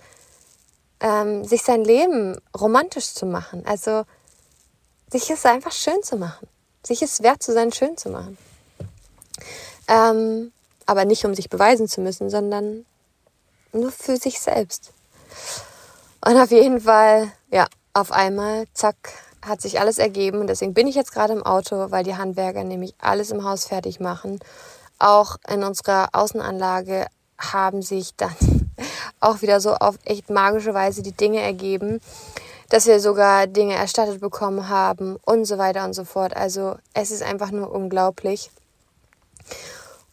ähm, 1.01 1.45
sich 1.45 1.63
sein 1.63 1.85
Leben 1.85 2.41
romantisch 2.59 3.15
zu 3.15 3.27
machen. 3.27 3.65
Also 3.67 4.05
sich 5.11 5.31
es 5.31 5.47
einfach 5.47 5.73
schön 5.73 6.03
zu 6.03 6.17
machen. 6.17 6.49
Sich 6.85 7.03
es 7.03 7.23
wert 7.23 7.43
zu 7.43 7.53
sein, 7.53 7.73
schön 7.73 7.97
zu 7.97 8.11
machen. 8.11 8.37
Ähm, 9.89 10.53
aber 10.87 11.05
nicht 11.05 11.25
um 11.25 11.35
sich 11.35 11.49
beweisen 11.49 11.89
zu 11.89 12.01
müssen, 12.01 12.31
sondern 12.31 12.85
nur 13.73 13.93
für 13.93 14.17
sich 14.17 14.41
selbst. 14.41 14.93
Und 16.25 16.37
auf 16.37 16.51
jeden 16.51 16.81
Fall, 16.81 17.33
ja, 17.51 17.67
auf 17.93 18.13
einmal, 18.13 18.67
zack, 18.73 18.97
hat 19.45 19.61
sich 19.61 19.81
alles 19.81 19.99
ergeben. 19.99 20.41
Und 20.41 20.47
deswegen 20.47 20.75
bin 20.75 20.87
ich 20.87 20.95
jetzt 20.95 21.13
gerade 21.13 21.33
im 21.33 21.43
Auto, 21.43 21.91
weil 21.91 22.05
die 22.05 22.17
Handwerker 22.17 22.65
nämlich 22.65 22.95
alles 22.99 23.31
im 23.31 23.45
Haus 23.45 23.65
fertig 23.65 24.01
machen. 24.01 24.39
Auch 24.99 25.37
in 25.49 25.65
unserer 25.65 26.09
Außenanlage 26.13 27.07
haben 27.39 27.83
sich 27.83 28.15
dann 28.17 28.35
auch 29.21 29.43
wieder 29.43 29.61
so 29.61 29.75
auf 29.75 29.97
echt 30.05 30.31
magische 30.31 30.75
Weise 30.75 31.03
die 31.03 31.13
Dinge 31.13 31.41
ergeben, 31.41 32.01
dass 32.69 32.87
wir 32.87 33.01
sogar 33.01 33.47
Dinge 33.47 33.75
erstattet 33.75 34.21
bekommen 34.21 34.69
haben 34.69 35.17
und 35.25 35.45
so 35.45 35.59
weiter 35.59 35.85
und 35.85 35.95
so 35.95 36.05
fort. 36.05 36.37
Also 36.37 36.77
es 36.95 37.11
ist 37.11 37.23
einfach 37.23 37.51
nur 37.51 37.73
unglaublich. 37.73 38.51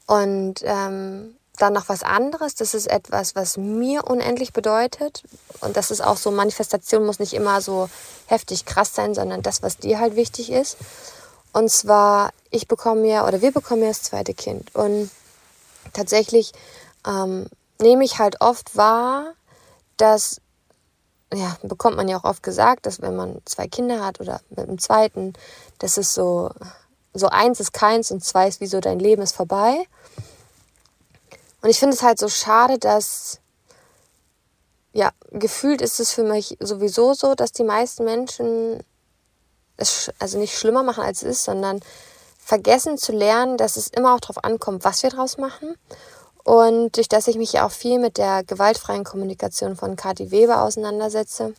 Und 0.07 0.55
ähm, 0.63 1.36
dann 1.57 1.73
noch 1.73 1.89
was 1.89 2.03
anderes, 2.03 2.55
das 2.55 2.73
ist 2.73 2.87
etwas, 2.87 3.35
was 3.35 3.57
mir 3.57 4.05
unendlich 4.05 4.53
bedeutet. 4.53 5.23
Und 5.61 5.75
das 5.75 5.91
ist 5.91 6.01
auch 6.01 6.17
so, 6.17 6.31
Manifestation 6.31 7.05
muss 7.05 7.19
nicht 7.19 7.33
immer 7.33 7.61
so 7.61 7.89
heftig 8.27 8.65
krass 8.65 8.93
sein, 8.93 9.13
sondern 9.13 9.41
das, 9.41 9.63
was 9.63 9.77
dir 9.77 9.99
halt 9.99 10.15
wichtig 10.15 10.51
ist. 10.51 10.77
Und 11.53 11.71
zwar, 11.71 12.31
ich 12.51 12.67
bekomme 12.67 13.07
ja, 13.07 13.27
oder 13.27 13.41
wir 13.41 13.51
bekommen 13.51 13.81
ja 13.81 13.87
das 13.87 14.03
zweite 14.03 14.33
Kind. 14.33 14.73
Und 14.75 15.09
tatsächlich 15.93 16.51
ähm, 17.05 17.47
nehme 17.79 18.03
ich 18.03 18.19
halt 18.19 18.41
oft 18.41 18.77
wahr, 18.77 19.33
dass, 19.97 20.39
ja, 21.33 21.57
bekommt 21.63 21.97
man 21.97 22.07
ja 22.07 22.17
auch 22.17 22.23
oft 22.23 22.43
gesagt, 22.43 22.85
dass 22.85 23.01
wenn 23.01 23.15
man 23.15 23.41
zwei 23.45 23.67
Kinder 23.67 24.05
hat 24.05 24.19
oder 24.19 24.41
mit 24.51 24.67
dem 24.67 24.77
zweiten, 24.77 25.33
das 25.79 25.97
ist 25.97 26.13
so, 26.13 26.51
so 27.13 27.27
eins 27.27 27.59
ist 27.59 27.73
keins 27.73 28.11
und 28.11 28.23
zwei 28.23 28.47
ist 28.47 28.61
wie 28.61 28.67
so 28.67 28.79
dein 28.79 28.99
Leben 28.99 29.23
ist 29.23 29.35
vorbei. 29.35 29.85
Und 31.61 31.69
ich 31.69 31.79
finde 31.79 31.95
es 31.95 32.03
halt 32.03 32.19
so 32.19 32.29
schade, 32.29 32.77
dass, 32.77 33.39
ja, 34.93 35.11
gefühlt 35.31 35.81
ist 35.81 35.99
es 35.99 36.11
für 36.11 36.23
mich 36.23 36.57
sowieso 36.59 37.13
so, 37.13 37.35
dass 37.35 37.51
die 37.51 37.63
meisten 37.63 38.03
Menschen 38.05 38.83
es 39.77 40.11
also 40.19 40.37
nicht 40.37 40.57
schlimmer 40.57 40.83
machen, 40.83 41.03
als 41.03 41.21
es 41.21 41.37
ist, 41.37 41.43
sondern 41.43 41.81
vergessen 42.39 42.97
zu 42.97 43.11
lernen, 43.11 43.57
dass 43.57 43.75
es 43.75 43.87
immer 43.87 44.13
auch 44.13 44.19
darauf 44.19 44.43
ankommt, 44.43 44.83
was 44.83 45.03
wir 45.03 45.09
draus 45.09 45.37
machen. 45.37 45.75
Und 46.43 46.95
durch 46.95 47.09
das 47.09 47.27
ich 47.27 47.35
mich 47.35 47.53
ja 47.53 47.65
auch 47.65 47.71
viel 47.71 47.99
mit 47.99 48.17
der 48.17 48.43
gewaltfreien 48.43 49.03
Kommunikation 49.03 49.75
von 49.75 49.97
Kati 49.97 50.31
Weber 50.31 50.61
auseinandersetze 50.61 51.53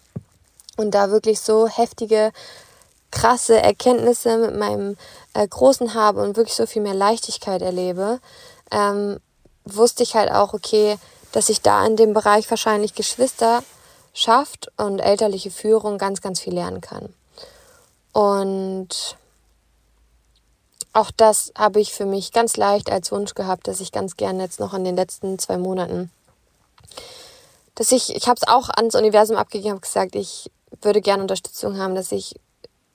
und 0.79 0.93
da 0.93 1.11
wirklich 1.11 1.41
so 1.41 1.69
heftige, 1.69 2.33
krasse 3.11 3.61
Erkenntnisse 3.61 4.39
mit 4.39 4.57
meinem 4.57 4.97
äh, 5.35 5.47
Großen 5.47 5.93
habe 5.93 6.23
und 6.23 6.37
wirklich 6.37 6.57
so 6.57 6.67
viel 6.67 6.81
mehr 6.81 6.95
Leichtigkeit 6.95 7.61
erlebe, 7.61 8.21
ähm, 8.71 9.19
wusste 9.77 10.03
ich 10.03 10.15
halt 10.15 10.31
auch, 10.31 10.55
okay, 10.55 10.99
dass 11.33 11.49
ich 11.49 11.61
da 11.61 11.85
in 11.87 11.97
dem 11.97 12.15
Bereich 12.15 12.49
wahrscheinlich 12.51 12.95
Geschwister 12.95 13.63
schafft 14.15 14.71
und 14.77 14.99
elterliche 14.99 15.51
Führung 15.51 15.99
ganz, 15.99 16.21
ganz 16.21 16.41
viel 16.41 16.55
lernen 16.55 16.81
kann. 16.81 17.15
Und 18.13 19.17
auch 20.93 21.11
das 21.17 21.53
habe 21.57 21.81
ich 21.81 21.93
für 21.93 22.07
mich 22.07 22.33
ganz 22.33 22.57
leicht 22.57 22.91
als 22.91 23.13
Wunsch 23.13 23.35
gehabt, 23.35 23.69
dass 23.69 23.81
ich 23.81 23.93
ganz 23.93 24.17
gerne 24.17 24.43
jetzt 24.43 24.59
noch 24.59 24.75
in 24.75 24.85
den 24.85 24.97
letzten 24.97 25.39
zwei 25.39 25.59
Monaten, 25.59 26.11
dass 27.75 27.93
ich, 27.93 28.15
ich 28.17 28.27
habe 28.27 28.41
es 28.43 28.49
auch 28.49 28.69
ans 28.71 28.97
Universum 28.97 29.37
abgegeben, 29.37 29.71
habe 29.71 29.81
gesagt, 29.81 30.17
ich 30.17 30.51
würde 30.83 31.01
gerne 31.01 31.23
Unterstützung 31.23 31.79
haben, 31.79 31.95
dass 31.95 32.11
ich 32.11 32.35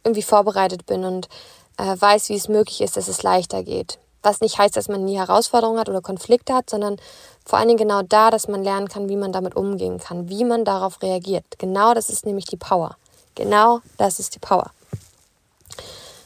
irgendwie 0.04 0.24
vorbereitet 0.24 0.86
bin 0.86 1.06
und 1.06 1.30
äh, 1.78 1.96
weiß, 1.98 2.30
wie 2.30 2.36
es 2.36 2.50
möglich 2.50 2.82
ist, 2.82 2.98
dass 2.98 3.08
es 3.08 3.24
leichter 3.24 3.64
geht. 3.64 3.98
Was 4.24 4.42
nicht 4.42 4.58
heißt, 4.58 4.76
dass 4.76 4.88
man 4.88 5.06
nie 5.06 5.18
Herausforderungen 5.18 5.80
hat 5.80 5.90
oder 5.90 6.02
Konflikte 6.02 6.54
hat, 6.54 6.70
sondern 6.70 6.98
vor 7.46 7.60
allen 7.60 7.68
Dingen 7.68 7.78
genau 7.78 8.02
da, 8.02 8.32
dass 8.32 8.48
man 8.48 8.64
lernen 8.64 8.88
kann, 8.88 9.10
wie 9.10 9.18
man 9.18 9.32
damit 9.32 9.56
umgehen 9.56 10.00
kann, 10.00 10.30
wie 10.30 10.46
man 10.46 10.66
darauf 10.66 11.02
reagiert. 11.02 11.46
Genau 11.60 11.94
das 11.94 12.10
ist 12.10 12.26
nämlich 12.26 12.46
die 12.46 12.58
Power. 12.58 12.96
Genau 13.36 13.82
das 13.98 14.20
ist 14.20 14.34
die 14.36 14.40
Power. 14.40 14.72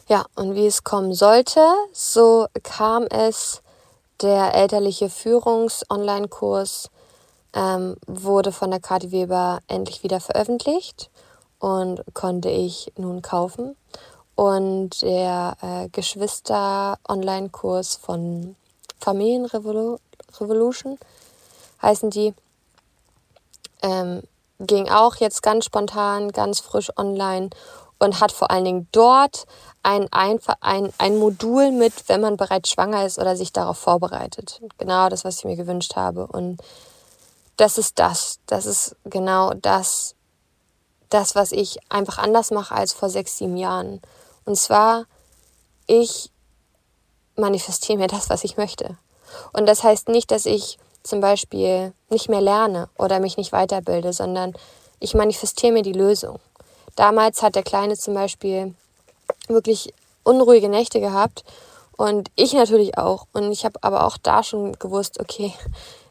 Ja, 0.08 0.26
und 0.36 0.56
wie 0.56 0.68
es 0.68 0.84
kommen 0.84 1.14
sollte, 1.14 1.62
so 1.91 2.48
kam 2.64 3.04
es, 3.08 3.62
der 4.22 4.54
elterliche 4.54 5.10
Führungs-Online-Kurs 5.10 6.89
ähm, 7.54 7.98
wurde 8.06 8.52
von 8.52 8.72
der 8.72 8.80
Kati 8.80 9.12
Weber 9.12 9.60
endlich 9.68 10.04
wieder 10.04 10.20
veröffentlicht 10.20 11.10
und 11.60 12.04
konnte 12.14 12.50
ich 12.50 12.93
nun 12.98 13.22
kaufen 13.22 13.76
und 14.38 15.02
der 15.02 15.58
äh, 15.62 15.90
Geschwister-Online-Kurs 15.90 17.96
von 17.96 18.56
Familienrevolution 19.00 21.00
heißen 21.82 22.12
die. 22.12 22.34
Ähm, 23.82 24.22
ging 24.60 24.90
auch 24.90 25.18
jetzt 25.18 25.44
ganz 25.44 25.66
spontan, 25.66 26.32
ganz 26.32 26.60
frisch 26.60 26.90
online 26.98 27.52
und 28.00 28.20
hat 28.20 28.32
vor 28.32 28.50
allen 28.52 28.66
Dingen 28.66 28.88
dort 28.92 29.46
ein, 29.84 30.08
ein, 30.12 30.40
ein, 30.98 31.18
Modul 31.18 31.72
mit, 31.72 31.94
wenn 32.08 32.22
man 32.22 32.38
bereits 32.38 32.70
schwanger 32.70 33.06
ist 33.06 33.20
oder 33.20 33.36
sich 33.36 33.52
darauf 33.54 33.78
vorbereitet. 33.78 34.62
Genau 34.78 35.10
das, 35.10 35.26
was 35.26 35.40
ich 35.40 35.46
mir 35.46 35.56
gewünscht 35.56 35.96
habe. 35.96 36.28
Und 36.28 36.62
das 37.56 37.80
ist 37.80 38.00
das. 38.00 38.40
Das 38.46 38.68
ist 38.68 38.96
genau 39.06 39.54
das, 39.54 40.16
das, 41.10 41.36
was 41.36 41.52
ich 41.52 41.80
einfach 41.90 42.20
anders 42.20 42.52
mache 42.52 42.76
als 42.76 42.94
vor 42.94 43.10
sechs, 43.10 43.38
sieben 43.38 43.58
Jahren. 43.58 44.02
Und 44.48 44.56
zwar, 44.56 45.04
ich 45.88 46.32
manifestiere 47.36 47.98
mir 47.98 48.08
das, 48.08 48.30
was 48.30 48.45
ich 48.45 48.56
möchte. 48.56 48.98
Und 49.52 49.66
das 49.66 49.84
heißt 49.84 50.08
nicht, 50.08 50.32
dass 50.32 50.45
ich 50.45 50.80
zum 51.04 51.20
Beispiel 51.20 51.93
nicht 52.10 52.30
mehr 52.30 52.39
lerne 52.39 52.89
oder 52.98 53.20
mich 53.20 53.36
nicht 53.36 53.52
weiterbilde, 53.52 54.14
sondern 54.14 54.54
ich 55.02 55.14
manifestiere 55.14 55.74
mir 55.74 55.84
die 55.84 55.92
Lösung. 55.92 56.39
Damals 56.96 57.42
hat 57.42 57.55
der 57.55 57.63
Kleine 57.63 57.97
zum 57.97 58.13
Beispiel 58.13 58.74
wirklich 59.50 59.93
unruhige 60.24 60.70
Nächte 60.70 61.01
gehabt 61.01 61.43
und 61.97 62.32
ich 62.38 62.54
natürlich 62.54 62.97
auch. 62.97 63.28
Und 63.34 63.51
ich 63.51 63.66
habe 63.66 63.78
aber 63.82 64.05
auch 64.05 64.17
da 64.17 64.43
schon 64.43 64.80
gewusst, 64.80 65.20
okay, 65.20 65.54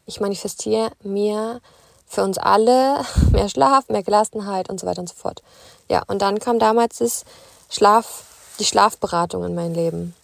ich 0.05 0.21
manifestiere 0.21 0.93
mir 1.03 1.63
für 2.07 2.23
uns 2.23 2.37
alle 2.37 3.01
mehr 3.33 3.49
Schlaf, 3.49 3.89
mehr 3.89 4.03
Gelassenheit 4.03 4.69
und 4.69 4.79
so 4.79 4.87
weiter 4.87 5.01
und 5.01 5.09
so 5.09 5.15
fort. 5.15 5.43
Ja, 5.89 6.03
und 6.07 6.21
dann 6.21 6.39
kam 6.39 6.59
damals 6.59 6.99
das 6.99 7.25
Schlaf, 7.69 8.26
die 8.59 8.65
Schlafberatung 8.65 9.45
in 9.45 9.55
mein 9.55 9.75
Leben, 9.75 10.15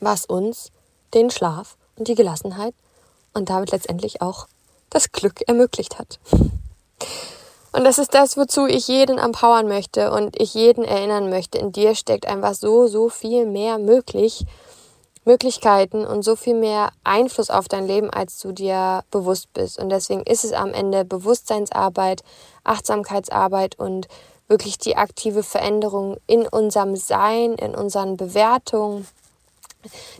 was 0.00 0.24
uns 0.24 0.70
den 1.14 1.30
Schlaf 1.30 1.76
und 1.96 2.08
die 2.08 2.14
Gelassenheit 2.14 2.74
und 3.34 3.50
damit 3.50 3.70
letztendlich 3.70 4.22
auch 4.22 4.46
das 4.90 5.12
Glück 5.12 5.42
ermöglicht 5.46 5.98
hat. 5.98 6.18
Und 7.72 7.84
das 7.84 7.98
ist 7.98 8.14
das, 8.14 8.36
wozu 8.36 8.66
ich 8.66 8.88
jeden 8.88 9.18
empowern 9.18 9.68
möchte 9.68 10.10
und 10.10 10.40
ich 10.40 10.54
jeden 10.54 10.84
erinnern 10.84 11.28
möchte. 11.28 11.58
In 11.58 11.72
dir 11.72 11.94
steckt 11.94 12.26
einfach 12.26 12.54
so, 12.54 12.86
so 12.86 13.08
viel 13.08 13.46
mehr 13.46 13.78
möglich, 13.78 14.46
Möglichkeiten 15.24 16.06
und 16.06 16.22
so 16.22 16.36
viel 16.36 16.54
mehr 16.54 16.90
Einfluss 17.04 17.50
auf 17.50 17.68
dein 17.68 17.86
Leben, 17.86 18.08
als 18.08 18.38
du 18.40 18.52
dir 18.52 19.04
bewusst 19.10 19.52
bist. 19.52 19.78
Und 19.78 19.90
deswegen 19.90 20.22
ist 20.22 20.44
es 20.44 20.52
am 20.52 20.72
Ende 20.72 21.04
Bewusstseinsarbeit, 21.04 22.22
Achtsamkeitsarbeit 22.64 23.78
und 23.78 24.08
wirklich 24.48 24.78
die 24.78 24.96
aktive 24.96 25.42
Veränderung 25.42 26.16
in 26.26 26.46
unserem 26.46 26.96
Sein, 26.96 27.54
in 27.54 27.74
unseren 27.74 28.16
Bewertungen, 28.16 29.06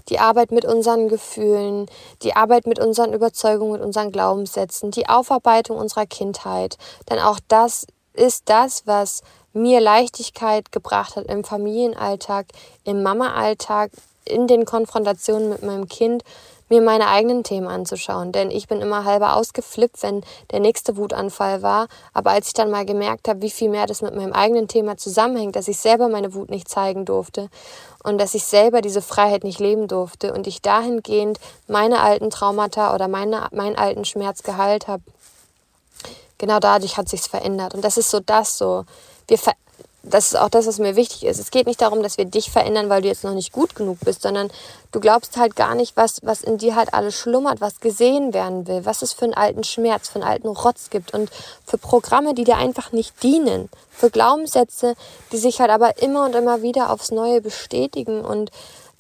die 0.09 0.19
Arbeit 0.19 0.53
mit 0.53 0.65
unseren 0.65 1.09
Gefühlen, 1.09 1.87
die 2.23 2.37
Arbeit 2.37 2.67
mit 2.67 2.79
unseren 2.79 3.13
Überzeugungen, 3.13 3.73
mit 3.73 3.83
unseren 3.83 4.13
Glaubenssätzen, 4.13 4.91
die 4.91 5.09
Aufarbeitung 5.09 5.77
unserer 5.77 6.07
Kindheit. 6.07 6.79
Denn 7.11 7.19
auch 7.19 7.41
das 7.49 7.87
ist 8.15 8.45
das, 8.47 8.87
was 8.87 9.23
mir 9.53 9.81
Leichtigkeit 9.81 10.71
gebracht 10.73 11.17
hat 11.17 11.27
im 11.27 11.45
Familienalltag, 11.45 12.47
im 12.85 13.03
Mama-Alltag, 13.03 13.91
in 14.25 14.47
den 14.47 14.65
Konfrontationen 14.65 15.49
mit 15.49 15.63
meinem 15.63 15.89
Kind 15.89 16.23
mir 16.69 16.81
meine 16.81 17.09
eigenen 17.09 17.45
Themen 17.45 17.69
anzuschauen. 17.69 18.33
Denn 18.33 18.51
ich 18.51 18.69
bin 18.69 18.81
immer 18.81 19.05
halber 19.05 19.37
ausgeflippt, 19.37 20.03
wenn 20.03 20.23
der 20.51 20.61
nächste 20.61 20.97
Wutanfall 20.97 21.63
war. 21.63 21.89
Aber 22.13 22.31
als 22.31 22.49
ich 22.49 22.55
dann 22.55 22.71
mal 22.71 22.85
gemerkt 22.85 23.29
habe, 23.29 23.43
wie 23.43 23.51
viel 23.51 23.69
mehr 23.69 23.87
das 23.87 24.03
mit 24.03 24.15
meinem 24.15 24.33
eigenen 24.33 24.69
Thema 24.69 24.97
zusammenhängt, 24.97 25.57
dass 25.57 25.69
ich 25.69 25.79
selber 25.79 26.09
meine 26.09 26.35
Wut 26.35 26.51
nicht 26.51 26.69
zeigen 26.69 27.05
durfte 27.05 27.49
und 28.03 28.19
dass 28.19 28.35
ich 28.35 28.45
selber 28.45 28.81
diese 28.81 29.03
Freiheit 29.03 29.45
nicht 29.45 29.61
leben 29.61 29.89
durfte 29.89 30.33
und 30.33 30.47
ich 30.47 30.63
dahingehend 30.63 31.39
meine 31.67 32.01
alten 32.01 32.31
Traumata 32.31 32.95
oder 32.95 33.09
meine, 33.09 33.49
meinen 33.53 33.77
alten 33.77 34.05
Schmerz 34.05 34.43
geheilt 34.43 34.89
habe, 34.89 35.03
genau 36.39 36.61
dadurch 36.61 36.97
hat 36.97 37.09
sich's 37.09 37.27
verändert. 37.27 37.75
Und 37.75 37.85
das 37.85 37.97
ist 37.97 38.11
so 38.11 38.21
das 38.21 38.57
so. 38.57 38.85
Wir, 39.27 39.39
das 40.09 40.29
ist 40.29 40.37
auch 40.37 40.49
das, 40.49 40.67
was 40.67 40.79
mir 40.79 40.97
wichtig 40.97 41.25
ist. 41.25 41.39
Es 41.39 41.51
geht 41.51 41.67
nicht 41.67 41.81
darum, 41.81 42.03
dass 42.03 42.19
wir 42.19 42.25
dich 42.25 42.51
verändern, 42.51 42.89
weil 42.89 43.03
du 43.03 43.09
jetzt 43.09 43.25
noch 43.25 43.35
nicht 43.35 43.53
gut 43.53 43.75
genug 43.75 43.99
bist, 44.05 44.23
sondern 44.23 44.51
du 44.93 45.01
glaubst 45.01 45.37
halt 45.37 45.57
gar 45.57 45.75
nicht, 45.75 45.97
was, 45.97 46.21
was 46.23 46.43
in 46.43 46.59
dir 46.59 46.77
halt 46.77 46.95
alles 46.95 47.15
schlummert, 47.15 47.61
was 47.61 47.81
gesehen 47.81 48.33
werden 48.35 48.67
will, 48.67 48.85
was 48.85 49.03
es 49.03 49.13
für 49.13 49.25
einen 49.25 49.35
alten 49.35 49.65
Schmerz, 49.65 50.09
für 50.09 50.17
einen 50.17 50.29
alten 50.29 50.49
Rotz 50.49 50.91
gibt 50.91 51.15
und 51.15 51.31
für 51.65 51.79
Programme, 51.79 52.35
die 52.35 52.45
dir 52.45 52.57
einfach 52.57 52.93
nicht 52.93 53.23
dienen, 53.23 53.69
für 53.91 54.11
Glaubenssätze, 54.11 54.95
die 55.33 55.39
sich 55.39 55.61
halt 55.61 55.71
aber 55.71 56.03
immer 56.03 56.25
und 56.25 56.35
immer 56.35 56.63
wieder 56.63 56.91
aufs 56.91 57.11
Neue 57.11 57.41
bestätigen 57.41 58.25
und 58.25 58.51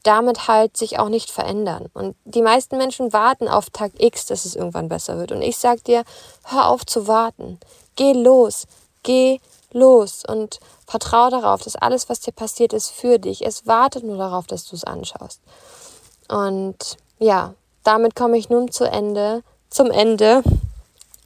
damit 0.02 0.48
halt 0.48 0.76
sich 0.76 0.98
auch 0.98 1.08
nicht 1.08 1.30
verändern. 1.30 1.86
Und 1.92 2.16
die 2.24 2.42
meisten 2.42 2.78
Menschen 2.78 3.12
warten 3.12 3.48
auf 3.48 3.70
Tag 3.70 3.92
X, 3.98 4.26
dass 4.26 4.44
es 4.44 4.56
irgendwann 4.56 4.88
besser 4.88 5.18
wird. 5.18 5.32
Und 5.32 5.42
ich 5.42 5.58
sag 5.58 5.84
dir, 5.84 6.04
hör 6.44 6.68
auf 6.68 6.86
zu 6.86 7.08
warten. 7.08 7.58
Geh 7.96 8.12
los. 8.12 8.66
Geh 9.02 9.40
los 9.72 10.22
und 10.26 10.60
vertraue 10.86 11.30
darauf, 11.30 11.62
dass 11.62 11.76
alles, 11.76 12.08
was 12.08 12.20
dir 12.20 12.32
passiert, 12.32 12.72
ist 12.72 12.90
für 12.90 13.18
dich. 13.18 13.44
Es 13.44 13.66
wartet 13.66 14.04
nur 14.04 14.16
darauf, 14.16 14.46
dass 14.46 14.64
du 14.66 14.76
es 14.76 14.84
anschaust. 14.84 15.40
Und 16.28 16.96
ja, 17.18 17.54
damit 17.84 18.14
komme 18.14 18.38
ich 18.38 18.48
nun 18.48 18.70
zu 18.70 18.84
Ende, 18.84 19.42
zum 19.70 19.90
Ende. 19.90 20.42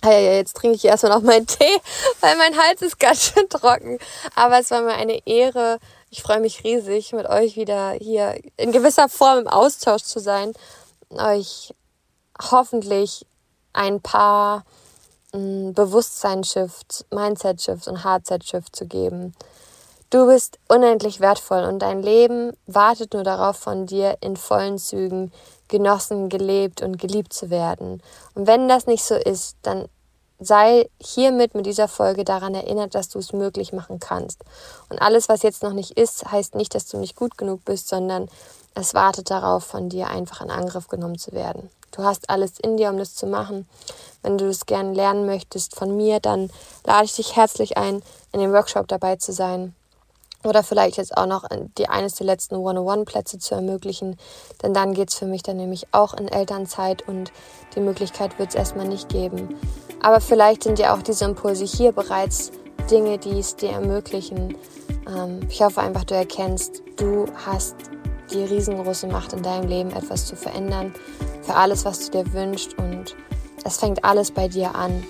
Ja, 0.05 0.12
ja, 0.12 0.32
jetzt 0.32 0.56
trinke 0.56 0.77
ich 0.77 0.85
erstmal 0.85 1.12
noch 1.12 1.23
meinen 1.23 1.47
Tee, 1.47 1.81
weil 2.20 2.36
mein 2.36 2.56
Hals 2.56 2.82
ist 2.82 2.98
ganz 2.98 3.32
schön 3.32 3.48
trocken. 3.48 3.98
Aber 4.35 4.59
es 4.59 4.70
war 4.70 4.82
mir 4.82 4.94
eine 4.94 5.27
Ehre. 5.27 5.78
Ich 6.10 6.23
freue 6.23 6.40
mich 6.40 6.64
riesig, 6.64 7.12
mit 7.12 7.27
euch 7.27 7.56
wieder 7.56 7.93
hier 7.93 8.39
in 8.56 8.73
gewisser 8.73 9.09
Form 9.09 9.39
im 9.39 9.48
Austausch 9.48 10.02
zu 10.02 10.19
sein. 10.19 10.52
Euch 11.10 11.74
hoffentlich 12.51 13.27
ein 13.73 14.01
paar 14.01 14.64
Bewusstsein-Shift, 15.33 17.07
Mindset-Shift 17.11 17.89
und 17.89 18.05
Hardset-Shift 18.05 18.77
zu 18.77 18.87
geben. 18.87 19.35
Du 20.11 20.27
bist 20.27 20.59
unendlich 20.69 21.21
wertvoll 21.21 21.65
und 21.65 21.79
dein 21.79 22.03
Leben 22.03 22.53
wartet 22.67 23.15
nur 23.15 23.25
darauf, 23.25 23.57
von 23.57 23.87
dir 23.87 24.19
in 24.21 24.37
vollen 24.37 24.77
Zügen 24.77 25.33
genossen, 25.69 26.29
gelebt 26.29 26.83
und 26.83 26.99
geliebt 26.99 27.33
zu 27.33 27.49
werden. 27.49 28.03
Und 28.35 28.47
wenn 28.47 28.69
das 28.69 28.87
nicht 28.87 29.05
so 29.05 29.15
ist, 29.15 29.57
dann 29.63 29.89
sei 30.39 30.91
hiermit 31.01 31.55
mit 31.55 31.65
dieser 31.65 31.89
Folge 31.89 32.25
daran 32.25 32.55
erinnert, 32.55 32.95
dass 32.95 33.09
du 33.09 33.19
es 33.19 33.33
möglich 33.33 33.73
machen 33.73 34.01
kannst. 34.01 34.45
Und 34.91 35.01
alles, 35.01 35.31
was 35.31 35.43
jetzt 35.43 35.63
noch 35.63 35.73
nicht 35.73 35.93
ist, 35.93 36.31
heißt 36.31 36.57
nicht, 36.57 36.75
dass 36.75 36.87
du 36.87 36.99
nicht 36.99 37.17
gut 37.17 37.39
genug 37.39 37.65
bist, 37.65 37.89
sondern 37.89 38.29
es 38.74 38.94
wartet 38.94 39.31
darauf, 39.31 39.65
von 39.65 39.89
dir 39.89 40.09
einfach 40.09 40.40
in 40.40 40.51
Angriff 40.51 40.89
genommen 40.89 41.19
zu 41.19 41.32
werden. 41.32 41.70
Du 41.90 42.05
hast 42.05 42.31
alles 42.31 42.59
in 42.59 42.78
dir, 42.78 42.89
um 42.89 42.97
das 42.97 43.15
zu 43.15 43.27
machen. 43.27 43.69
Wenn 44.23 44.39
du 44.39 44.47
es 44.47 44.65
gerne 44.65 44.94
lernen 44.94 45.27
möchtest 45.27 45.77
von 45.77 45.94
mir, 45.97 46.20
dann 46.20 46.51
lade 46.86 47.05
ich 47.05 47.15
dich 47.15 47.36
herzlich 47.36 47.77
ein, 47.77 48.03
in 48.32 48.40
dem 48.40 48.53
Workshop 48.53 48.89
dabei 48.89 49.16
zu 49.16 49.32
sein. 49.32 49.74
Oder 50.44 50.62
vielleicht 50.62 50.97
jetzt 50.97 51.16
auch 51.16 51.27
noch 51.27 51.44
die 51.78 51.89
eines 51.89 52.15
der 52.15 52.27
letzten 52.27 52.57
One-on-One-Plätze 52.57 53.39
zu 53.39 53.55
ermöglichen. 53.55 54.19
Denn 54.62 54.74
dann 54.74 54.94
geht 54.94 55.11
es 55.11 55.19
für 55.19 55.27
mich 55.27 55.43
dann 55.43 55.57
nämlich 55.57 55.86
auch 55.93 56.15
in 56.15 56.27
Elternzeit 56.27 57.07
und 57.07 57.31
die 57.77 57.81
Möglichkeit 57.81 58.39
wird 58.39 58.49
es 58.49 58.55
erstmal 58.55 58.89
nicht 58.89 59.09
geben. 59.09 59.55
Aber 60.03 60.20
vielleicht 60.20 60.65
sind 60.65 60.78
ja 60.78 60.97
auch 60.97 61.03
diese 61.03 61.27
Impulse 61.27 61.65
hier 61.65 61.93
bereits 61.93 62.51
Dinge, 62.90 63.19
die 63.19 63.39
es 63.39 63.55
dir 63.55 63.70
ermöglichen. 63.70 64.57
Ähm, 65.07 65.40
ich 65.49 65.62
hoffe 65.62 65.81
einfach, 65.81 66.05
du 66.05 66.16
erkennst, 66.16 66.82
du 66.97 67.27
hast 67.47 67.77
die 68.33 68.45
riesengroße 68.45 69.07
Macht 69.07 69.33
in 69.33 69.43
deinem 69.43 69.69
Leben, 69.69 69.91
etwas 69.91 70.27
zu 70.27 70.37
verändern, 70.37 70.93
für 71.43 71.55
alles, 71.55 71.85
was 71.85 72.11
du 72.11 72.23
dir 72.23 72.33
wünschst. 72.33 72.79
Und 72.79 73.17
es 73.65 73.79
fängt 73.79 74.05
alles 74.05 74.31
bei 74.31 74.49
dir 74.49 74.75
an. 74.75 75.05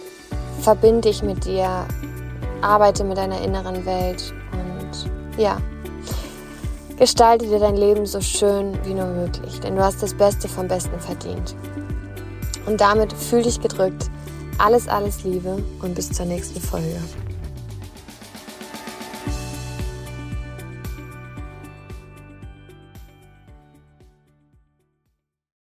Verbinde 0.60 1.08
dich 1.08 1.22
mit 1.22 1.44
dir, 1.44 1.86
arbeite 2.60 3.04
mit 3.04 3.16
deiner 3.16 3.40
inneren 3.40 3.84
Welt 3.84 4.32
und 4.52 5.10
ja, 5.40 5.58
gestalte 6.96 7.46
dir 7.46 7.58
dein 7.58 7.76
Leben 7.76 8.06
so 8.06 8.20
schön 8.20 8.78
wie 8.84 8.94
nur 8.94 9.06
möglich, 9.06 9.58
denn 9.60 9.74
du 9.74 9.82
hast 9.82 10.02
das 10.02 10.14
Beste 10.14 10.48
vom 10.48 10.68
Besten 10.68 10.98
verdient. 11.00 11.56
Und 12.66 12.80
damit 12.80 13.12
fühl 13.12 13.42
dich 13.42 13.60
gedrückt. 13.60 14.08
Alles, 14.58 14.86
alles 14.86 15.24
Liebe 15.24 15.62
und 15.80 15.94
bis 15.94 16.12
zur 16.12 16.26
nächsten 16.26 16.60
Folge. 16.60 17.00